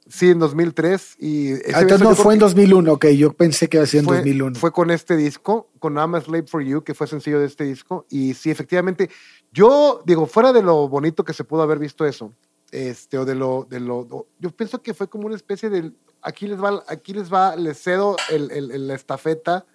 Sí, 0.07 0.29
en 0.31 0.39
2003. 0.39 1.17
Y 1.19 1.53
Ah, 1.53 1.81
entonces 1.81 2.01
no 2.01 2.15
fue 2.15 2.33
en 2.33 2.39
que 2.39 2.45
2001, 2.45 2.93
ok, 2.93 3.05
yo 3.09 3.33
pensé 3.33 3.67
que 3.69 3.77
iba 3.77 3.83
a 3.83 3.87
ser 3.87 3.99
en 3.99 4.05
fue, 4.07 4.15
2001. 4.17 4.55
Fue 4.55 4.71
con 4.71 4.89
este 4.89 5.15
disco, 5.15 5.69
con 5.77 5.95
I'm 5.97 6.15
a 6.15 6.21
Slave 6.21 6.47
for 6.47 6.63
You, 6.63 6.81
que 6.81 6.95
fue 6.95 7.05
sencillo 7.05 7.39
de 7.39 7.45
este 7.45 7.65
disco. 7.65 8.05
Y 8.09 8.33
sí, 8.33 8.49
efectivamente, 8.49 9.11
yo 9.53 10.01
digo, 10.07 10.25
fuera 10.25 10.53
de 10.53 10.63
lo 10.63 10.87
bonito 10.89 11.23
que 11.23 11.33
se 11.33 11.43
pudo 11.43 11.61
haber 11.61 11.77
visto 11.77 12.03
eso, 12.03 12.33
este, 12.71 13.17
o 13.17 13.25
de 13.25 13.35
lo, 13.35 13.65
de 13.69 13.79
lo, 13.79 14.27
yo 14.39 14.51
pienso 14.51 14.81
que 14.81 14.93
fue 14.93 15.07
como 15.09 15.25
una 15.27 15.35
especie 15.35 15.69
de, 15.69 15.91
aquí 16.21 16.47
les 16.47 16.61
va, 16.61 16.83
aquí 16.87 17.13
les 17.13 17.31
va, 17.31 17.55
les 17.55 17.81
cedo 17.81 18.15
el, 18.29 18.51
el- 18.51 18.87
la 18.87 18.95
estafeta 18.95 19.65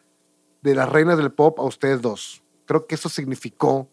de 0.61 0.75
las 0.75 0.89
reinas 0.89 1.17
del 1.19 1.33
pop 1.33 1.59
a 1.59 1.65
ustedes 1.65 2.01
dos. 2.03 2.43
Creo 2.67 2.87
que 2.87 2.95
eso 2.95 3.09
significó, 3.09 3.89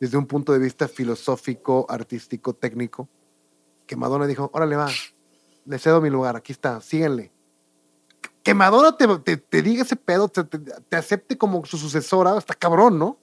desde 0.00 0.18
un 0.18 0.26
punto 0.26 0.52
de 0.52 0.58
vista 0.58 0.88
filosófico, 0.88 1.86
artístico, 1.88 2.52
técnico, 2.54 3.08
que 3.86 3.96
Madonna 3.96 4.26
dijo, 4.26 4.50
órale 4.52 4.76
va, 4.76 4.90
le 5.64 5.78
cedo 5.78 6.00
mi 6.00 6.10
lugar, 6.10 6.36
aquí 6.36 6.52
está, 6.52 6.80
síguenle. 6.80 7.30
Que 8.42 8.54
Madonna 8.54 8.96
te, 8.96 9.06
te- 9.18 9.36
te 9.36 9.62
diga 9.62 9.82
ese 9.84 9.94
pedo, 9.96 10.28
te- 10.28 10.42
te 10.44 10.96
acepte 10.96 11.38
como 11.38 11.64
su 11.64 11.78
sucesora, 11.78 12.36
está 12.36 12.54
cabrón, 12.54 12.98
¿no? 12.98 13.18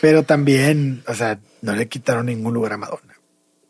Pero 0.00 0.22
también, 0.24 1.04
o 1.06 1.14
sea, 1.14 1.38
no 1.60 1.74
le 1.74 1.86
quitaron 1.88 2.26
ningún 2.26 2.54
lugar 2.54 2.72
a 2.72 2.78
Madonna. 2.78 3.15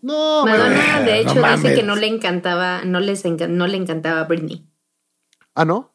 No, 0.03 0.45
Madonna, 0.47 1.01
de 1.01 1.07
no 1.07 1.11
hecho, 1.13 1.29
dice 1.31 1.41
mames. 1.41 1.75
que 1.75 1.83
no 1.83 1.97
le 1.97 2.07
encantaba, 2.07 2.85
no 2.85 3.01
les 3.01 3.25
enca- 3.25 3.49
no 3.49 3.67
le 3.67 3.77
encantaba 3.77 4.21
a 4.21 4.25
Britney. 4.25 4.65
Ah, 5.55 5.65
¿no? 5.65 5.93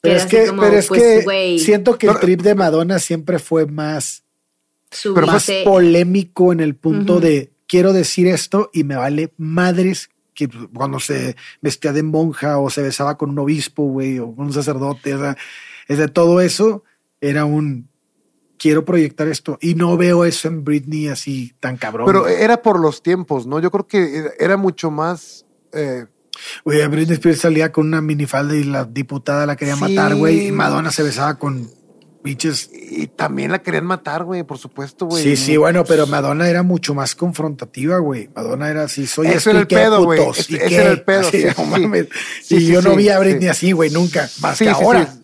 Pero 0.00 0.16
es 0.16 0.26
que, 0.26 0.46
como, 0.46 0.62
pero 0.62 0.76
es 0.76 0.86
pues, 0.86 1.24
que 1.26 1.58
siento 1.58 1.98
que 1.98 2.06
el 2.06 2.18
trip 2.20 2.42
de 2.42 2.54
Madonna 2.54 2.98
siempre 2.98 3.38
fue 3.38 3.66
más, 3.66 4.22
Pero 5.02 5.26
más 5.26 5.50
polémico 5.64 6.52
en 6.52 6.60
el 6.60 6.76
punto 6.76 7.18
de 7.18 7.50
quiero 7.66 7.92
decir 7.92 8.28
esto 8.28 8.70
y 8.72 8.84
me 8.84 8.94
vale 8.96 9.32
madres 9.36 10.10
que 10.34 10.48
cuando 10.72 11.00
se 11.00 11.34
vestía 11.62 11.92
de 11.92 12.02
monja 12.02 12.58
o 12.58 12.70
se 12.70 12.82
besaba 12.82 13.16
con 13.16 13.30
un 13.30 13.38
obispo, 13.38 13.84
güey, 13.84 14.18
o 14.18 14.34
con 14.34 14.46
un 14.46 14.52
sacerdote, 14.52 15.14
o 15.14 15.18
sea, 15.18 15.36
es 15.88 15.98
de 15.98 16.08
todo 16.08 16.40
eso, 16.40 16.84
era 17.20 17.44
un 17.46 17.88
quiero 18.58 18.84
proyectar 18.84 19.28
esto 19.28 19.58
y 19.60 19.74
no 19.74 19.96
veo 19.96 20.24
eso 20.24 20.48
en 20.48 20.64
Britney 20.64 21.08
así 21.08 21.54
tan 21.60 21.76
cabrón. 21.76 22.06
Pero 22.06 22.26
era 22.28 22.62
por 22.62 22.80
los 22.80 23.02
tiempos, 23.02 23.46
¿no? 23.46 23.58
Yo 23.60 23.70
creo 23.70 23.86
que 23.86 24.30
era- 24.38 24.56
mucho 24.56 24.90
más. 24.90 25.44
eh, 25.72 26.06
Oye, 26.64 26.86
Britney 26.86 27.14
Spears 27.14 27.40
salía 27.40 27.72
con 27.72 27.86
una 27.86 28.02
minifalda 28.02 28.54
y 28.54 28.64
la 28.64 28.84
diputada 28.84 29.46
la 29.46 29.56
quería 29.56 29.74
Sí. 29.74 29.80
matar, 29.80 30.14
güey, 30.16 30.48
y 30.48 30.52
Madonna 30.52 30.90
se 30.90 31.02
besaba 31.02 31.38
con 31.38 31.70
biches. 32.22 32.68
y 32.72 33.06
también 33.06 33.52
la 33.52 33.62
querían 33.62 33.86
matar, 33.86 34.24
güey, 34.24 34.42
por 34.42 34.58
supuesto, 34.58 35.06
güey. 35.06 35.22
Sí, 35.22 35.36
sí, 35.36 35.56
bueno, 35.56 35.84
pero 35.84 36.06
Madonna 36.06 36.48
era 36.48 36.62
mucho 36.62 36.92
más 36.94 37.14
confrontativa, 37.14 37.98
güey. 37.98 38.28
Madonna 38.34 38.68
era 38.68 38.82
así, 38.82 39.06
soy 39.06 39.28
Ese 39.28 39.36
esto 39.36 39.50
era 39.50 39.60
el 39.60 39.66
pedo, 39.66 40.04
güey. 40.04 40.20
Ese- 40.36 40.74
era 40.74 40.90
el 40.90 41.02
pedo, 41.02 41.20
Así, 41.20 41.42
sí, 41.42 41.48
no 41.56 41.64
mames. 41.66 42.08
Sí, 42.42 42.56
y 42.56 42.66
yo 42.66 42.82
no 42.82 42.94
vi 42.96 43.08
a. 43.10 43.18
Britney 43.18 43.48
así, 43.48 43.72
güey, 43.72 43.90
nunca. 43.90 44.28
Más 44.40 44.58
que 44.58 44.68
ahora. 44.68 45.14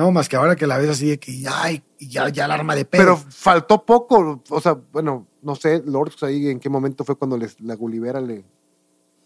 No, 0.00 0.10
más 0.12 0.28
que 0.30 0.36
ahora 0.36 0.56
que 0.56 0.66
la 0.66 0.78
ves 0.78 0.88
así 0.88 1.08
de 1.10 1.18
que, 1.18 1.44
ay, 1.52 1.82
ya, 1.98 2.28
ya 2.30 2.46
el 2.46 2.50
arma 2.52 2.74
de 2.74 2.86
pedo. 2.86 3.02
Pero 3.02 3.16
faltó 3.18 3.84
poco, 3.84 4.42
o 4.48 4.60
sea, 4.60 4.72
bueno, 4.92 5.26
no 5.42 5.54
sé, 5.54 5.82
Lords 5.84 6.22
ahí 6.22 6.48
en 6.48 6.58
qué 6.58 6.70
momento 6.70 7.04
fue 7.04 7.16
cuando 7.16 7.36
les, 7.36 7.60
la 7.60 7.74
Gulivera 7.74 8.18
le, 8.20 8.42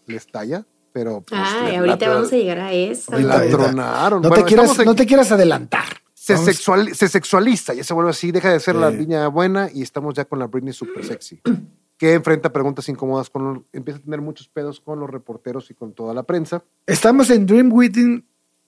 le 0.07 0.15
estalla, 0.17 0.65
pero 0.91 1.21
pues, 1.21 1.39
Ay, 1.41 1.71
la- 1.73 1.79
ahorita 1.79 2.07
la- 2.07 2.13
vamos 2.15 2.33
a 2.33 2.35
llegar 2.35 2.59
a 2.59 2.73
eso. 2.73 3.11
La 3.17 3.35
ahorita. 3.35 3.57
tronaron. 3.57 4.21
no, 4.21 4.27
Bueno, 4.29 4.43
te 4.43 4.47
quieras, 4.49 4.79
en- 4.79 4.85
no 4.85 4.95
te 4.95 5.05
quieras 5.05 5.31
adelantar. 5.31 5.85
se, 6.13 6.35
sexual- 6.37 6.93
se 6.93 7.07
sexualiza, 7.07 7.73
ya 7.73 7.83
se 7.85 7.93
vuelve 7.93 8.09
así, 8.11 8.31
deja 8.33 8.51
de 8.51 8.59
ser 8.59 8.75
la 8.75 8.91
niña 8.91 9.27
buena 9.29 9.69
y 9.73 9.81
estamos 9.81 10.13
ya 10.15 10.25
con 10.25 10.39
la 10.39 10.47
Britney 10.47 10.73
super 10.73 11.05
sexy, 11.05 11.39
que 11.97 12.13
enfrenta 12.15 12.51
preguntas 12.51 12.89
incómodas, 12.89 13.29
con 13.29 13.65
empieza 13.71 13.99
a 13.99 14.03
tener 14.03 14.19
muchos 14.21 14.49
pedos 14.49 14.81
con 14.81 14.99
los 14.99 15.09
reporteros 15.09 15.71
y 15.71 15.73
con 15.73 15.93
toda 15.93 16.13
la 16.13 16.23
prensa. 16.23 16.63
Estamos 16.85 17.29
en 17.29 17.45
Dream 17.45 17.71
Within 17.71 18.25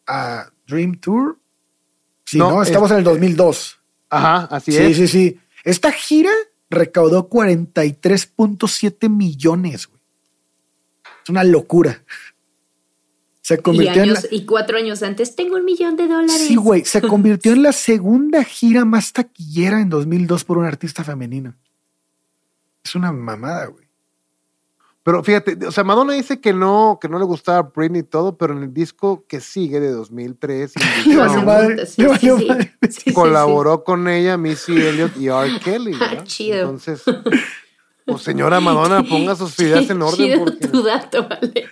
a 0.07 0.45
Dream 0.67 0.95
Tour. 1.01 1.37
Sí, 2.29 2.37
No, 2.37 2.51
no, 2.51 2.61
estamos 2.61 2.89
es- 2.89 2.93
en 2.93 2.97
el 2.99 3.03
2002. 3.05 3.79
Ajá, 4.09 4.45
así 4.53 4.73
Sí, 4.73 4.77
es. 4.79 4.97
sí, 4.97 5.07
sí. 5.07 5.39
Esta 5.63 5.91
gira 5.93 6.31
recaudó 6.69 7.29
43.7 7.29 9.07
millones, 9.09 9.87
güey. 9.87 10.01
Es 11.23 11.29
una 11.29 11.43
locura. 11.45 12.03
Se 13.41 13.53
Y, 13.55 13.57
convirtió 13.59 14.03
en 14.03 14.11
la- 14.13 14.19
años, 14.19 14.27
y 14.29 14.45
cuatro 14.45 14.77
años 14.77 15.01
antes, 15.03 15.35
tengo 15.37 15.55
un 15.55 15.63
millón 15.63 15.95
de 15.95 16.07
dólares. 16.07 16.47
Sí, 16.47 16.57
güey, 16.57 16.83
se 16.83 17.01
convirtió 17.21 17.53
en 17.53 17.63
la 17.63 17.71
segunda 17.71 18.43
gira 18.43 18.83
más 18.83 19.13
taquillera 19.13 19.79
en 19.79 19.89
2002 19.89 20.43
por 20.43 20.57
una 20.57 20.67
artista 20.67 21.05
femenina. 21.05 21.57
Es 22.83 22.93
una 22.95 23.13
mamada, 23.13 23.67
güey. 23.67 23.86
Pero 25.07 25.23
fíjate, 25.23 25.65
o 25.65 25.71
sea, 25.71 25.85
Madonna 25.85 26.11
dice 26.15 26.41
que 26.41 26.51
no, 26.51 26.99
que 27.01 27.07
no 27.07 27.17
le 27.17 27.23
gustaba 27.23 27.71
Britney 27.73 28.01
y 28.01 28.03
todo, 28.03 28.37
pero 28.37 28.51
en 28.51 28.63
el 28.63 28.73
disco 28.73 29.23
que 29.25 29.39
sigue 29.39 29.79
de 29.79 29.89
2003 29.91 30.73
Le 30.75 30.85
Indie 31.05 31.15
valió 31.15 31.33
Zone, 31.33 31.45
madre, 31.45 31.85
Sí, 31.85 32.01
le 32.01 32.07
sí, 32.09 32.11
valió 32.11 32.37
sí. 32.39 32.45
madre. 32.45 32.73
Sí, 32.81 32.87
sí, 32.91 33.01
sí. 33.05 33.13
colaboró 33.13 33.85
con 33.85 34.09
ella 34.09 34.35
Missy 34.35 34.73
Elliott 34.75 35.15
y 35.15 35.27
R. 35.29 35.59
Kelly. 35.63 35.97
Ah, 36.01 36.23
chido. 36.25 36.59
Entonces, 36.59 37.03
pues 38.05 38.21
señora 38.21 38.59
Madonna, 38.59 39.01
ponga 39.01 39.33
sus 39.37 39.57
ideas 39.59 39.89
en 39.89 40.01
orden. 40.01 40.17
Chido 40.17 40.39
porque- 40.43 40.67
tu 40.67 40.83
dato, 40.83 41.25
vale. 41.25 41.67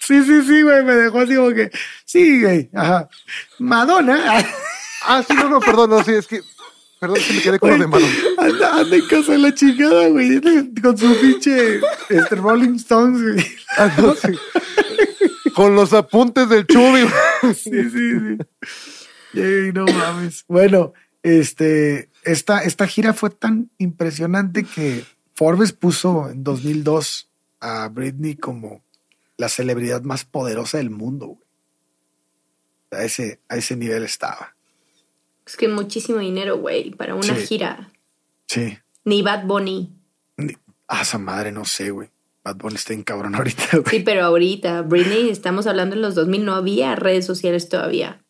Sí, 0.00 0.20
sí, 0.24 0.42
sí, 0.42 0.62
güey, 0.62 0.82
me 0.84 0.94
dejó 0.94 1.20
así 1.20 1.36
como 1.36 1.50
que, 1.50 1.70
sí, 2.04 2.42
güey, 2.42 2.68
ajá. 2.74 3.08
Madonna, 3.60 4.44
Ah, 5.06 5.22
sí, 5.22 5.34
no, 5.36 5.48
no, 5.48 5.60
perdón, 5.60 5.90
no, 5.90 6.02
sí, 6.02 6.10
es 6.14 6.26
que, 6.26 6.40
perdón, 7.02 7.18
que 7.26 7.32
me 7.32 7.42
quedé 7.42 7.58
con 7.58 7.70
lo 7.70 7.78
de 7.78 7.86
Madonna. 7.88 8.14
anda, 8.38 8.78
anda 8.78 8.96
en 8.96 9.06
casa 9.08 9.32
de 9.32 9.38
la 9.38 9.52
chingada, 9.52 10.06
güey, 10.06 10.40
con 10.80 10.96
su 10.96 11.20
pinche 11.20 11.80
este, 12.08 12.36
Rolling 12.36 12.76
Stones, 12.76 13.20
güey. 13.20 13.44
Ah, 13.76 13.92
no, 13.98 14.14
sí. 14.14 14.28
Con 15.52 15.74
los 15.74 15.92
apuntes 15.94 16.48
del 16.48 16.64
Chubi. 16.64 17.00
Sí, 17.54 17.90
sí, 17.90 17.90
sí. 17.90 18.38
Ey, 19.34 19.72
no 19.72 19.84
mames. 19.86 20.44
Bueno, 20.46 20.92
este, 21.24 22.08
esta, 22.22 22.62
esta 22.62 22.86
gira 22.86 23.14
fue 23.14 23.30
tan 23.30 23.72
impresionante 23.78 24.62
que 24.62 25.04
Forbes 25.34 25.72
puso 25.72 26.30
en 26.30 26.44
2002 26.44 27.28
a 27.58 27.88
Britney 27.88 28.36
como 28.36 28.84
la 29.38 29.48
celebridad 29.48 30.02
más 30.02 30.24
poderosa 30.24 30.78
del 30.78 30.90
mundo, 30.90 31.26
güey. 31.26 31.48
A 32.92 33.04
ese, 33.04 33.40
a 33.48 33.56
ese 33.56 33.74
nivel 33.74 34.04
estaba. 34.04 34.54
Es 35.52 35.56
que 35.58 35.68
muchísimo 35.68 36.18
dinero, 36.18 36.56
güey, 36.56 36.92
para 36.92 37.14
una 37.14 37.36
Sí. 37.36 37.46
gira. 37.46 37.90
Sí. 38.48 38.78
Ni 39.04 39.20
Bad 39.20 39.44
Bunny. 39.44 39.92
Ni- 40.38 40.56
Ah, 40.88 41.02
esa 41.02 41.18
madre, 41.18 41.52
no 41.52 41.66
sé, 41.66 41.90
güey. 41.90 42.08
Bad 42.42 42.56
Bunny 42.56 42.76
está 42.76 42.94
en 42.94 43.02
cabrón 43.02 43.34
ahorita, 43.36 43.64
güey. 43.72 43.84
Sí, 43.90 44.00
pero 44.00 44.24
ahorita, 44.24 44.80
Britney, 44.80 45.28
estamos 45.28 45.66
hablando 45.66 45.94
en 45.94 46.00
los 46.00 46.14
2000, 46.14 46.42
no 46.46 46.54
había 46.54 46.96
redes 46.96 47.26
sociales 47.26 47.68
todavía. 47.68 48.24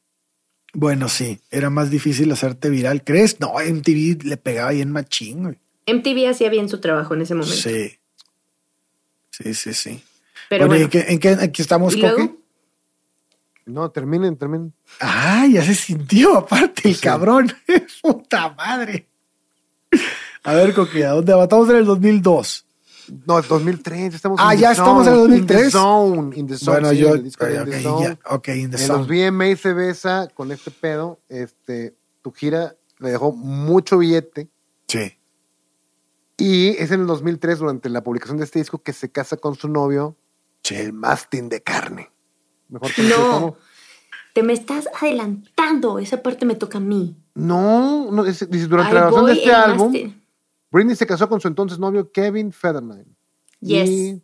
Bueno, 0.74 1.08
sí, 1.08 1.38
era 1.52 1.70
más 1.70 1.90
difícil 1.92 2.32
hacerte 2.32 2.70
viral. 2.70 3.04
¿Crees? 3.04 3.38
No, 3.38 3.52
MTV 3.60 4.24
le 4.24 4.36
pegaba 4.36 4.72
bien 4.72 4.90
machín, 4.90 5.44
güey. 5.44 5.58
MTV 5.86 6.28
hacía 6.28 6.48
bien 6.50 6.68
su 6.68 6.80
trabajo 6.80 7.14
en 7.14 7.22
ese 7.22 7.34
momento. 7.34 7.54
Sí. 7.56 7.98
Sí, 9.30 9.54
sí, 9.54 9.74
sí. 9.74 10.02
Pero 10.48 10.66
bueno, 10.66 10.86
bueno, 10.88 11.04
¿en 11.06 11.06
qué, 11.06 11.12
en 11.12 11.18
qué- 11.38 11.44
aquí 11.44 11.62
estamos, 11.62 11.94
¿y 11.94 12.00
luego? 12.00 12.16
Coque? 12.16 12.41
No, 13.72 13.90
terminen, 13.90 14.36
terminen. 14.36 14.72
Ah, 15.00 15.46
ya 15.50 15.64
se 15.64 15.74
sintió 15.74 16.36
aparte 16.38 16.88
el 16.88 16.94
Sí. 16.94 17.00
cabrón. 17.00 17.52
Puta 18.02 18.50
madre. 18.50 19.08
A 20.44 20.54
ver, 20.54 20.74
Coque, 20.74 21.04
¿a 21.04 21.10
dónde 21.12 21.32
va? 21.34 21.44
Estamos 21.44 21.68
en 21.70 21.76
el 21.76 21.84
2002. 21.84 22.66
No, 23.26 23.38
es 23.38 23.48
2003, 23.48 24.14
estamos 24.14 24.38
Ah, 24.42 24.54
in 24.54 24.60
ya 24.60 24.72
estamos 24.72 25.06
en 25.06 25.12
el 25.14 25.18
zone, 25.20 25.36
In 25.36 25.46
the 25.46 25.54
2003. 25.54 25.72
zone, 25.72 26.36
in 26.38 26.46
the 26.46 26.56
zone, 26.56 26.80
bueno, 26.80 26.90
sí, 26.90 26.98
yo. 26.98 27.14
el 27.14 27.24
disco 27.24 27.44
de 27.44 27.54
In 27.54 27.60
ok, 27.62 27.68
the 27.70 27.82
Zone. 27.82 28.04
ya, 28.06 28.18
ok, 28.34 28.48
in 28.48 28.70
the 28.70 28.76
En 28.76 28.86
zone. 28.86 28.98
los 28.98 29.08
VMA 29.08 29.56
se 29.56 29.72
besa 29.72 30.28
con 30.34 30.52
este 30.52 30.70
pedo. 30.70 31.18
Este, 31.28 31.96
tu 32.22 32.32
gira 32.32 32.76
le 33.00 33.10
dejó 33.10 33.32
mucho 33.32 33.98
billete. 33.98 34.48
Sí. 34.88 35.18
Y 36.38 36.68
es 36.78 36.90
en 36.92 37.00
el 37.02 37.06
2003, 37.06 37.58
durante 37.58 37.88
la 37.88 38.02
publicación 38.02 38.38
de 38.38 38.44
este 38.44 38.58
disco, 38.60 38.82
que 38.82 38.92
se 38.92 39.10
casa 39.10 39.36
con 39.36 39.56
su 39.56 39.68
novio, 39.68 40.16
Sí. 40.62 40.76
el 40.76 40.92
mastín 40.92 41.48
de 41.48 41.60
carne. 41.62 42.10
Mejor 42.72 42.92
conocido 42.94 43.18
No, 43.40 43.56
te 44.34 44.42
me 44.42 44.52
estás 44.52 44.88
adelantando. 45.00 45.98
Esa 45.98 46.22
parte 46.22 46.44
me 46.46 46.54
toca 46.56 46.78
a 46.78 46.80
mí. 46.80 47.16
No, 47.34 48.10
no 48.10 48.24
es- 48.24 48.48
dice, 48.50 48.66
durante 48.66 48.88
Ahí 48.88 48.94
la 48.94 49.00
grabación 49.00 49.26
de 49.26 49.32
este 49.32 49.44
el 49.48 49.54
álbum, 49.54 49.92
máster. 49.92 50.10
Britney 50.70 50.96
se 50.96 51.06
casó 51.06 51.28
con 51.28 51.40
su 51.40 51.48
entonces 51.48 51.78
novio 51.78 52.10
Kevin 52.10 52.50
Federline. 52.52 53.14
Yes. 53.60 53.88
Y 53.90 54.22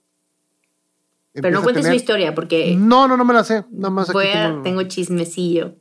Pero 1.33 1.51
no 1.51 1.63
cuentes 1.63 1.83
su 1.85 1.89
tener- 1.89 2.01
historia 2.01 2.35
porque 2.35 2.75
No, 2.77 3.07
no, 3.07 3.17
no 3.17 3.25
me 3.25 3.35
la 3.35 3.45
sé. 3.45 3.65
Nada 3.71 3.91
más 3.91 4.09
aquí 4.09 4.15
voy 4.17 4.27
a- 4.29 4.49
tengo- 4.49 4.63
tengo 4.63 4.83
chismecillo. 4.85 5.77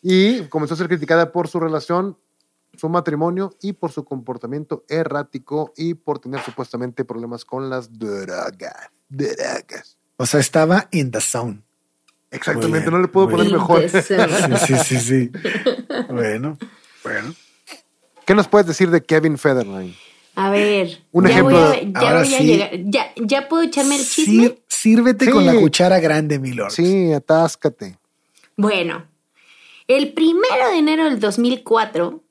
Y 0.00 0.40
comenzó 0.48 0.74
a 0.74 0.76
ser 0.78 0.88
criticada 0.88 1.30
por 1.30 1.46
su 1.46 1.60
relación, 1.60 2.18
su 2.76 2.88
matrimonio 2.88 3.54
y 3.60 3.74
por 3.74 3.92
su 3.92 4.04
comportamiento 4.04 4.84
errático 4.88 5.72
y 5.76 5.94
por 5.94 6.18
tener 6.18 6.40
supuestamente 6.40 7.04
problemas 7.04 7.44
con 7.44 7.68
las 7.70 7.96
drogas. 7.98 8.90
Drogas. 9.08 9.98
O 10.16 10.26
sea, 10.26 10.40
estaba 10.40 10.88
in 10.90 11.10
the 11.10 11.20
zone. 11.20 11.62
Exactamente, 12.32 12.80
bien, 12.80 12.92
no 12.92 13.00
le 13.00 13.08
puedo 13.08 13.28
poner 13.28 13.46
bien. 13.46 13.58
mejor. 13.58 13.88
Sí, 13.88 13.98
sí, 14.66 14.74
sí, 14.84 14.98
sí. 14.98 15.30
bueno, 16.08 16.58
bueno. 17.04 17.34
¿Qué 18.26 18.34
nos 18.34 18.48
puedes 18.48 18.66
decir 18.66 18.90
de 18.90 19.02
Kevin 19.02 19.36
Federline? 19.38 19.94
A 20.34 20.48
ver. 20.50 21.02
Un 21.12 21.24
ya 21.26 21.30
ejemplo. 21.30 21.68
Voy 21.68 21.76
a, 21.78 21.82
ya 21.82 22.00
Ahora 22.00 22.22
voy 22.22 22.34
a 22.34 22.38
sí. 22.38 22.44
llegar. 22.44 22.70
Ya, 22.84 23.12
ya 23.16 23.48
puedo 23.48 23.62
echarme 23.64 23.96
el 23.96 24.06
chisme. 24.08 24.44
Sir- 24.44 24.62
sírvete 24.68 25.26
Sí. 25.26 25.30
con 25.30 25.44
la 25.44 25.54
cuchara 25.54 26.00
grande, 26.00 26.38
mi 26.38 26.52
lord. 26.52 26.70
Sí, 26.70 27.12
atáscate. 27.12 27.98
Bueno, 28.56 29.06
el 29.88 30.12
primero 30.14 30.68
de 30.70 30.78
enero 30.78 31.04
del 31.04 31.20
2004, 31.20 32.22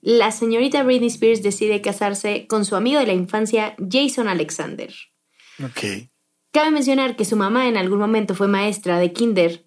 la 0.00 0.32
señorita 0.32 0.82
Britney 0.82 1.08
Spears 1.08 1.42
decide 1.42 1.80
casarse 1.80 2.46
con 2.48 2.64
su 2.64 2.74
amigo 2.74 2.98
de 2.98 3.06
la 3.06 3.12
infancia, 3.12 3.76
Jason 3.88 4.26
Alexander. 4.26 4.92
Ok. 5.62 6.08
Cabe 6.52 6.70
mencionar 6.70 7.16
que 7.16 7.24
su 7.24 7.36
mamá 7.36 7.66
en 7.68 7.76
algún 7.76 7.98
momento 7.98 8.34
fue 8.34 8.46
maestra 8.46 8.98
de 8.98 9.12
kinder 9.12 9.66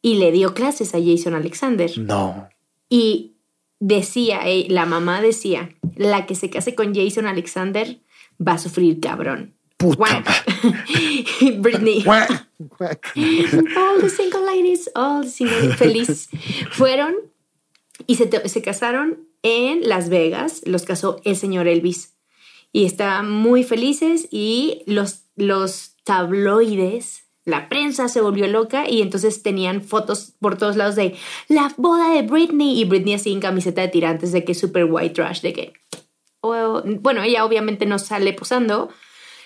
y 0.00 0.14
le 0.14 0.32
dio 0.32 0.54
clases 0.54 0.94
a 0.94 0.98
Jason 0.98 1.34
Alexander. 1.34 1.90
No. 1.98 2.48
Y 2.88 3.36
decía, 3.78 4.48
eh, 4.48 4.66
la 4.70 4.86
mamá 4.86 5.20
decía, 5.20 5.74
la 5.96 6.24
que 6.24 6.34
se 6.34 6.48
case 6.48 6.74
con 6.74 6.94
Jason 6.94 7.26
Alexander 7.26 8.00
va 8.40 8.52
a 8.52 8.58
sufrir 8.58 9.00
cabrón. 9.00 9.54
Puta. 9.76 10.24
Britney. 11.58 12.04
All 12.06 14.00
the 14.00 14.08
single 14.08 14.46
ladies, 14.46 14.90
all 14.94 15.22
the 15.22 15.30
single 15.30 15.74
feliz. 15.74 16.28
Fueron 16.70 17.14
y 18.06 18.14
se, 18.14 18.48
se 18.48 18.62
casaron 18.62 19.28
en 19.42 19.86
Las 19.86 20.08
Vegas. 20.08 20.62
Los 20.64 20.84
casó 20.84 21.20
el 21.24 21.36
señor 21.36 21.68
Elvis. 21.68 22.14
Y 22.72 22.86
estaban 22.86 23.30
muy 23.30 23.62
felices 23.62 24.26
y 24.30 24.82
los, 24.86 25.24
los 25.36 25.93
tabloides, 26.04 27.24
la 27.44 27.68
prensa 27.68 28.08
se 28.08 28.20
volvió 28.20 28.46
loca 28.46 28.88
y 28.88 29.02
entonces 29.02 29.42
tenían 29.42 29.82
fotos 29.82 30.32
por 30.40 30.56
todos 30.56 30.76
lados 30.76 30.96
de 30.96 31.14
la 31.48 31.72
boda 31.76 32.14
de 32.14 32.22
Britney 32.22 32.80
y 32.80 32.84
Britney 32.84 33.14
así 33.14 33.32
en 33.32 33.40
camiseta 33.40 33.82
de 33.82 33.88
tirantes 33.88 34.32
de 34.32 34.44
que 34.44 34.52
es 34.52 34.58
super 34.58 34.84
white 34.84 35.14
trash, 35.14 35.40
de 35.42 35.52
que... 35.52 35.72
bueno, 36.42 37.22
ella 37.22 37.44
obviamente 37.44 37.84
no 37.84 37.98
sale 37.98 38.32
posando, 38.32 38.90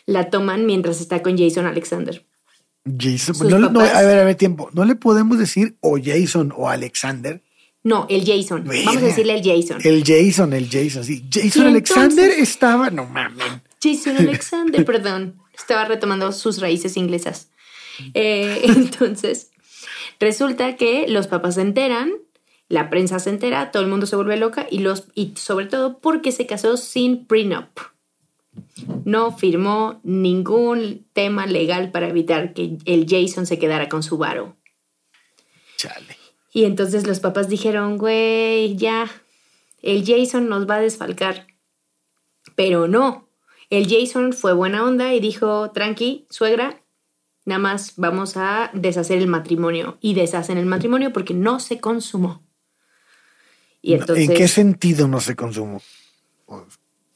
la 0.07 0.31
toman 0.31 0.67
mientras 0.67 1.01
está 1.01 1.23
con 1.23 1.37
Jason 1.37 1.67
Alexander. 1.67 2.25
Jason, 2.99 3.37
no, 3.49 3.81
a 3.81 4.03
ver, 4.03 4.19
a 4.19 4.25
ver, 4.25 4.35
tiempo. 4.37 4.71
No 4.73 4.85
le 4.85 4.95
podemos 4.95 5.39
decir 5.39 5.77
o 5.81 5.99
Jason 6.03 6.55
o 6.57 6.69
Alexander. 6.69 7.43
No, 7.83 8.07
el 8.09 8.25
Jason. 8.25 8.65
Vamos 8.65 9.03
a 9.03 9.07
decirle 9.07 9.39
el 9.39 9.43
Jason. 9.45 9.81
El 9.85 10.05
Jason, 10.05 10.53
el 10.53 10.69
Jason, 10.71 11.05
sí. 11.05 11.25
Jason 11.31 11.67
Alexander 11.67 12.25
entonces- 12.25 12.49
estaba, 12.49 12.91
no 12.91 13.05
mames. 13.07 13.47
Jason 13.83 14.17
Alexander, 14.17 14.85
perdón. 14.87 15.37
Estaba 15.59 15.85
retomando 15.85 16.33
sus 16.33 16.61
raíces 16.61 16.97
inglesas. 16.97 17.51
Eh, 18.15 18.63
entonces, 18.65 19.51
resulta 20.21 20.77
que 20.77 21.07
los 21.09 21.27
papás 21.27 21.57
se 21.57 21.63
enteran, 21.63 22.13
la 22.69 22.91
prensa 22.91 23.19
se 23.19 23.31
entera, 23.31 23.71
todo 23.71 23.83
el 23.83 23.89
mundo 23.89 24.07
se 24.07 24.17
vuelve 24.17 24.37
loca 24.37 24.67
y, 24.71 24.79
los, 24.81 25.09
y 25.15 25.35
sobre 25.37 25.67
todo 25.67 25.99
porque 25.99 26.33
se 26.33 26.47
casó 26.47 26.77
sin 26.77 27.27
prenup. 27.27 27.79
No 29.05 29.37
firmó 29.37 30.01
ningún 30.03 31.07
tema 31.13 31.47
legal 31.47 31.91
para 31.91 32.09
evitar 32.09 32.53
que 32.53 32.77
el 32.85 33.07
Jason 33.09 33.47
se 33.47 33.59
quedara 33.59 33.89
con 33.89 34.03
su 34.03 34.19
varo. 34.19 34.57
Chale. 35.77 36.17
Y 36.53 36.65
entonces 36.65 37.07
los 37.07 37.21
papás 37.21 37.49
dijeron, 37.49 37.99
güey, 37.99 38.77
ya, 38.77 39.09
el 39.83 40.05
Jason 40.05 40.49
nos 40.49 40.69
va 40.69 40.77
a 40.77 40.81
desfalcar. 40.81 41.47
Pero 42.57 42.89
no, 42.89 43.28
el 43.71 43.89
Jason 43.89 44.33
fue 44.33 44.53
buena 44.53 44.85
onda 44.85 45.13
y 45.15 45.21
dijo, 45.21 45.71
tranqui, 45.73 46.27
suegra, 46.31 46.83
nada 47.45 47.59
más 47.59 47.95
vamos 47.97 48.37
a 48.37 48.71
deshacer 48.75 49.19
el 49.19 49.27
matrimonio. 49.27 49.99
Y 50.01 50.15
deshacen 50.15 50.59
el 50.59 50.67
matrimonio 50.67 51.13
porque 51.13 51.35
no 51.35 51.61
se 51.61 51.81
consumó. 51.81 52.43
Y 53.83 53.95
entonces, 53.95 54.29
¿En 54.29 54.37
qué 54.37 54.49
sentido 54.49 55.09
no 55.09 55.21
se 55.21 55.37
consumó? 55.37 55.83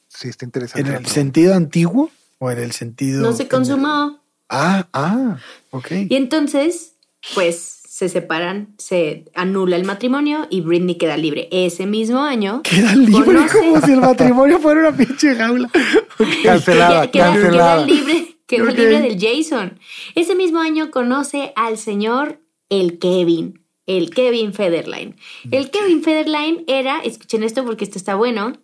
Sí, 0.09 0.29
está 0.29 0.45
interesante. 0.45 0.81
¿En 0.81 0.87
el 0.87 0.93
pregunta. 0.93 1.15
sentido 1.15 1.55
antiguo 1.55 2.11
o 2.39 2.51
en 2.51 2.59
el 2.59 2.73
sentido... 2.73 3.23
no 3.23 3.33
se 3.33 3.49
consumó. 3.49 4.23
Ah, 4.49 4.89
ah, 4.93 5.39
ok. 5.71 5.91
Y 6.11 6.15
entonces, 6.15 6.97
pues 7.35 7.82
se 8.03 8.09
separan, 8.09 8.75
se 8.79 9.27
anula 9.35 9.77
el 9.77 9.85
matrimonio 9.85 10.49
y 10.51 10.61
Britney 10.61 10.97
queda 10.97 11.17
libre. 11.17 11.49
Ese 11.53 11.87
mismo 11.87 12.21
año... 12.25 12.63
Queda 12.65 12.97
libre 12.97 13.25
conoce- 13.39 13.59
como 13.61 13.81
si 13.81 13.93
el 13.93 14.01
matrimonio 14.11 14.59
fuera 14.59 14.81
una 14.81 14.97
pinche 14.97 15.37
jaula. 15.37 15.71
Cancelada, 16.43 17.11
Queda- 17.13 17.27
cancelada. 17.33 17.87
queda 17.87 17.97
libre, 17.97 18.37
queda 18.49 18.65
libre 18.73 19.01
del 19.03 19.19
Jason. 19.21 19.79
Ese 20.17 20.35
mismo 20.35 20.59
año 20.61 20.91
conoce 20.91 21.53
al 21.55 21.79
señor 21.79 22.41
el 22.71 22.99
Kevin, 22.99 23.61
el 23.87 24.11
Kevin 24.11 24.53
Federline. 24.53 25.15
El 25.53 25.71
Kevin 25.71 26.03
Federline 26.03 26.65
era, 26.67 26.99
escuchen 27.05 27.45
esto 27.45 27.65
porque 27.65 27.85
esto 27.85 27.99
está 27.99 28.17
bueno, 28.17 28.55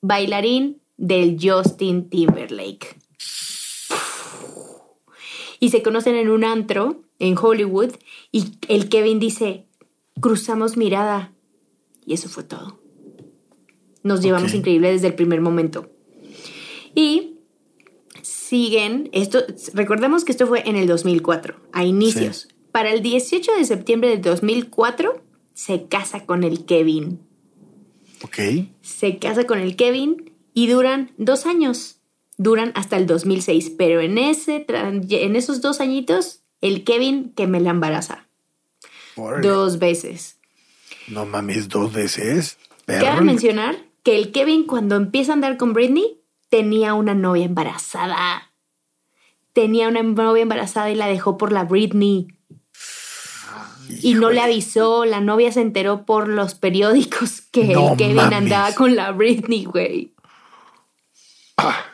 bailarín 0.00 0.80
del 0.96 1.36
Justin 1.38 2.08
Timberlake. 2.08 2.96
Y 5.60 5.68
se 5.70 5.82
conocen 5.82 6.14
en 6.14 6.30
un 6.30 6.44
antro 6.44 7.02
en 7.18 7.36
Hollywood 7.36 7.92
y 8.32 8.52
el 8.68 8.88
Kevin 8.88 9.18
dice, 9.18 9.66
cruzamos 10.20 10.76
mirada. 10.76 11.32
Y 12.04 12.14
eso 12.14 12.28
fue 12.28 12.44
todo. 12.44 12.80
Nos 14.02 14.22
llevamos 14.22 14.54
increíble 14.54 14.92
desde 14.92 15.08
el 15.08 15.14
primer 15.14 15.40
momento. 15.40 15.90
Y 16.94 17.38
siguen, 18.22 19.10
esto, 19.12 19.40
recordemos 19.74 20.24
que 20.24 20.32
esto 20.32 20.46
fue 20.46 20.68
en 20.68 20.76
el 20.76 20.86
2004, 20.86 21.56
a 21.72 21.84
inicios. 21.84 22.48
Para 22.72 22.92
el 22.92 23.02
18 23.02 23.52
de 23.56 23.64
septiembre 23.64 24.10
del 24.10 24.22
2004 24.22 25.22
se 25.54 25.86
casa 25.88 26.24
con 26.24 26.44
el 26.44 26.64
Kevin. 26.64 27.20
Ok. 28.22 28.38
Se 28.80 29.18
casa 29.18 29.44
con 29.44 29.58
el 29.58 29.76
Kevin 29.76 30.32
y 30.54 30.68
duran 30.68 31.12
dos 31.18 31.46
años. 31.46 32.00
Duran 32.36 32.72
hasta 32.74 32.96
el 32.96 33.06
2006, 33.06 33.72
pero 33.76 34.00
en, 34.00 34.16
ese, 34.16 34.64
en 34.68 35.36
esos 35.36 35.60
dos 35.60 35.80
añitos, 35.80 36.44
el 36.60 36.84
Kevin 36.84 37.32
que 37.34 37.46
me 37.46 37.60
la 37.60 37.70
embaraza. 37.70 38.26
Órale. 39.16 39.46
Dos 39.46 39.78
veces. 39.78 40.38
No 41.08 41.26
mames, 41.26 41.68
dos 41.68 41.92
veces. 41.92 42.58
Perro. 42.84 43.22
mencionar 43.22 43.76
que 44.02 44.16
el 44.16 44.32
Kevin 44.32 44.64
cuando 44.64 44.96
empieza 44.96 45.32
a 45.32 45.34
andar 45.34 45.56
con 45.56 45.72
Britney 45.72 46.20
tenía 46.48 46.94
una 46.94 47.14
novia 47.14 47.44
embarazada. 47.44 48.50
Tenía 49.52 49.88
una 49.88 50.02
novia 50.02 50.42
embarazada 50.42 50.90
y 50.90 50.94
la 50.94 51.06
dejó 51.06 51.36
por 51.36 51.52
la 51.52 51.64
Britney. 51.64 52.28
Y 54.02 54.14
no 54.14 54.30
le 54.30 54.40
avisó, 54.40 55.04
la 55.06 55.20
novia 55.20 55.50
se 55.50 55.62
enteró 55.62 56.04
por 56.04 56.28
los 56.28 56.54
periódicos 56.54 57.40
que 57.40 57.64
No 57.68 57.92
el 57.92 57.96
Kevin 57.96 58.16
mames. 58.16 58.36
andaba 58.38 58.74
con 58.74 58.94
la 58.94 59.10
Britney, 59.12 59.64
güey. 59.64 60.12
Ah, 61.56 61.84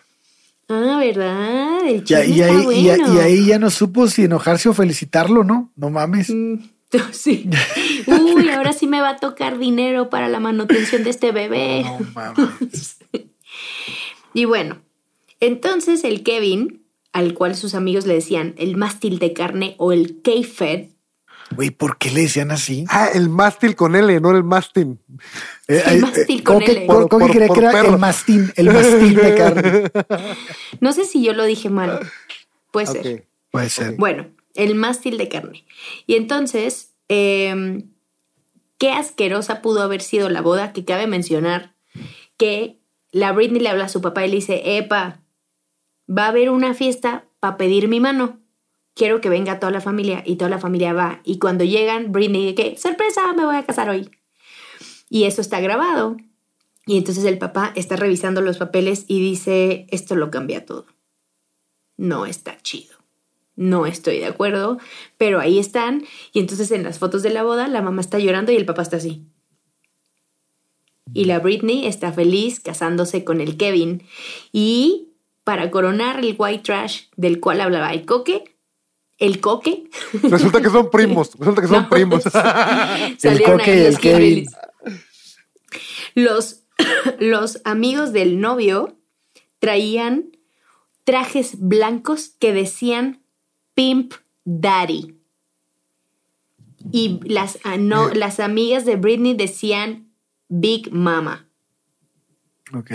¿verdad? 0.68 1.86
El 1.86 2.04
Ya, 2.04 2.22
chisme 2.22 2.36
y, 2.36 2.40
está 2.40 2.52
ahí, 2.54 2.78
y- 2.80 2.84
bueno. 2.88 3.14
y 3.14 3.18
ahí 3.18 3.46
ya 3.46 3.58
no 3.58 3.70
supo 3.70 4.06
si 4.08 4.24
enojarse 4.24 4.68
o 4.68 4.74
felicitarlo, 4.74 5.44
¿no? 5.44 5.72
No 5.76 5.90
mames. 5.90 6.30
Mm, 6.30 6.54
Sí. 7.12 7.48
Uy, 8.06 8.48
ahora 8.50 8.72
sí 8.72 8.86
me 8.86 9.00
va 9.00 9.10
a 9.10 9.16
tocar 9.16 9.58
dinero 9.58 10.10
para 10.10 10.28
la 10.28 10.38
manutención 10.40 11.02
de 11.04 11.10
este 11.10 11.32
bebé. 11.32 11.82
No 11.84 11.98
mames. 12.14 12.98
Y 14.32 14.44
bueno, 14.44 14.80
entonces 15.40 16.04
el 16.04 16.22
Kevin, 16.22 16.82
al 17.12 17.34
cual 17.34 17.54
sus 17.56 17.74
amigos 17.74 18.06
le 18.06 18.14
decían 18.14 18.54
el 18.58 18.76
mástil 18.76 19.18
de 19.18 19.32
carne 19.32 19.74
o 19.78 19.92
el 19.92 20.20
K-Fed, 20.22 20.88
Güey, 21.54 21.70
¿por 21.70 21.98
qué 21.98 22.10
le 22.10 22.22
decían 22.22 22.50
así? 22.50 22.84
Ah, 22.88 23.08
el 23.12 23.28
mástil 23.28 23.76
con 23.76 23.94
L, 23.94 24.18
no 24.20 24.30
el 24.30 24.44
mástil. 24.44 24.98
Eh, 25.68 25.82
El 25.86 25.96
eh, 25.98 26.00
mástil 26.00 26.40
eh, 26.40 26.42
con 26.42 26.54
¿cómo 26.56 26.66
que- 26.66 26.72
L. 26.72 26.86
¿Cómo 26.86 27.08
Por- 27.08 27.26
que 27.26 27.32
creía 27.32 27.46
por- 27.48 27.58
que 27.58 27.64
era 27.64 27.72
perro. 27.72 27.90
el 27.94 27.98
mastín? 27.98 28.52
El 28.56 28.66
mastín 28.72 29.14
de 29.14 29.34
carne. 29.34 29.90
no 30.80 30.92
sé 30.92 31.04
si 31.04 31.22
yo 31.22 31.32
lo 31.32 31.44
dije 31.44 31.70
mal, 31.70 32.00
puede 32.70 32.86
ser. 32.86 33.26
Puede 33.50 33.68
ser. 33.70 33.94
Bueno, 33.96 34.26
el 34.54 34.74
mástil 34.74 35.16
de 35.18 35.28
carne. 35.28 35.64
Y 36.06 36.16
entonces, 36.16 36.90
em, 37.08 37.88
qué 38.78 38.90
asquerosa 38.92 39.62
pudo 39.62 39.82
haber 39.82 40.00
sido 40.02 40.28
la 40.30 40.40
boda, 40.40 40.72
que 40.72 40.84
cabe 40.84 41.06
mencionar 41.06 41.74
que 42.36 42.78
la 43.12 43.30
Britney 43.32 43.60
le 43.60 43.68
habla 43.68 43.84
a 43.84 43.88
su 43.88 44.00
papá 44.00 44.24
y 44.26 44.28
le 44.30 44.36
dice, 44.36 44.76
epa, 44.78 45.20
va 46.08 46.24
a 46.24 46.28
haber 46.28 46.50
una 46.50 46.74
fiesta 46.74 47.26
para 47.38 47.56
pedir 47.56 47.86
mi 47.86 48.00
mano. 48.00 48.40
Quiero 48.94 49.20
que 49.20 49.28
venga 49.28 49.58
toda 49.58 49.72
la 49.72 49.80
familia 49.80 50.22
y 50.24 50.36
toda 50.36 50.50
la 50.50 50.58
familia 50.58 50.92
va. 50.92 51.20
Y 51.24 51.38
cuando 51.38 51.64
llegan, 51.64 52.12
Britney 52.12 52.54
que, 52.54 52.76
sorpresa, 52.76 53.32
me 53.32 53.44
voy 53.44 53.56
a 53.56 53.66
casar 53.66 53.88
hoy. 53.88 54.10
Y 55.10 55.24
eso 55.24 55.40
está 55.40 55.60
grabado. 55.60 56.16
Y 56.86 56.98
entonces 56.98 57.24
el 57.24 57.38
papá 57.38 57.72
está 57.74 57.96
revisando 57.96 58.40
los 58.40 58.58
papeles 58.58 59.04
y 59.08 59.20
dice, 59.20 59.86
esto 59.90 60.14
lo 60.14 60.30
cambia 60.30 60.64
todo. 60.64 60.86
No 61.96 62.26
está 62.26 62.58
chido 62.62 63.04
no 63.56 63.86
estoy 63.86 64.18
de 64.18 64.26
acuerdo, 64.26 64.78
pero 65.16 65.40
ahí 65.40 65.58
están. 65.58 66.04
Y 66.32 66.40
entonces 66.40 66.70
en 66.70 66.82
las 66.82 66.98
fotos 66.98 67.22
de 67.22 67.30
la 67.30 67.42
boda, 67.42 67.68
la 67.68 67.82
mamá 67.82 68.00
está 68.00 68.18
llorando 68.18 68.52
y 68.52 68.56
el 68.56 68.66
papá 68.66 68.82
está 68.82 68.96
así. 68.96 69.26
Y 71.12 71.26
la 71.26 71.38
Britney 71.38 71.86
está 71.86 72.12
feliz 72.12 72.60
casándose 72.60 73.24
con 73.24 73.40
el 73.40 73.56
Kevin. 73.56 74.02
Y 74.52 75.10
para 75.44 75.70
coronar 75.70 76.24
el 76.24 76.34
white 76.36 76.62
trash 76.62 77.02
del 77.16 77.40
cual 77.40 77.60
hablaba 77.60 77.92
el 77.92 78.06
coque, 78.06 78.53
el 79.18 79.40
coque. 79.40 79.88
Resulta 80.22 80.60
que 80.60 80.70
son 80.70 80.90
primos. 80.90 81.32
Resulta 81.38 81.62
que 81.62 81.68
son 81.68 81.82
No, 81.82 81.88
primos. 81.88 82.22
salieron 83.18 83.58
coque 83.58 83.70
ahí 83.70 83.78
y 83.78 83.84
los 83.84 83.94
el 83.94 83.98
Kevin. 83.98 84.46
Los, 86.14 86.62
los 87.20 87.60
amigos 87.64 88.12
del 88.12 88.40
novio 88.40 88.98
traían 89.58 90.36
trajes 91.04 91.58
blancos 91.58 92.28
que 92.38 92.52
decían 92.52 93.22
Pimp 93.74 94.14
Daddy. 94.44 95.16
Y 96.92 97.20
las, 97.24 97.58
ah, 97.64 97.76
no, 97.78 98.10
las 98.10 98.40
amigas 98.40 98.84
de 98.84 98.96
Britney 98.96 99.34
decían 99.34 100.12
Big 100.48 100.92
Mama. 100.92 101.48
Ok. 102.74 102.90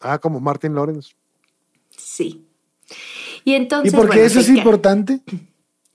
Ah, 0.00 0.18
como 0.18 0.40
Martin 0.40 0.74
Lawrence. 0.74 1.14
Sí. 1.90 2.46
Y 3.44 3.52
¿Y 3.52 3.54
entonces. 3.54 3.92
por 3.92 4.04
qué 4.04 4.18
bueno, 4.18 4.26
eso 4.26 4.40
es 4.40 4.48
importante? 4.48 5.20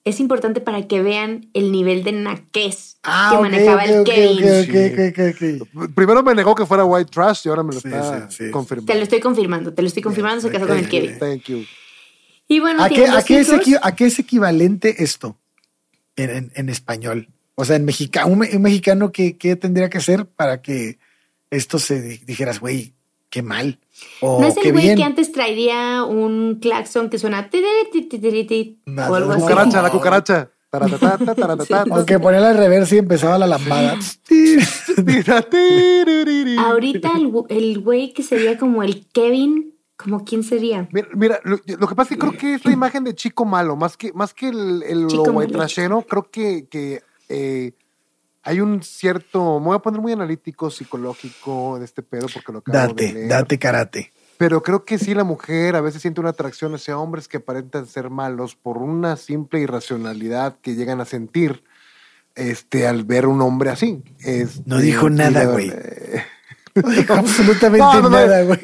Es 0.07 0.19
importante 0.19 0.61
para 0.61 0.87
que 0.87 1.01
vean 1.01 1.49
el 1.53 1.71
nivel 1.71 2.03
de 2.03 2.11
naquez 2.13 2.97
Ah, 3.03 3.31
que 3.35 3.41
manejaba 3.41 3.83
el 3.83 4.03
Kevin. 4.03 4.43
ok, 4.43 5.13
ok, 5.13 5.61
ok, 5.61 5.79
ok. 5.83 5.93
Primero 5.95 6.23
me 6.23 6.33
negó 6.35 6.55
que 6.55 6.65
fuera 6.65 6.83
white 6.85 7.09
trash 7.11 7.41
y 7.45 7.49
ahora 7.49 7.63
me 7.63 7.73
lo 7.73 7.79
Sí, 7.81 7.87
está 7.87 8.29
sí, 8.29 8.45
sí. 8.45 8.51
confirmando. 8.51 8.91
Te 8.91 8.97
lo 8.97 9.03
estoy 9.03 9.19
confirmando, 9.19 9.73
te 9.73 9.81
lo 9.81 9.87
estoy 9.87 10.03
confirmando, 10.03 10.41
se 10.41 10.49
casó 10.49 10.67
con 10.67 10.77
el. 10.77 10.87
Kevin. 10.89 11.17
Thank 11.19 11.43
you. 11.45 11.63
Y 12.47 12.59
bueno, 12.59 12.83
¿A 12.83 12.89
qué, 12.89 13.05
a 13.05 13.19
es, 13.19 13.29
hijos. 13.29 13.49
equi- 13.59 13.79
a 13.81 13.95
qué 13.95 14.05
es 14.05 14.19
equivalente 14.19 15.03
esto 15.03 15.37
en, 16.15 16.29
en- 16.29 16.51
en 16.55 16.69
español? 16.69 17.27
O 17.55 17.65
sea, 17.65 17.75
en 17.75 17.85
mexicano, 17.85 18.27
un, 18.27 18.39
me- 18.39 18.55
un 18.55 18.61
mexicano, 18.61 19.11
¿qué, 19.11 19.37
qué 19.37 19.55
tendría 19.55 19.89
que 19.89 19.99
ser 19.99 20.25
para 20.25 20.61
que 20.61 20.99
esto 21.49 21.79
se 21.79 22.01
di- 22.01 22.17
dijeras, 22.25 22.59
güey, 22.59 22.93
qué 23.29 23.41
mal? 23.41 23.79
O 24.21 24.41
¿No 24.41 24.47
es 24.47 24.57
el 24.57 24.73
güey 24.73 24.95
que 24.95 25.03
antes 25.03 25.31
traería 25.31 26.03
un 26.03 26.59
claxon 26.61 27.09
que 27.09 27.19
suena 27.19 27.49
o 29.09 29.15
algo 29.15 29.29
la 29.29 29.35
así? 29.35 29.43
Cucaracha, 29.43 29.81
la 29.81 29.91
cucaracha. 29.91 30.51
Taratatata, 30.69 31.35
taratatata. 31.35 31.85
O 32.01 32.05
que 32.05 32.19
ponía 32.19 32.39
la 32.39 32.53
reversa 32.53 32.95
y 32.95 32.97
empezaba 32.99 33.37
la 33.37 33.47
lambada. 33.47 33.97
Ahorita 36.59 37.11
el, 37.49 37.79
güey 37.79 38.13
que 38.13 38.23
sería 38.23 38.57
como 38.57 38.83
el 38.83 39.07
Kevin, 39.07 39.75
¿como 39.95 40.25
quién 40.25 40.43
sería? 40.43 40.89
Mira, 40.91 41.07
mira, 41.13 41.39
lo, 41.43 41.59
lo 41.65 41.87
que 41.87 41.95
pasa 41.95 42.13
es 42.13 42.19
que 42.19 42.27
creo 42.27 42.37
que 42.37 42.53
es 42.55 42.65
la 42.65 42.71
imagen 42.71 43.03
de 43.05 43.15
chico 43.15 43.45
malo, 43.45 43.75
más 43.75 43.95
que, 43.95 44.11
más 44.13 44.33
que 44.33 44.49
el, 44.49 44.83
el 44.83 45.07
trashero, 45.51 46.01
creo 46.01 46.29
que, 46.29 46.67
que 46.69 47.01
eh, 47.29 47.71
hay 48.47 48.61
un 48.61 48.81
cierto, 48.81 49.59
me 49.59 49.65
voy 49.65 49.75
a 49.75 49.79
poner 49.79 49.99
muy 49.99 50.13
analítico, 50.13 50.71
psicológico 50.71 51.79
de 51.79 51.83
este 51.85 52.01
pedo, 52.01 52.27
porque 52.33 52.53
lo 52.53 52.59
acabo 52.59 52.77
de 52.77 52.87
date, 52.87 53.13
leer. 53.13 53.27
date 53.29 53.59
karate. 53.59 54.13
Pero 54.37 54.63
creo 54.63 54.85
que 54.85 54.97
sí, 54.97 55.13
la 55.13 55.25
mujer 55.25 55.75
a 55.75 55.81
veces 55.81 56.01
siente 56.01 56.21
una 56.21 56.29
atracción 56.29 56.73
hacia 56.73 56.97
hombres 56.97 57.27
que 57.27 57.37
aparentan 57.37 57.87
ser 57.87 58.09
malos 58.09 58.55
por 58.55 58.77
una 58.77 59.17
simple 59.17 59.59
irracionalidad 59.59 60.55
que 60.61 60.75
llegan 60.75 61.01
a 61.01 61.05
sentir 61.05 61.61
este, 62.35 62.87
al 62.87 63.03
ver 63.03 63.25
un 63.27 63.41
hombre 63.41 63.69
así. 63.69 64.01
Este, 64.19 64.61
No 64.65 64.77
dijo 64.77 65.09
nada, 65.09 65.41
de- 65.41 65.47
güey. 65.47 65.71
No 66.75 66.89
dijo 66.91 67.13
absolutamente 67.15 67.79
No, 67.79 67.93
no, 67.95 68.01
no, 68.03 68.09
nada, 68.11 68.43
güey. 68.43 68.59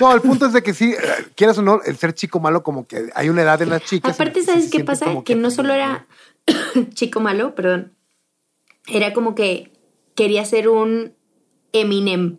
No, 0.00 0.12
el 0.12 0.20
punto 0.20 0.46
es 0.46 0.52
de 0.52 0.62
que 0.62 0.74
sí, 0.74 0.94
quieras 1.34 1.56
o 1.56 1.62
no, 1.62 1.80
el 1.86 1.96
ser 1.96 2.12
chico 2.12 2.40
malo, 2.40 2.62
como 2.62 2.86
que 2.86 3.10
hay 3.14 3.28
una 3.30 3.42
edad 3.42 3.62
en 3.62 3.70
las 3.70 3.82
chicas. 3.84 4.12
Aparte, 4.14 4.42
¿sabes 4.42 4.68
qué 4.70 4.84
pasa? 4.84 5.06
Que 5.24 5.34
no 5.36 5.50
solo 5.50 5.72
era 5.72 6.06
chico 6.94 7.20
malo, 7.20 7.54
perdón. 7.54 7.92
Era 8.90 9.12
como 9.12 9.34
que 9.34 9.72
quería 10.14 10.44
ser 10.44 10.68
un 10.68 11.12
Eminem. 11.72 12.38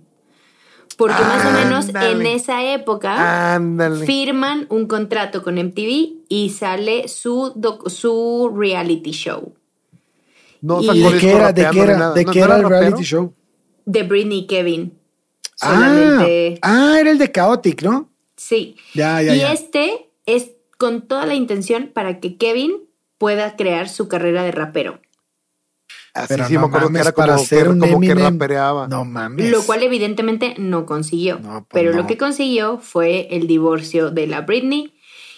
Porque 0.97 1.21
más 1.21 1.45
o 1.45 1.51
menos 1.51 1.89
en 1.89 2.25
esa 2.25 2.73
época 2.73 3.57
firman 4.05 4.65
un 4.69 4.85
contrato 4.87 5.43
con 5.43 5.57
MTV 5.57 6.25
y 6.27 6.49
sale 6.49 7.07
su, 7.07 7.53
doc- 7.55 7.87
su 7.89 8.51
reality 8.53 9.11
show 9.11 9.53
No 10.61 10.81
¿Y 10.81 10.85
sacó 10.87 10.97
¿Y 10.97 11.01
de 11.13 11.19
qué 11.19 11.31
era, 11.31 11.53
de 11.53 11.69
qué 11.69 11.79
era, 11.79 12.11
de 12.11 12.25
¿No- 12.25 12.31
qué 12.31 12.39
no 12.39 12.45
era 12.47 12.55
el 12.57 12.63
rapero? 12.63 12.79
reality 12.81 13.03
show? 13.03 13.33
de 13.85 14.03
Britney 14.03 14.39
y 14.39 14.47
Kevin. 14.47 14.99
Ah, 15.61 16.25
ah, 16.61 16.97
era 16.99 17.09
el 17.11 17.17
de 17.17 17.31
Chaotic, 17.31 17.81
¿no? 17.81 18.09
Sí. 18.35 18.75
Ya, 18.93 19.21
ya, 19.21 19.35
y 19.35 19.39
ya. 19.39 19.51
este 19.53 20.09
es 20.25 20.51
con 20.77 21.07
toda 21.07 21.25
la 21.25 21.35
intención 21.35 21.89
para 21.93 22.19
que 22.19 22.37
Kevin 22.37 22.73
pueda 23.17 23.55
crear 23.55 23.87
su 23.89 24.07
carrera 24.09 24.43
de 24.43 24.51
rapero. 24.51 24.99
Así 26.13 26.27
Pero 26.29 26.47
sí, 26.47 26.53
no 26.53 26.61
me 26.61 26.65
acuerdo 26.67 26.87
que 26.87 26.93
mames, 26.93 27.07
era 27.07 27.15
para 27.15 27.37
un 27.37 27.79
como 27.79 27.99
que 27.99 28.15
rapereaba. 28.15 28.87
No 28.87 29.05
mames. 29.05 29.51
Lo 29.51 29.63
cual 29.63 29.83
evidentemente 29.83 30.55
no 30.57 30.85
consiguió. 30.85 31.39
No, 31.39 31.65
pues 31.65 31.65
pero 31.71 31.91
no. 31.91 31.97
lo 31.97 32.07
que 32.07 32.17
consiguió 32.17 32.79
fue 32.79 33.27
el 33.31 33.47
divorcio 33.47 34.09
de 34.09 34.27
la 34.27 34.41
Britney 34.41 34.93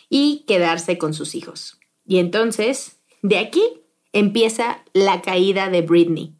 y 0.09 0.43
quedarse 0.47 0.97
con 0.97 1.13
sus 1.13 1.35
hijos. 1.35 1.79
Y 2.05 2.19
entonces, 2.19 2.97
de 3.21 3.37
aquí 3.37 3.63
empieza 4.13 4.83
la 4.93 5.21
caída 5.21 5.69
de 5.69 5.81
Britney. 5.81 6.35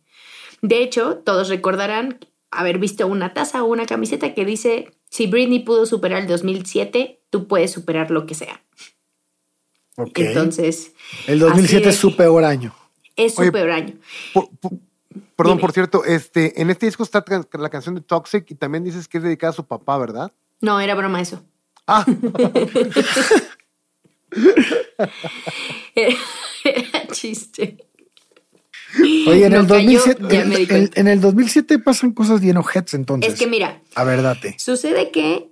De 0.62 0.84
hecho, 0.84 1.18
todos 1.18 1.50
recordarán 1.50 2.20
haber 2.52 2.78
visto 2.78 3.08
una 3.08 3.34
taza 3.34 3.64
o 3.64 3.68
una 3.68 3.86
camiseta 3.86 4.34
que 4.34 4.46
dice, 4.46 4.92
si 5.10 5.28
Britney 5.28 5.60
pudo 5.60 5.86
superar 5.86 6.22
el 6.22 6.28
2007, 6.28 7.22
tú 7.30 7.48
puedes 7.48 7.72
superar 7.72 8.12
lo 8.12 8.26
que 8.26 8.36
sea. 8.36 8.62
Ok. 9.96 10.20
Entonces, 10.20 10.94
el 11.28 11.40
2007 11.40 11.90
así 11.90 11.96
es 11.96 12.02
su 12.02 12.16
peor 12.16 12.44
año. 12.44 12.74
Es 13.16 13.36
su 13.36 13.41
Oye, 13.41 13.51
peor 13.51 13.72
año. 13.72 13.93
Por- 14.34 14.49
por- 14.57 14.72
perdón, 15.36 15.53
Dime. 15.57 15.62
por 15.62 15.72
cierto, 15.74 16.03
este, 16.05 16.62
en 16.62 16.70
este 16.70 16.86
disco 16.86 17.03
está 17.03 17.24
la 17.53 17.70
canción 17.70 17.95
de 17.95 18.01
Toxic 18.01 18.49
y 18.51 18.55
también 18.55 18.84
dices 18.84 19.07
que 19.07 19.18
es 19.18 19.24
dedicada 19.24 19.51
a 19.51 19.55
su 19.55 19.66
papá, 19.66 19.97
¿verdad? 19.97 20.32
No, 20.62 20.80
era 20.80 20.95
broma 20.95 21.20
eso. 21.22 21.43
Ah, 21.88 22.05
Era, 25.95 26.16
era 26.64 27.07
chiste. 27.12 27.78
Oye, 29.28 29.45
en 29.45 29.53
el 29.53 29.68
cayó, 29.68 29.99
2007, 29.99 30.22
ya 30.30 30.45
me 30.45 30.55
di 30.57 30.62
en, 30.64 30.68
cuenta. 30.68 30.99
en 30.99 31.07
el 31.07 31.22
2007 31.22 31.80
pasan 31.80 32.12
cosas 32.12 32.41
bien 32.41 32.57
ojetes 32.57 32.93
entonces. 32.93 33.34
Es 33.34 33.39
que 33.39 33.47
mira, 33.47 33.82
A 33.95 34.03
ver, 34.03 34.22
date. 34.22 34.55
Sucede 34.59 35.12
que 35.12 35.49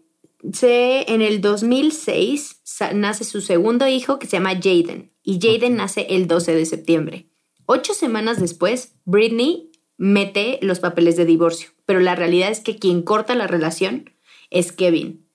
se, 0.54 1.12
en 1.12 1.22
el 1.22 1.40
2006 1.42 2.60
sa- 2.64 2.92
nace 2.94 3.24
su 3.24 3.40
segundo 3.42 3.88
hijo 3.88 4.20
que 4.20 4.28
se 4.28 4.38
llama 4.38 4.56
Jaden 4.56 5.12
y 5.24 5.40
Jaden 5.42 5.76
nace 5.78 6.06
el 6.10 6.28
12 6.28 6.54
de 6.56 6.66
septiembre. 6.66 7.28
Ocho 7.72 7.94
semanas 7.94 8.42
después, 8.42 8.96
Britney 9.06 9.70
mete 9.96 10.58
los 10.64 10.80
papeles 10.80 11.16
de 11.18 11.26
divorcio, 11.26 11.70
pero 11.86 12.00
la 12.00 12.16
realidad 12.16 12.50
es 12.50 12.62
que 12.62 12.78
quien 12.78 13.04
corta 13.04 13.36
la 13.36 13.46
relación 13.46 14.10
es 14.50 14.72
Kevin. 14.72 15.28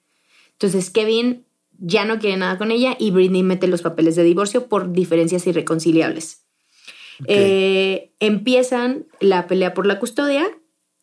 Entonces 0.51 0.91
Kevin 0.91 1.47
ya 1.79 2.05
no 2.05 2.19
quiere 2.19 2.37
nada 2.37 2.59
con 2.59 2.73
ella 2.73 2.97
y 2.99 3.13
Britney 3.13 3.45
mete 3.45 3.69
los 3.69 3.83
papeles 3.83 4.17
de 4.17 4.25
divorcio 4.25 4.67
por 4.67 4.91
diferencias 4.91 5.47
irreconciliables. 5.47 6.45
Eh, 7.29 8.11
empiezan 8.19 9.07
la 9.21 9.47
pelea 9.47 9.73
por 9.73 9.87
la 9.87 10.01
custodia 10.01 10.45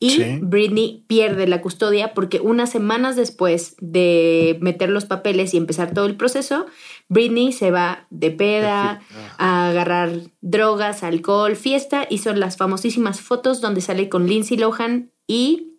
y 0.04 0.10
Sí. 0.10 0.40
Britney 0.42 1.06
pierde 1.08 1.48
la 1.48 1.62
custodia 1.62 2.16
porque 2.16 2.40
unas 2.42 2.72
semanas 2.72 3.16
después 3.16 3.76
de 3.80 4.58
meter 4.60 4.90
los 4.90 5.06
papeles 5.06 5.54
y 5.54 5.58
empezar 5.58 5.94
todo 5.94 6.08
el 6.08 6.18
proceso, 6.18 6.66
Britney 7.08 7.54
se 7.54 7.70
va 7.70 8.08
de 8.10 8.32
peda 8.32 9.02
a 9.38 9.70
agarrar 9.70 10.12
drogas, 10.42 11.04
alcohol, 11.04 11.56
fiesta 11.56 12.08
y 12.10 12.18
son 12.18 12.40
las 12.40 12.58
famosísimas 12.58 13.22
fotos 13.22 13.62
donde 13.62 13.82
sale 13.82 14.10
con 14.10 14.26
Lindsay 14.26 14.58
Lohan 14.58 15.12
y 15.28 15.78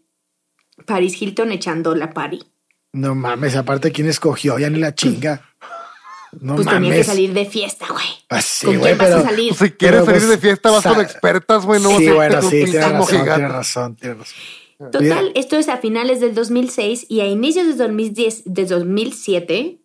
Paris 0.87 1.21
Hilton 1.21 1.51
echando 1.51 1.97
la 1.97 2.11
party. 2.15 2.39
No 2.93 3.15
mames, 3.17 3.57
aparte 3.57 3.91
quién 3.91 4.09
escogió, 4.09 4.57
ya 4.59 4.71
ni 4.71 4.79
la 4.79 4.95
chinga. 4.95 5.52
No 6.41 6.55
pues 6.55 6.67
mames. 6.67 6.81
tenía 6.83 6.97
que 6.97 7.05
salir 7.05 7.33
de 7.35 7.45
fiesta, 7.47 7.87
güey. 7.91 8.05
Así, 8.29 8.67
¿Con 8.67 8.79
güey, 8.79 8.97
quién 8.97 8.99
vas 8.99 9.11
a 9.19 9.23
salir? 9.23 9.55
pues, 9.57 9.71
si 9.71 9.77
quieres 9.77 10.01
Pero, 10.01 10.07
salir 10.07 10.21
pues, 10.21 10.31
de 10.31 10.39
fiesta, 10.39 10.71
vas 10.71 10.83
con 10.87 11.01
expertas, 11.01 11.67
güey, 11.67 11.83
no 11.83 11.91
vas 11.91 11.99
sí, 11.99 12.09
a 12.09 12.15
bueno, 12.15 12.41
con 12.41 12.51
sí, 12.51 12.65
tienes 12.65 12.75
razón, 12.93 13.07
tienes 13.09 13.53
razón, 13.53 13.97
tienes 13.97 14.19
razón. 14.19 14.91
Total, 14.91 15.33
esto 15.37 15.57
es 15.59 15.69
a 15.69 15.77
finales 15.77 16.21
del 16.21 16.35
2006 16.35 17.07
y 17.09 17.21
a 17.21 17.27
inicios 17.27 17.67
del 17.67 17.77
2010, 17.77 18.43
de 18.47 18.65
2007 18.67 19.79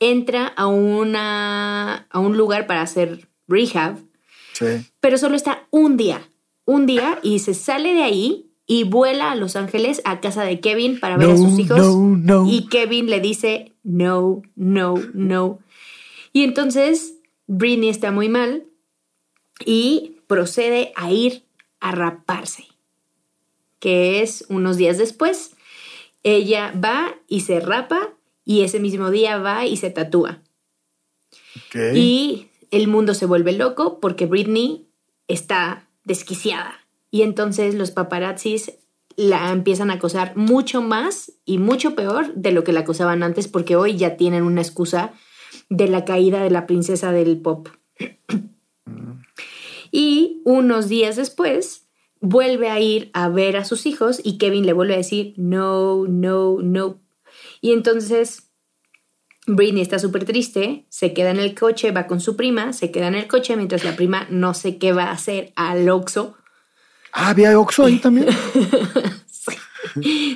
entra 0.00 0.46
a, 0.46 0.66
una, 0.66 2.06
a 2.10 2.18
un 2.18 2.36
lugar 2.36 2.66
para 2.66 2.82
hacer 2.82 3.28
rehab, 3.46 3.96
Sí. 4.54 4.66
pero 5.00 5.18
solo 5.18 5.36
está 5.36 5.66
un 5.70 5.96
día, 5.96 6.28
un 6.64 6.86
día 6.86 7.18
y 7.22 7.38
se 7.40 7.54
sale 7.54 7.92
de 7.94 8.02
ahí 8.02 8.50
y 8.66 8.84
vuela 8.84 9.30
a 9.32 9.36
Los 9.36 9.56
Ángeles 9.56 10.00
a 10.04 10.20
casa 10.20 10.42
de 10.44 10.60
Kevin 10.60 10.98
para 11.00 11.16
ver 11.16 11.30
a 11.30 11.36
sus 11.36 11.58
hijos 11.58 11.78
no, 11.78 12.16
no. 12.16 12.46
y 12.50 12.66
Kevin 12.68 13.08
le 13.10 13.20
dice 13.20 13.72
no, 13.82 14.42
no, 14.56 14.94
no. 15.14 15.58
Y 16.32 16.44
entonces 16.44 17.16
Britney 17.46 17.88
está 17.88 18.12
muy 18.12 18.28
mal 18.28 18.66
y 19.64 20.20
procede 20.26 20.92
a 20.96 21.10
ir 21.10 21.44
a 21.80 21.92
raparse, 21.92 22.66
que 23.78 24.22
es 24.22 24.44
unos 24.48 24.76
días 24.76 24.98
después. 24.98 25.52
Ella 26.22 26.72
va 26.72 27.14
y 27.26 27.40
se 27.40 27.60
rapa 27.60 28.14
y 28.44 28.62
ese 28.62 28.78
mismo 28.80 29.10
día 29.10 29.38
va 29.38 29.66
y 29.66 29.76
se 29.76 29.90
tatúa. 29.90 30.42
Y 31.94 32.48
el 32.70 32.88
mundo 32.88 33.14
se 33.14 33.26
vuelve 33.26 33.52
loco 33.52 33.98
porque 34.00 34.26
Britney 34.26 34.86
está 35.28 35.88
desquiciada. 36.04 36.86
Y 37.10 37.22
entonces 37.22 37.74
los 37.74 37.90
paparazzis 37.90 38.72
la 39.16 39.50
empiezan 39.50 39.90
a 39.90 39.94
acosar 39.94 40.36
mucho 40.36 40.82
más 40.82 41.32
y 41.44 41.58
mucho 41.58 41.94
peor 41.94 42.32
de 42.34 42.52
lo 42.52 42.64
que 42.64 42.72
la 42.72 42.80
acosaban 42.80 43.22
antes 43.22 43.48
porque 43.48 43.76
hoy 43.76 43.96
ya 43.96 44.16
tienen 44.16 44.44
una 44.44 44.62
excusa 44.62 45.12
de 45.68 45.88
la 45.88 46.04
caída 46.04 46.42
de 46.42 46.50
la 46.50 46.66
princesa 46.66 47.12
del 47.12 47.38
pop. 47.40 47.68
y 49.90 50.40
unos 50.44 50.88
días 50.88 51.16
después 51.16 51.86
vuelve 52.20 52.68
a 52.70 52.78
ir 52.80 53.10
a 53.14 53.28
ver 53.28 53.56
a 53.56 53.64
sus 53.64 53.86
hijos 53.86 54.20
y 54.22 54.38
Kevin 54.38 54.66
le 54.66 54.72
vuelve 54.72 54.94
a 54.94 54.98
decir 54.98 55.34
no, 55.36 56.06
no, 56.06 56.58
no. 56.62 57.00
Y 57.60 57.72
entonces 57.72 58.50
Britney 59.46 59.82
está 59.82 59.98
súper 59.98 60.24
triste, 60.24 60.86
se 60.90 61.12
queda 61.12 61.30
en 61.30 61.38
el 61.40 61.54
coche, 61.54 61.90
va 61.92 62.06
con 62.06 62.20
su 62.20 62.36
prima, 62.36 62.72
se 62.72 62.90
queda 62.90 63.08
en 63.08 63.14
el 63.14 63.26
coche 63.26 63.56
mientras 63.56 63.84
la 63.84 63.96
prima 63.96 64.26
no 64.30 64.54
sé 64.54 64.78
qué 64.78 64.92
va 64.92 65.04
a 65.04 65.12
hacer 65.12 65.52
al 65.56 65.88
Oxxo. 65.88 66.36
Ah, 67.12 67.30
había 67.30 67.58
Oxxo 67.58 67.84
ahí 67.86 67.98
también. 67.98 68.28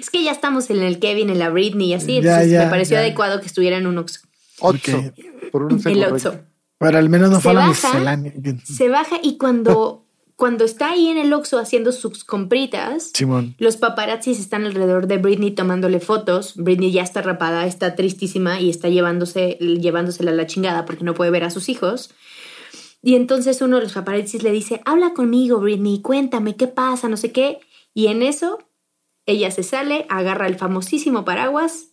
Es 0.00 0.10
que 0.10 0.24
ya 0.24 0.32
estamos 0.32 0.68
en 0.70 0.82
el 0.82 0.98
Kevin, 0.98 1.30
en 1.30 1.38
la 1.38 1.48
Britney 1.50 1.88
y 1.90 1.94
así, 1.94 2.14
Ya, 2.14 2.18
entonces 2.18 2.50
ya, 2.50 2.64
me 2.64 2.70
pareció 2.70 2.94
ya. 2.94 3.00
adecuado 3.00 3.40
que 3.40 3.46
estuviera 3.46 3.76
en 3.76 3.86
un 3.86 3.98
Oxxo. 3.98 4.20
Ocho. 4.66 4.96
Ok. 4.96 5.50
Por 5.52 5.62
un 5.64 5.80
El 5.84 6.04
Oxxo. 6.04 6.40
Pero 6.78 6.98
al 6.98 7.08
menos 7.08 7.30
no 7.30 7.36
Se 7.36 7.42
fue 7.42 7.54
la 7.54 7.68
baja, 7.68 7.88
miscelánea. 7.88 8.32
Se 8.64 8.88
baja 8.88 9.16
y 9.22 9.36
cuando 9.36 10.04
cuando 10.36 10.64
está 10.64 10.90
ahí 10.90 11.08
en 11.08 11.18
el 11.18 11.32
Oxxo 11.32 11.58
haciendo 11.58 11.92
sus 11.92 12.24
compritas, 12.24 13.12
Simón. 13.14 13.54
los 13.58 13.76
paparazzis 13.76 14.40
están 14.40 14.64
alrededor 14.64 15.06
de 15.06 15.18
Britney 15.18 15.52
tomándole 15.52 16.00
fotos. 16.00 16.56
Britney 16.56 16.90
ya 16.90 17.02
está 17.02 17.22
rapada, 17.22 17.66
está 17.66 17.94
tristísima 17.94 18.60
y 18.60 18.68
está 18.68 18.88
llevándose, 18.88 19.58
llevándosela 19.60 20.32
a 20.32 20.34
la 20.34 20.46
chingada 20.46 20.86
porque 20.86 21.04
no 21.04 21.14
puede 21.14 21.30
ver 21.30 21.44
a 21.44 21.50
sus 21.50 21.68
hijos. 21.68 22.10
Y 23.00 23.14
entonces 23.14 23.60
uno 23.62 23.76
de 23.76 23.82
los 23.82 23.92
paparazzis 23.92 24.42
le 24.42 24.50
dice, 24.50 24.80
habla 24.84 25.14
conmigo, 25.14 25.60
Britney, 25.60 26.00
cuéntame 26.00 26.56
qué 26.56 26.66
pasa, 26.66 27.08
no 27.08 27.16
sé 27.16 27.30
qué. 27.30 27.60
Y 27.92 28.08
en 28.08 28.22
eso, 28.22 28.58
ella 29.26 29.50
se 29.52 29.62
sale, 29.62 30.06
agarra 30.08 30.48
el 30.48 30.56
famosísimo 30.56 31.24
paraguas 31.24 31.90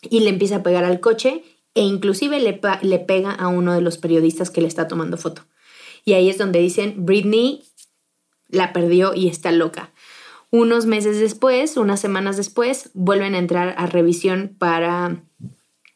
y 0.00 0.20
le 0.20 0.30
empieza 0.30 0.56
a 0.56 0.62
pegar 0.62 0.84
al 0.84 1.00
coche 1.00 1.44
e 1.74 1.82
inclusive 1.82 2.38
le, 2.40 2.60
le 2.82 2.98
pega 2.98 3.32
a 3.32 3.48
uno 3.48 3.72
de 3.72 3.80
los 3.80 3.98
periodistas 3.98 4.50
que 4.50 4.60
le 4.60 4.68
está 4.68 4.88
tomando 4.88 5.16
foto. 5.16 5.42
Y 6.04 6.14
ahí 6.14 6.28
es 6.28 6.38
donde 6.38 6.58
dicen, 6.58 7.06
Britney 7.06 7.62
la 8.48 8.72
perdió 8.72 9.14
y 9.14 9.28
está 9.28 9.52
loca. 9.52 9.90
Unos 10.50 10.84
meses 10.84 11.18
después, 11.18 11.76
unas 11.76 12.00
semanas 12.00 12.36
después, 12.36 12.90
vuelven 12.92 13.34
a 13.34 13.38
entrar 13.38 13.74
a 13.78 13.86
revisión 13.86 14.54
para, 14.58 15.24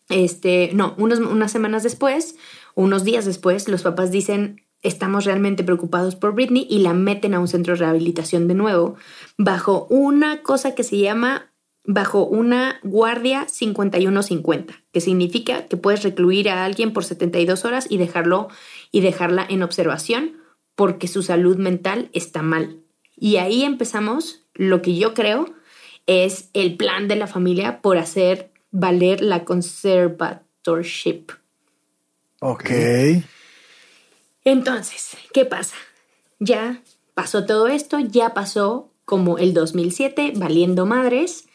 este, 0.08 0.70
no, 0.72 0.94
unos, 0.96 1.18
unas 1.18 1.52
semanas 1.52 1.82
después, 1.82 2.36
unos 2.74 3.04
días 3.04 3.26
después, 3.26 3.68
los 3.68 3.82
papás 3.82 4.10
dicen, 4.10 4.62
estamos 4.82 5.24
realmente 5.24 5.64
preocupados 5.64 6.16
por 6.16 6.34
Britney 6.34 6.66
y 6.70 6.78
la 6.78 6.94
meten 6.94 7.34
a 7.34 7.40
un 7.40 7.48
centro 7.48 7.74
de 7.74 7.80
rehabilitación 7.80 8.48
de 8.48 8.54
nuevo, 8.54 8.96
bajo 9.36 9.86
una 9.90 10.42
cosa 10.42 10.74
que 10.74 10.84
se 10.84 10.98
llama, 10.98 11.52
bajo 11.86 12.24
una 12.24 12.80
guardia 12.82 13.46
51-50, 13.46 14.82
que 14.92 15.00
significa 15.00 15.66
que 15.66 15.76
puedes 15.76 16.02
recluir 16.02 16.48
a 16.48 16.64
alguien 16.64 16.92
por 16.92 17.04
72 17.04 17.64
horas 17.64 17.86
y 17.88 17.96
dejarlo 17.96 18.48
y 18.90 19.00
dejarla 19.00 19.46
en 19.48 19.62
observación 19.62 20.36
porque 20.74 21.08
su 21.08 21.22
salud 21.22 21.56
mental 21.56 22.10
está 22.12 22.42
mal. 22.42 22.80
Y 23.16 23.36
ahí 23.36 23.62
empezamos 23.62 24.44
lo 24.54 24.82
que 24.82 24.96
yo 24.96 25.14
creo 25.14 25.46
es 26.06 26.50
el 26.52 26.76
plan 26.76 27.08
de 27.08 27.16
la 27.16 27.26
familia 27.26 27.80
por 27.80 27.98
hacer 27.98 28.50
valer 28.70 29.22
la 29.22 29.44
conservatorship. 29.44 31.32
Ok. 32.40 32.70
Entonces, 34.44 35.16
¿qué 35.32 35.44
pasa? 35.44 35.74
Ya 36.38 36.82
pasó 37.14 37.46
todo 37.46 37.68
esto, 37.68 37.98
ya 37.98 38.34
pasó 38.34 38.92
como 39.04 39.38
el 39.38 39.54
2007, 39.54 40.34
valiendo 40.36 40.84
madres, 40.84 41.45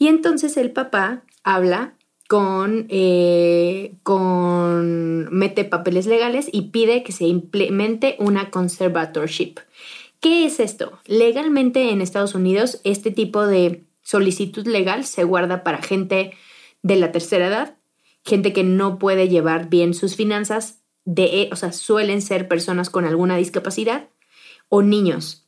y 0.00 0.08
entonces 0.08 0.56
el 0.56 0.72
papá 0.72 1.24
habla 1.44 1.94
con, 2.26 2.86
eh, 2.88 3.96
con, 4.02 5.28
mete 5.30 5.66
papeles 5.66 6.06
legales 6.06 6.48
y 6.50 6.70
pide 6.70 7.02
que 7.02 7.12
se 7.12 7.26
implemente 7.26 8.16
una 8.18 8.50
conservatorship. 8.50 9.56
¿Qué 10.18 10.46
es 10.46 10.58
esto? 10.58 10.98
Legalmente 11.04 11.90
en 11.90 12.00
Estados 12.00 12.34
Unidos 12.34 12.80
este 12.82 13.10
tipo 13.10 13.46
de 13.46 13.84
solicitud 14.02 14.66
legal 14.66 15.04
se 15.04 15.24
guarda 15.24 15.62
para 15.62 15.82
gente 15.82 16.32
de 16.82 16.96
la 16.96 17.12
tercera 17.12 17.48
edad, 17.48 17.76
gente 18.24 18.54
que 18.54 18.64
no 18.64 18.98
puede 18.98 19.28
llevar 19.28 19.68
bien 19.68 19.92
sus 19.92 20.16
finanzas, 20.16 20.80
de, 21.04 21.50
o 21.52 21.56
sea, 21.56 21.72
suelen 21.72 22.22
ser 22.22 22.48
personas 22.48 22.88
con 22.88 23.04
alguna 23.04 23.36
discapacidad 23.36 24.08
o 24.70 24.80
niños. 24.80 25.46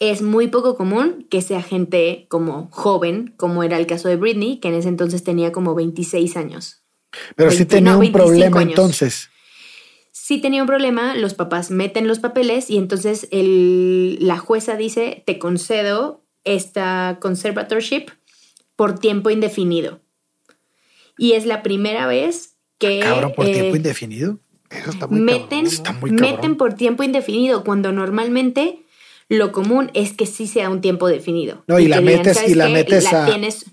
Es 0.00 0.22
muy 0.22 0.48
poco 0.48 0.76
común 0.76 1.26
que 1.30 1.40
sea 1.40 1.62
gente 1.62 2.26
como 2.28 2.68
joven, 2.70 3.32
como 3.36 3.62
era 3.62 3.78
el 3.78 3.86
caso 3.86 4.08
de 4.08 4.16
Britney, 4.16 4.58
que 4.58 4.68
en 4.68 4.74
ese 4.74 4.88
entonces 4.88 5.22
tenía 5.24 5.52
como 5.52 5.74
26 5.74 6.36
años. 6.36 6.82
Pero 7.36 7.50
sí 7.50 7.58
20, 7.58 7.76
tenía 7.76 7.92
no, 7.92 7.98
un 7.98 8.00
25 8.00 8.24
problema 8.26 8.60
años. 8.60 8.70
entonces. 8.70 9.30
Si 10.10 10.40
tenía 10.40 10.62
un 10.62 10.66
problema, 10.66 11.14
los 11.14 11.34
papás 11.34 11.70
meten 11.70 12.08
los 12.08 12.18
papeles 12.18 12.70
y 12.70 12.78
entonces 12.78 13.28
el- 13.30 14.16
la 14.20 14.38
jueza 14.38 14.76
dice, 14.76 15.22
te 15.26 15.38
concedo 15.38 16.24
esta 16.44 17.18
conservatorship 17.20 18.06
por 18.76 18.98
tiempo 18.98 19.30
indefinido. 19.30 20.00
Y 21.16 21.32
es 21.32 21.46
la 21.46 21.62
primera 21.62 22.06
vez 22.06 22.56
que 22.78 23.00
Cabrón, 23.00 23.32
por 23.36 23.46
eh, 23.46 23.52
tiempo 23.52 23.76
indefinido. 23.76 24.38
Eso 24.70 24.90
está 24.90 25.06
muy 25.06 25.20
meten, 25.20 25.40
cabrón. 25.48 25.66
Está 25.66 25.92
muy 25.92 26.10
cabrón. 26.10 26.30
meten 26.32 26.56
por 26.56 26.74
tiempo 26.74 27.02
indefinido 27.04 27.62
cuando 27.62 27.92
normalmente 27.92 28.83
lo 29.28 29.52
común 29.52 29.90
es 29.94 30.12
que 30.12 30.26
sí 30.26 30.46
sea 30.46 30.70
un 30.70 30.80
tiempo 30.80 31.08
definido. 31.08 31.64
No, 31.66 31.78
y 31.78 31.88
la 31.88 31.98
digan, 32.00 32.18
metes- 32.22 32.36
"¿Sabes 32.36 32.50
y 32.50 32.54
la 32.54 32.68
metes 32.68 33.12
La 33.12 33.24
a- 33.24 33.26
tienes 33.26 33.64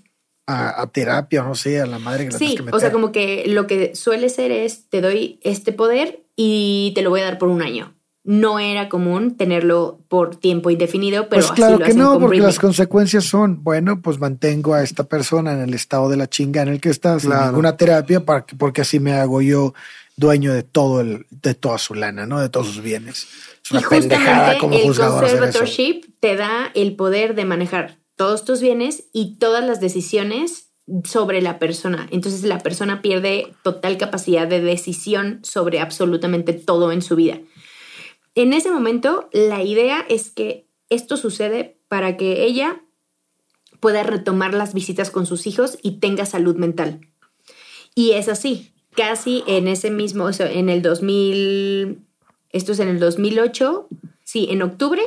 A, 0.46 0.82
a 0.82 0.86
terapia, 0.88 1.44
no 1.44 1.54
sé, 1.54 1.80
a 1.80 1.86
la 1.86 2.00
madre 2.00 2.24
que 2.26 2.32
la 2.32 2.38
Sí, 2.38 2.44
tienes 2.46 2.56
que 2.56 2.62
meter. 2.64 2.76
o 2.76 2.80
sea, 2.80 2.90
como 2.92 3.12
que 3.12 3.44
lo 3.46 3.68
que 3.68 3.94
suele 3.94 4.28
ser 4.28 4.50
es 4.50 4.88
te 4.88 5.00
doy 5.00 5.38
este 5.42 5.72
poder 5.72 6.24
y 6.34 6.90
te 6.96 7.02
lo 7.02 7.10
voy 7.10 7.20
a 7.20 7.24
dar 7.24 7.38
por 7.38 7.48
un 7.48 7.62
año. 7.62 7.94
No 8.24 8.58
era 8.58 8.88
común 8.88 9.36
tenerlo 9.36 10.00
por 10.08 10.36
tiempo 10.36 10.70
indefinido, 10.70 11.28
pero 11.28 11.42
pues 11.42 11.44
así 11.46 11.54
claro 11.54 11.72
lo 11.72 11.78
que 11.78 11.84
hacen 11.84 11.98
no, 11.98 12.18
porque 12.18 12.38
las 12.40 12.58
consecuencias 12.58 13.24
son, 13.24 13.62
bueno, 13.62 14.00
pues 14.02 14.18
mantengo 14.18 14.74
a 14.74 14.82
esta 14.82 15.04
persona 15.04 15.52
en 15.52 15.60
el 15.60 15.74
estado 15.74 16.08
de 16.08 16.16
la 16.16 16.28
chinga 16.28 16.62
en 16.62 16.68
el 16.68 16.80
que 16.80 16.90
está, 16.90 17.18
sin 17.20 17.30
Claro. 17.30 17.46
ninguna 17.46 17.76
terapia, 17.76 18.24
para 18.24 18.44
que- 18.44 18.56
porque 18.56 18.80
así 18.82 18.98
me 19.00 19.12
hago 19.12 19.42
yo 19.42 19.74
dueño 20.16 20.52
de 20.52 20.62
todo 20.62 21.00
el, 21.00 21.26
de 21.30 21.54
toda 21.54 21.78
su 21.78 21.94
lana, 21.94 22.26
¿no? 22.26 22.40
De 22.40 22.48
todos 22.48 22.66
sus 22.68 22.82
bienes. 22.82 23.26
Es 23.64 23.70
una 23.70 23.80
y 23.80 23.84
pendejada 23.84 24.28
justamente 24.28 24.58
como 24.60 24.74
el 24.74 24.82
juzgador 24.82 25.24
hacer 25.24 25.36
eso. 25.36 25.42
conservatorship 25.44 26.02
te 26.20 26.36
da 26.36 26.70
el 26.74 26.96
poder 26.96 27.34
de 27.34 27.44
manejar 27.44 27.98
todos 28.16 28.44
tus 28.44 28.60
bienes 28.60 29.04
y 29.12 29.38
todas 29.38 29.64
las 29.64 29.80
decisiones 29.80 30.70
sobre 31.04 31.40
la 31.40 31.58
persona. 31.58 32.08
Entonces 32.10 32.42
la 32.44 32.58
persona 32.58 33.02
pierde 33.02 33.54
total 33.62 33.96
capacidad 33.98 34.46
de 34.46 34.60
decisión 34.60 35.40
sobre 35.42 35.80
absolutamente 35.80 36.52
todo 36.52 36.92
en 36.92 37.02
su 37.02 37.16
vida. 37.16 37.40
En 38.34 38.52
ese 38.52 38.70
momento, 38.70 39.28
la 39.32 39.62
idea 39.62 40.04
es 40.08 40.30
que 40.30 40.66
esto 40.88 41.16
sucede 41.16 41.78
para 41.88 42.16
que 42.16 42.44
ella 42.44 42.82
pueda 43.80 44.02
retomar 44.02 44.54
las 44.54 44.74
visitas 44.74 45.10
con 45.10 45.26
sus 45.26 45.46
hijos 45.46 45.78
y 45.82 45.98
tenga 45.98 46.24
salud 46.24 46.56
mental. 46.56 47.00
Y 47.94 48.12
es 48.12 48.28
así, 48.28 48.72
casi 48.96 49.42
en 49.46 49.68
ese 49.68 49.90
mismo, 49.90 50.24
o 50.24 50.32
sea, 50.32 50.50
en 50.50 50.68
el 50.68 50.82
2000, 50.82 51.98
esto 52.50 52.72
es 52.72 52.78
en 52.78 52.88
el 52.88 52.98
2008, 52.98 53.88
sí, 54.24 54.48
en 54.50 54.62
octubre 54.62 55.02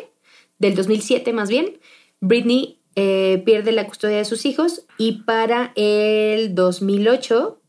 del 0.60 0.76
2007 0.76 1.34
más 1.34 1.50
bien, 1.50 1.80
Britney 2.22 2.80
eh, 2.96 3.42
pierde 3.46 3.72
la 3.72 3.88
custodia 3.88 4.18
de 4.18 4.26
sus 4.26 4.46
hijos 4.46 4.86
y 4.98 5.24
para 5.24 5.74
el 5.76 6.56
2008 6.56 7.62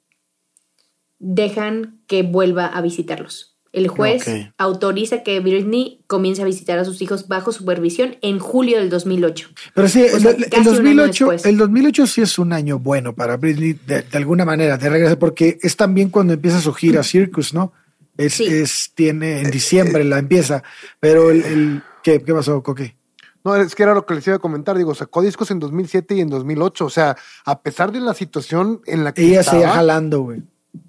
dejan 1.18 2.00
que 2.06 2.22
vuelva 2.22 2.66
a 2.66 2.80
visitarlos. 2.80 3.55
El 3.76 3.88
juez 3.88 4.24
autoriza 4.58 5.22
que 5.22 5.38
Britney 5.40 6.00
comience 6.06 6.40
a 6.42 6.44
visitar 6.46 6.78
a 6.78 6.84
sus 6.84 7.00
hijos 7.02 7.28
bajo 7.28 7.52
supervisión 7.52 8.16
en 8.22 8.38
julio 8.38 8.78
del 8.78 8.88
2008. 8.90 9.48
Pero 9.74 9.88
sí, 9.88 10.02
O 10.02 10.16
el, 10.16 10.20
sea, 10.22 10.30
el- 10.32 10.44
el 10.44 10.50
casi 10.50 10.60
un 10.60 10.66
año 10.68 10.72
2008, 11.02 11.24
después. 11.30 11.46
el 11.46 11.56
2008 11.58 12.06
sí 12.06 12.22
es 12.22 12.38
un 12.38 12.52
año 12.52 12.78
bueno 12.78 13.14
para 13.14 13.36
Britney, 13.36 13.74
de, 13.86 14.02
de 14.02 14.16
alguna 14.18 14.44
manera, 14.44 14.78
de 14.78 14.88
regreso, 14.88 15.18
porque 15.18 15.58
es 15.60 15.76
también 15.76 16.08
cuando 16.08 16.32
empieza 16.32 16.60
su 16.60 16.72
gira 16.72 17.02
Circus, 17.02 17.52
¿no? 17.54 17.72
Es, 18.16 18.32
Sí. 18.34 18.46
es, 18.46 18.92
tiene, 18.94 19.40
en 19.42 19.50
diciembre 19.50 20.02
la 20.04 20.18
empieza, 20.18 20.62
pero 20.98 21.30
el, 21.30 21.42
el 21.44 21.82
¿qué, 22.02 22.22
¿qué 22.22 22.32
pasó, 22.32 22.62
Coque? 22.62 22.96
No, 23.44 23.54
es 23.54 23.74
que 23.76 23.82
era 23.84 23.94
lo 23.94 24.04
que 24.06 24.14
les 24.14 24.26
iba 24.26 24.36
a 24.36 24.40
comentar. 24.40 24.76
Digo, 24.76 24.92
sacó 24.94 25.22
discos 25.22 25.50
en 25.52 25.60
2007 25.60 26.14
y 26.16 26.20
en 26.20 26.28
2008. 26.30 26.84
O 26.86 26.90
sea, 26.90 27.14
a 27.44 27.60
pesar 27.60 27.92
de 27.92 28.00
la 28.00 28.12
situación 28.14 28.80
en 28.86 29.04
la 29.04 29.12
que 29.14 29.22
Ella 29.22 29.40
estaba, 29.40 29.58
seguía 29.60 29.72
jalando, 29.74 30.22
güey. 30.22 30.42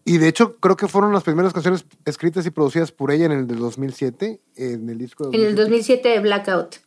Y 0.06 0.18
de 0.18 0.28
hecho 0.28 0.58
creo 0.58 0.76
que 0.76 0.88
fueron 0.88 1.14
las 1.14 1.24
primeras 1.24 1.54
canciones 1.54 1.86
escritas 2.06 2.46
y 2.46 2.52
producidas 2.52 2.92
por 2.92 3.12
ella 3.12 3.26
en 3.26 3.32
el 3.32 3.48
del 3.48 3.60
2007, 3.60 4.42
en 4.56 4.90
el 4.90 4.98
disco 4.98 5.30
de 5.30 5.38
En 5.38 5.46
el 5.46 5.56
2007 5.56 6.10
de 6.10 6.20
Blackout. 6.20 6.78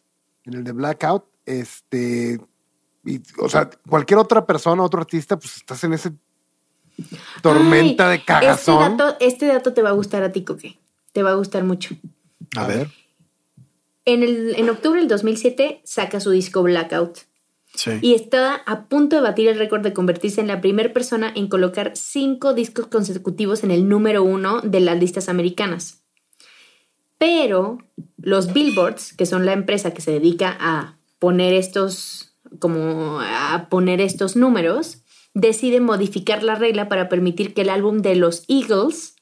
en 0.44 0.54
el 0.54 0.64
de 0.64 0.72
Blackout, 0.72 1.24
este, 1.46 2.40
y, 3.04 3.20
o 3.38 3.48
sea, 3.48 3.70
cualquier 3.88 4.18
otra 4.18 4.46
persona, 4.46 4.82
otro 4.82 5.00
artista, 5.00 5.38
pues 5.38 5.56
estás 5.56 5.82
en 5.84 5.94
ese 5.94 6.12
tormenta 7.42 8.10
Ay, 8.10 8.18
de 8.18 8.24
cagazón. 8.24 8.82
Este 8.82 9.02
dato, 9.04 9.16
este 9.20 9.46
dato 9.46 9.72
te 9.72 9.82
va 9.82 9.90
a 9.90 9.92
gustar 9.92 10.22
a 10.22 10.32
ti, 10.32 10.44
Coque. 10.44 10.78
Te 11.12 11.22
va 11.22 11.30
a 11.30 11.34
gustar 11.34 11.64
mucho. 11.64 11.94
A 12.56 12.66
ver. 12.66 12.88
En, 14.04 14.22
el, 14.22 14.54
en 14.56 14.70
octubre 14.70 15.00
del 15.00 15.08
2007 15.08 15.82
saca 15.84 16.20
su 16.20 16.30
disco 16.30 16.62
Blackout 16.62 17.29
Y 18.00 18.14
está 18.14 18.54
a 18.54 18.88
punto 18.88 19.16
de 19.16 19.22
batir 19.22 19.48
el 19.48 19.58
récord 19.58 19.82
de 19.82 19.92
convertirse 19.92 20.40
en 20.40 20.48
la 20.48 20.60
primera 20.60 20.92
persona 20.92 21.32
en 21.34 21.48
colocar 21.48 21.92
cinco 21.94 22.54
discos 22.54 22.86
consecutivos 22.86 23.64
en 23.64 23.70
el 23.70 23.88
número 23.88 24.22
uno 24.22 24.60
de 24.60 24.80
las 24.80 24.98
listas 24.98 25.28
americanas. 25.28 26.02
Pero 27.18 27.78
los 28.16 28.52
Billboards, 28.52 29.12
que 29.12 29.26
son 29.26 29.46
la 29.46 29.52
empresa 29.52 29.92
que 29.92 30.00
se 30.00 30.12
dedica 30.12 30.56
a 30.58 30.98
poner 31.18 31.52
estos, 31.52 32.34
como 32.58 33.20
a 33.20 33.68
poner 33.70 34.00
estos 34.00 34.36
números, 34.36 35.02
deciden 35.34 35.84
modificar 35.84 36.42
la 36.42 36.54
regla 36.54 36.88
para 36.88 37.08
permitir 37.08 37.54
que 37.54 37.62
el 37.62 37.68
álbum 37.68 37.98
de 37.98 38.16
los 38.16 38.44
Eagles, 38.48 39.16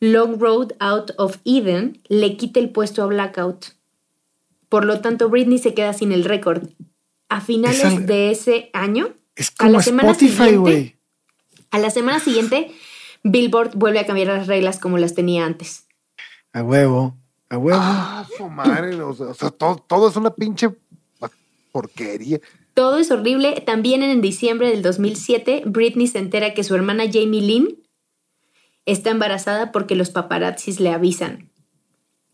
Long 0.00 0.40
Road 0.40 0.72
Out 0.78 1.12
of 1.18 1.38
Eden, 1.44 2.00
le 2.08 2.36
quite 2.36 2.60
el 2.60 2.70
puesto 2.70 3.02
a 3.02 3.06
Blackout. 3.06 3.66
Por 4.68 4.84
lo 4.84 5.00
tanto, 5.00 5.28
Britney 5.28 5.58
se 5.58 5.74
queda 5.74 5.92
sin 5.92 6.12
el 6.12 6.24
récord. 6.24 6.68
A 7.28 7.40
finales 7.40 7.78
Es 7.80 7.84
al- 7.84 8.06
de 8.06 8.30
ese 8.30 8.70
año, 8.72 9.08
Es 9.34 9.52
a 9.58 9.68
la 9.68 9.82
semana 9.82 10.12
Spotify, 10.12 10.32
siguiente- 10.36 10.58
güey. 10.58 10.96
a 11.70 11.78
la 11.78 11.90
semana 11.90 12.20
siguiente, 12.20 12.70
Billboard 13.24 13.72
vuelve 13.76 13.98
a 13.98 14.06
cambiar 14.06 14.28
las 14.28 14.46
reglas 14.46 14.78
como 14.78 14.98
las 14.98 15.14
tenía 15.14 15.44
antes. 15.44 15.84
A 16.52 16.62
huevo. 16.62 17.16
A 17.48 17.58
huevo. 17.58 17.78
Ah, 17.82 18.26
su 18.36 18.48
madre. 18.48 19.00
O 19.02 19.12
sea, 19.14 19.26
o 19.26 19.34
sea, 19.34 19.50
todo, 19.50 19.76
todo 19.76 20.08
es 20.08 20.16
una 20.16 20.34
pinche 20.34 20.70
porquería. 21.72 22.40
Todo 22.74 22.98
es 22.98 23.10
horrible. 23.10 23.60
También 23.64 24.02
en 24.02 24.20
diciembre 24.20 24.68
del 24.70 24.82
2007, 24.82 25.62
Britney 25.66 26.06
se 26.06 26.18
entera 26.18 26.54
que 26.54 26.64
su 26.64 26.74
hermana 26.74 27.04
Jamie 27.10 27.40
Lynn 27.42 27.82
está 28.84 29.10
embarazada 29.10 29.72
porque 29.72 29.94
los 29.96 30.10
paparazzis 30.10 30.80
le 30.80 30.90
avisan. 30.90 31.50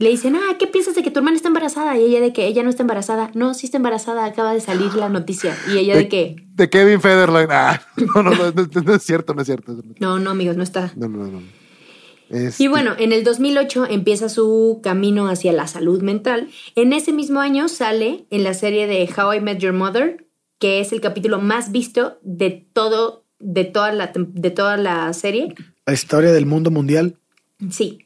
Le 0.03 0.11
dicen, 0.11 0.35
ah, 0.35 0.57
¿qué 0.59 0.67
piensas 0.67 0.97
de 0.97 1.05
que 1.05 1.13
tu 1.13 1.21
hermana 1.21 1.37
está 1.37 1.47
embarazada? 1.47 1.97
Y 1.97 2.03
ella 2.03 2.21
de 2.21 2.33
que 2.33 2.49
ella 2.49 2.65
no 2.65 2.71
está 2.71 2.83
embarazada. 2.83 3.31
No, 3.35 3.55
sí 3.55 3.67
está 3.67 3.77
embarazada, 3.77 4.25
acaba 4.25 4.53
de 4.53 4.61
salir 4.61 4.95
la 4.95 5.09
noticia. 5.09 5.57
Y 5.73 5.79
ella 5.79 5.95
de 5.95 6.09
que, 6.09 6.45
De 6.57 6.69
Kevin 6.69 7.01
Federline. 7.01 7.47
Ah, 7.53 7.81
no, 7.97 8.25
no, 8.25 8.33
no, 8.33 8.51
no, 8.51 8.83
no 8.85 8.95
es 8.97 9.03
cierto, 9.05 9.33
no 9.33 9.43
es 9.43 9.47
cierto. 9.47 9.81
no, 10.01 10.19
no, 10.19 10.31
amigos, 10.31 10.57
no 10.57 10.65
está. 10.65 10.93
No, 10.97 11.07
no, 11.07 11.19
no. 11.19 11.31
no. 11.31 11.43
Este, 12.31 12.65
Y 12.65 12.67
bueno, 12.67 12.95
en 12.99 13.13
el 13.13 13.23
2008 13.23 13.87
empieza 13.91 14.29
su 14.29 14.81
camino 14.83 15.29
hacia 15.29 15.53
la 15.53 15.69
salud 15.69 16.03
mental. 16.03 16.49
En 16.75 16.93
ese 16.93 17.13
mismo 17.13 17.39
año 17.39 17.69
sale 17.69 18.27
en 18.31 18.43
la 18.43 18.55
serie 18.55 18.89
de 18.89 19.09
How 19.17 19.35
I 19.35 19.41
Met 19.41 19.61
Your 19.61 19.73
Mother, 19.73 20.27
que 20.59 20.81
es 20.81 20.91
el 20.91 21.01
capítulo 21.01 21.41
más 21.41 21.71
visto 21.71 22.19
de 22.23 22.51
todo, 22.73 23.25
de 23.39 23.63
toda 23.63 23.93
la, 23.93 24.11
de 24.13 24.51
toda 24.51 24.77
la 24.79 25.13
serie. 25.13 25.55
La 25.87 25.93
historia 25.93 26.33
del 26.33 26.47
mundo 26.47 26.73
mundial. 26.73 27.19
Sí. 27.71 28.01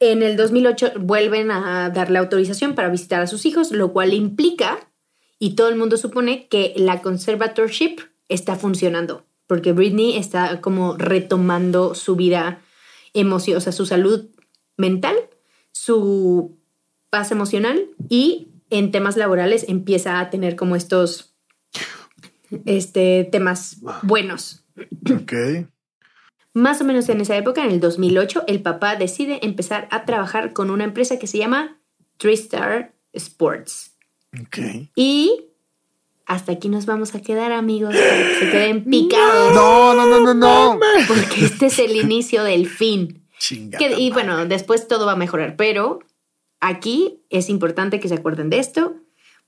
En 0.00 0.22
el 0.22 0.36
2008 0.36 0.94
vuelven 0.98 1.50
a 1.50 1.90
darle 1.90 2.18
autorización 2.18 2.74
para 2.74 2.88
visitar 2.88 3.20
a 3.20 3.26
sus 3.26 3.44
hijos, 3.44 3.70
lo 3.70 3.92
cual 3.92 4.14
implica, 4.14 4.78
y 5.38 5.54
todo 5.54 5.68
el 5.68 5.76
mundo 5.76 5.98
supone, 5.98 6.48
que 6.48 6.72
la 6.76 7.02
conservatorship 7.02 8.00
está 8.28 8.56
funcionando, 8.56 9.26
porque 9.46 9.72
Britney 9.72 10.16
está 10.16 10.62
como 10.62 10.96
retomando 10.96 11.94
su 11.94 12.16
vida 12.16 12.62
emocional, 13.12 13.58
o 13.58 13.60
sea, 13.60 13.72
su 13.72 13.84
salud 13.84 14.30
mental, 14.78 15.16
su 15.72 16.58
paz 17.10 17.30
emocional 17.30 17.90
y 18.08 18.48
en 18.70 18.92
temas 18.92 19.16
laborales 19.16 19.66
empieza 19.68 20.20
a 20.20 20.30
tener 20.30 20.56
como 20.56 20.76
estos 20.76 21.34
este, 22.64 23.28
temas 23.30 23.78
buenos. 24.02 24.64
Ok. 25.12 25.32
Más 26.52 26.80
o 26.80 26.84
menos 26.84 27.08
en 27.08 27.20
esa 27.20 27.36
época, 27.36 27.64
en 27.64 27.70
el 27.70 27.80
2008, 27.80 28.44
el 28.46 28.60
papá 28.62 28.96
decide 28.96 29.38
empezar 29.44 29.86
a 29.90 30.04
trabajar 30.04 30.52
con 30.52 30.70
una 30.70 30.84
empresa 30.84 31.18
que 31.18 31.26
se 31.26 31.38
llama 31.38 31.78
Tristar 32.16 32.92
Sports. 33.12 33.92
Ok. 34.40 34.58
Y 34.94 35.46
hasta 36.26 36.52
aquí 36.52 36.68
nos 36.68 36.86
vamos 36.86 37.14
a 37.14 37.20
quedar, 37.22 37.52
amigos, 37.52 37.94
para 37.94 38.16
que 38.28 38.34
se 38.40 38.50
queden 38.50 38.84
picados. 38.90 39.54
No, 39.54 39.94
no, 39.94 40.06
no, 40.06 40.20
no, 40.20 40.34
no. 40.34 40.80
Porque 41.08 41.44
este 41.44 41.66
es 41.66 41.78
el 41.78 41.96
inicio 41.96 42.42
del 42.44 42.68
fin. 42.68 43.24
Que- 43.78 43.94
y 43.98 44.10
bueno, 44.10 44.44
después 44.46 44.86
todo 44.88 45.06
va 45.06 45.12
a 45.12 45.16
mejorar, 45.16 45.56
pero 45.56 46.00
aquí 46.60 47.22
es 47.30 47.48
importante 47.48 48.00
que 48.00 48.08
se 48.08 48.14
acuerden 48.14 48.50
de 48.50 48.58
esto, 48.58 48.96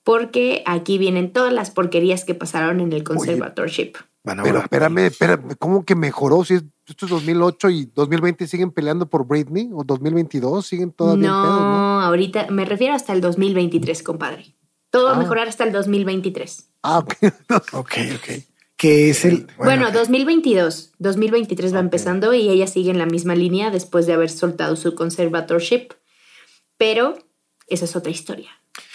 porque 0.02 0.62
aquí 0.66 0.98
vienen 0.98 1.32
todas 1.32 1.52
las 1.52 1.70
porquerías 1.70 2.24
que 2.24 2.34
pasaron 2.34 2.80
en 2.80 2.92
el 2.92 3.04
conservatorship. 3.04 3.96
A 4.24 4.36
Pero 4.42 4.58
espérame, 4.60 4.98
espérame, 5.06 5.56
¿cómo 5.58 5.84
que 5.84 5.94
mejoró? 5.94 6.44
Si 6.44 6.54
es- 6.54 6.64
esto 6.92 7.06
es 7.06 7.10
2008 7.10 7.70
y 7.70 7.84
2020 7.94 8.46
siguen 8.46 8.70
peleando 8.70 9.08
por 9.08 9.26
Britney 9.26 9.70
o 9.72 9.82
2022 9.84 10.66
siguen 10.66 10.92
todavía 10.92 11.28
no, 11.28 11.42
pedo, 11.42 11.60
¿no? 11.60 12.00
ahorita 12.02 12.46
me 12.50 12.64
refiero 12.64 12.94
hasta 12.94 13.12
el 13.12 13.20
2023, 13.20 14.02
compadre. 14.02 14.54
Todo 14.90 15.06
va 15.06 15.12
a 15.12 15.14
Ah. 15.16 15.18
mejorar 15.18 15.48
hasta 15.48 15.64
el 15.64 15.72
2023. 15.72 16.68
Ah, 16.82 16.98
ok. 16.98 17.14
Ok, 17.72 17.92
ok. 18.16 18.42
Que 18.76 19.10
es 19.10 19.24
el. 19.24 19.46
Bueno, 19.58 19.86
ok. 19.88 19.94
2022. 19.94 20.92
2023 20.98 21.72
va 21.72 21.78
Ok. 21.78 21.84
empezando 21.84 22.34
y 22.34 22.48
ella 22.48 22.66
sigue 22.66 22.90
en 22.90 22.98
la 22.98 23.06
misma 23.06 23.34
línea 23.34 23.70
después 23.70 24.06
de 24.06 24.12
haber 24.12 24.28
soltado 24.30 24.76
su 24.76 24.94
conservatorship. 24.94 25.92
Pero 26.76 27.16
esa 27.68 27.84
es 27.84 27.96
otra 27.96 28.10
historia. 28.10 28.50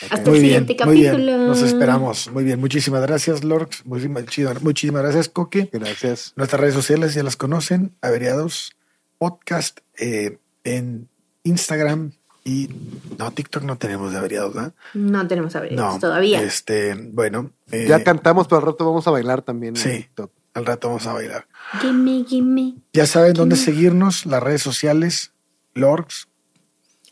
Hasta 0.10 0.30
Muy 0.30 0.40
el 0.40 0.44
bien, 0.44 0.68
siguiente 0.68 0.86
muy 0.86 0.96
bien. 0.98 1.12
capítulo. 1.12 1.38
Nos 1.48 1.62
esperamos. 1.62 2.32
Muy 2.32 2.44
bien. 2.44 2.60
Muchísimas 2.60 3.02
gracias, 3.02 3.44
Lorx. 3.44 3.86
Muchísimas, 3.86 4.62
muchísimas 4.62 5.04
gracias, 5.04 5.30
Coque. 5.30 5.70
Gracias. 5.72 6.34
Nuestras 6.36 6.60
redes 6.60 6.74
sociales 6.76 7.14
ya 7.14 7.24
las 7.24 7.36
conocen. 7.36 7.96
Averiados 8.02 8.72
Podcast 9.18 9.80
eh, 9.98 10.38
en 10.64 11.08
Instagram 11.44 12.12
y 12.44 12.70
no, 13.18 13.32
TikTok 13.32 13.64
no 13.64 13.78
tenemos 13.78 14.12
de 14.14 14.18
averiados, 14.20 14.54
¿verdad? 14.54 14.74
No 14.94 15.28
tenemos 15.28 15.56
a 15.56 15.60
ver 15.62 15.74
No, 15.74 16.00
todavía. 16.00 16.42
Este, 16.42 16.96
bueno, 16.96 17.52
eh, 17.72 17.86
Ya 17.90 18.04
cantamos, 18.04 18.48
pero 18.48 18.60
al 18.60 18.66
rato 18.68 18.86
vamos 18.86 19.08
a 19.08 19.12
bailar 19.12 19.42
también. 19.42 19.76
en 19.76 19.82
Sí. 19.82 19.90
TikTok. 19.90 20.32
al 20.54 20.66
rato 20.66 20.88
vamos 20.88 21.06
a 21.08 21.14
bailar. 21.14 21.48
Gimme, 21.82 22.24
gimme. 22.28 22.76
Ya 22.94 23.06
saben 23.06 23.34
dónde 23.34 23.56
seguirnos, 23.58 24.26
las 24.26 24.42
redes 24.42 24.62
sociales, 24.62 25.34
Lorx. 25.74 26.28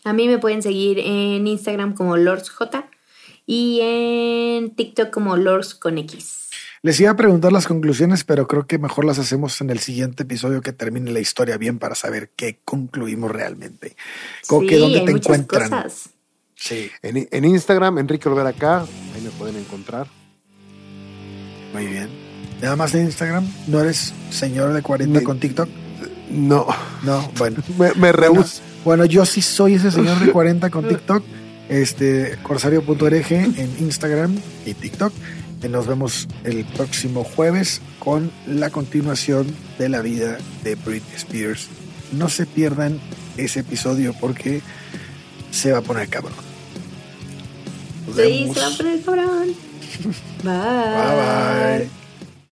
A 0.06 0.14
mí 0.14 0.28
me 0.28 0.38
pueden 0.38 0.62
seguir 0.62 0.99
en 0.99 1.45
Instagram 1.47 1.93
como 1.95 2.16
LordsJ 2.16 2.62
y 3.45 3.80
en 3.82 4.76
TikTok 4.76 5.10
como 5.10 5.36
Lords 5.36 5.76
con 5.76 5.97
X. 5.97 6.49
Les 6.82 6.99
iba 6.99 7.10
a 7.12 7.16
preguntar 7.16 7.51
las 7.51 7.66
conclusiones, 7.68 8.24
pero 8.24 8.47
creo 8.47 8.68
que 8.68 8.78
mejor 8.78 9.06
las 9.06 9.18
hacemos 9.18 9.60
en 9.62 9.72
el 9.72 9.80
siguiente 9.80 10.24
episodio 10.24 10.62
que 10.62 10.72
termine 10.74 11.12
la 11.12 11.20
historia 11.20 11.58
bien 11.58 11.80
para 11.80 11.95
saber 11.95 12.32
qué 12.36 12.60
concluimos 12.64 13.32
realmente. 13.32 13.95
Sí, 14.43 14.49
¿dónde 14.49 14.76
hay 14.99 15.06
te 15.06 15.12
muchas 15.12 15.39
encuentran? 15.39 15.70
cosas. 15.70 16.10
Sí, 16.53 16.89
En, 17.01 17.28
en 17.32 17.45
Instagram, 17.45 17.97
Enrique 17.97 18.30
Olvera 18.30 18.49
acá, 18.49 18.82
ahí 19.16 19.22
me 19.22 19.32
pueden 19.32 19.58
encontrar. 19.58 20.08
muy 21.74 21.86
bien. 21.88 22.10
Nada 22.62 22.76
más 22.76 22.93
en 22.95 23.06
Instagram. 23.06 23.45
¿No 23.68 23.82
eres 23.82 24.14
señor 24.30 24.72
de 24.74 24.82
40 24.82 25.20
Ni- 25.20 25.26
con 25.26 25.39
TikTok? 25.39 25.68
No, 26.30 26.68
No, 27.03 27.30
bueno. 27.38 27.62
me, 27.80 27.93
me 27.95 28.12
rehuso. 28.12 28.62
bueno, 28.62 28.74
yo 29.05 29.25
sí 29.25 29.41
soy 29.41 29.73
ese 29.75 29.91
señor 29.91 30.19
de 30.19 30.31
40 30.31 30.69
con 30.69 30.88
TikTok. 30.89 31.23
Este, 31.67 32.38
corsario.org 32.43 33.31
en 33.31 33.75
Instagram 33.79 34.36
y 34.65 34.73
TikTok. 34.75 35.11
Y 35.63 35.67
nos 35.67 35.88
vemos 35.88 36.27
el 36.43 36.63
próximo 36.63 37.23
jueves 37.23 37.81
con 37.97 38.31
la 38.45 38.69
continuación 38.69 39.47
de 39.79 39.89
la 39.89 40.01
vida 40.01 40.38
de 40.63 40.75
Britney 40.75 41.15
Spears. 41.15 41.67
No 42.11 42.29
se 42.29 42.45
pierdan 42.45 42.99
ese 43.36 43.61
episodio 43.61 44.13
porque 44.21 44.61
se 45.49 45.71
va 45.71 45.79
a 45.79 45.81
poner 45.81 46.07
cabrón. 46.07 46.33
Nos 48.05 48.15
Sí, 48.15 48.21
vemos. 48.21 48.55
se 48.55 48.61
va 48.61 48.67
a 48.67 48.77
poner 48.77 49.01
cabrón. 49.01 49.47
Bye. 50.43 50.53
Bye 50.53 51.88
bye. 51.88 52.05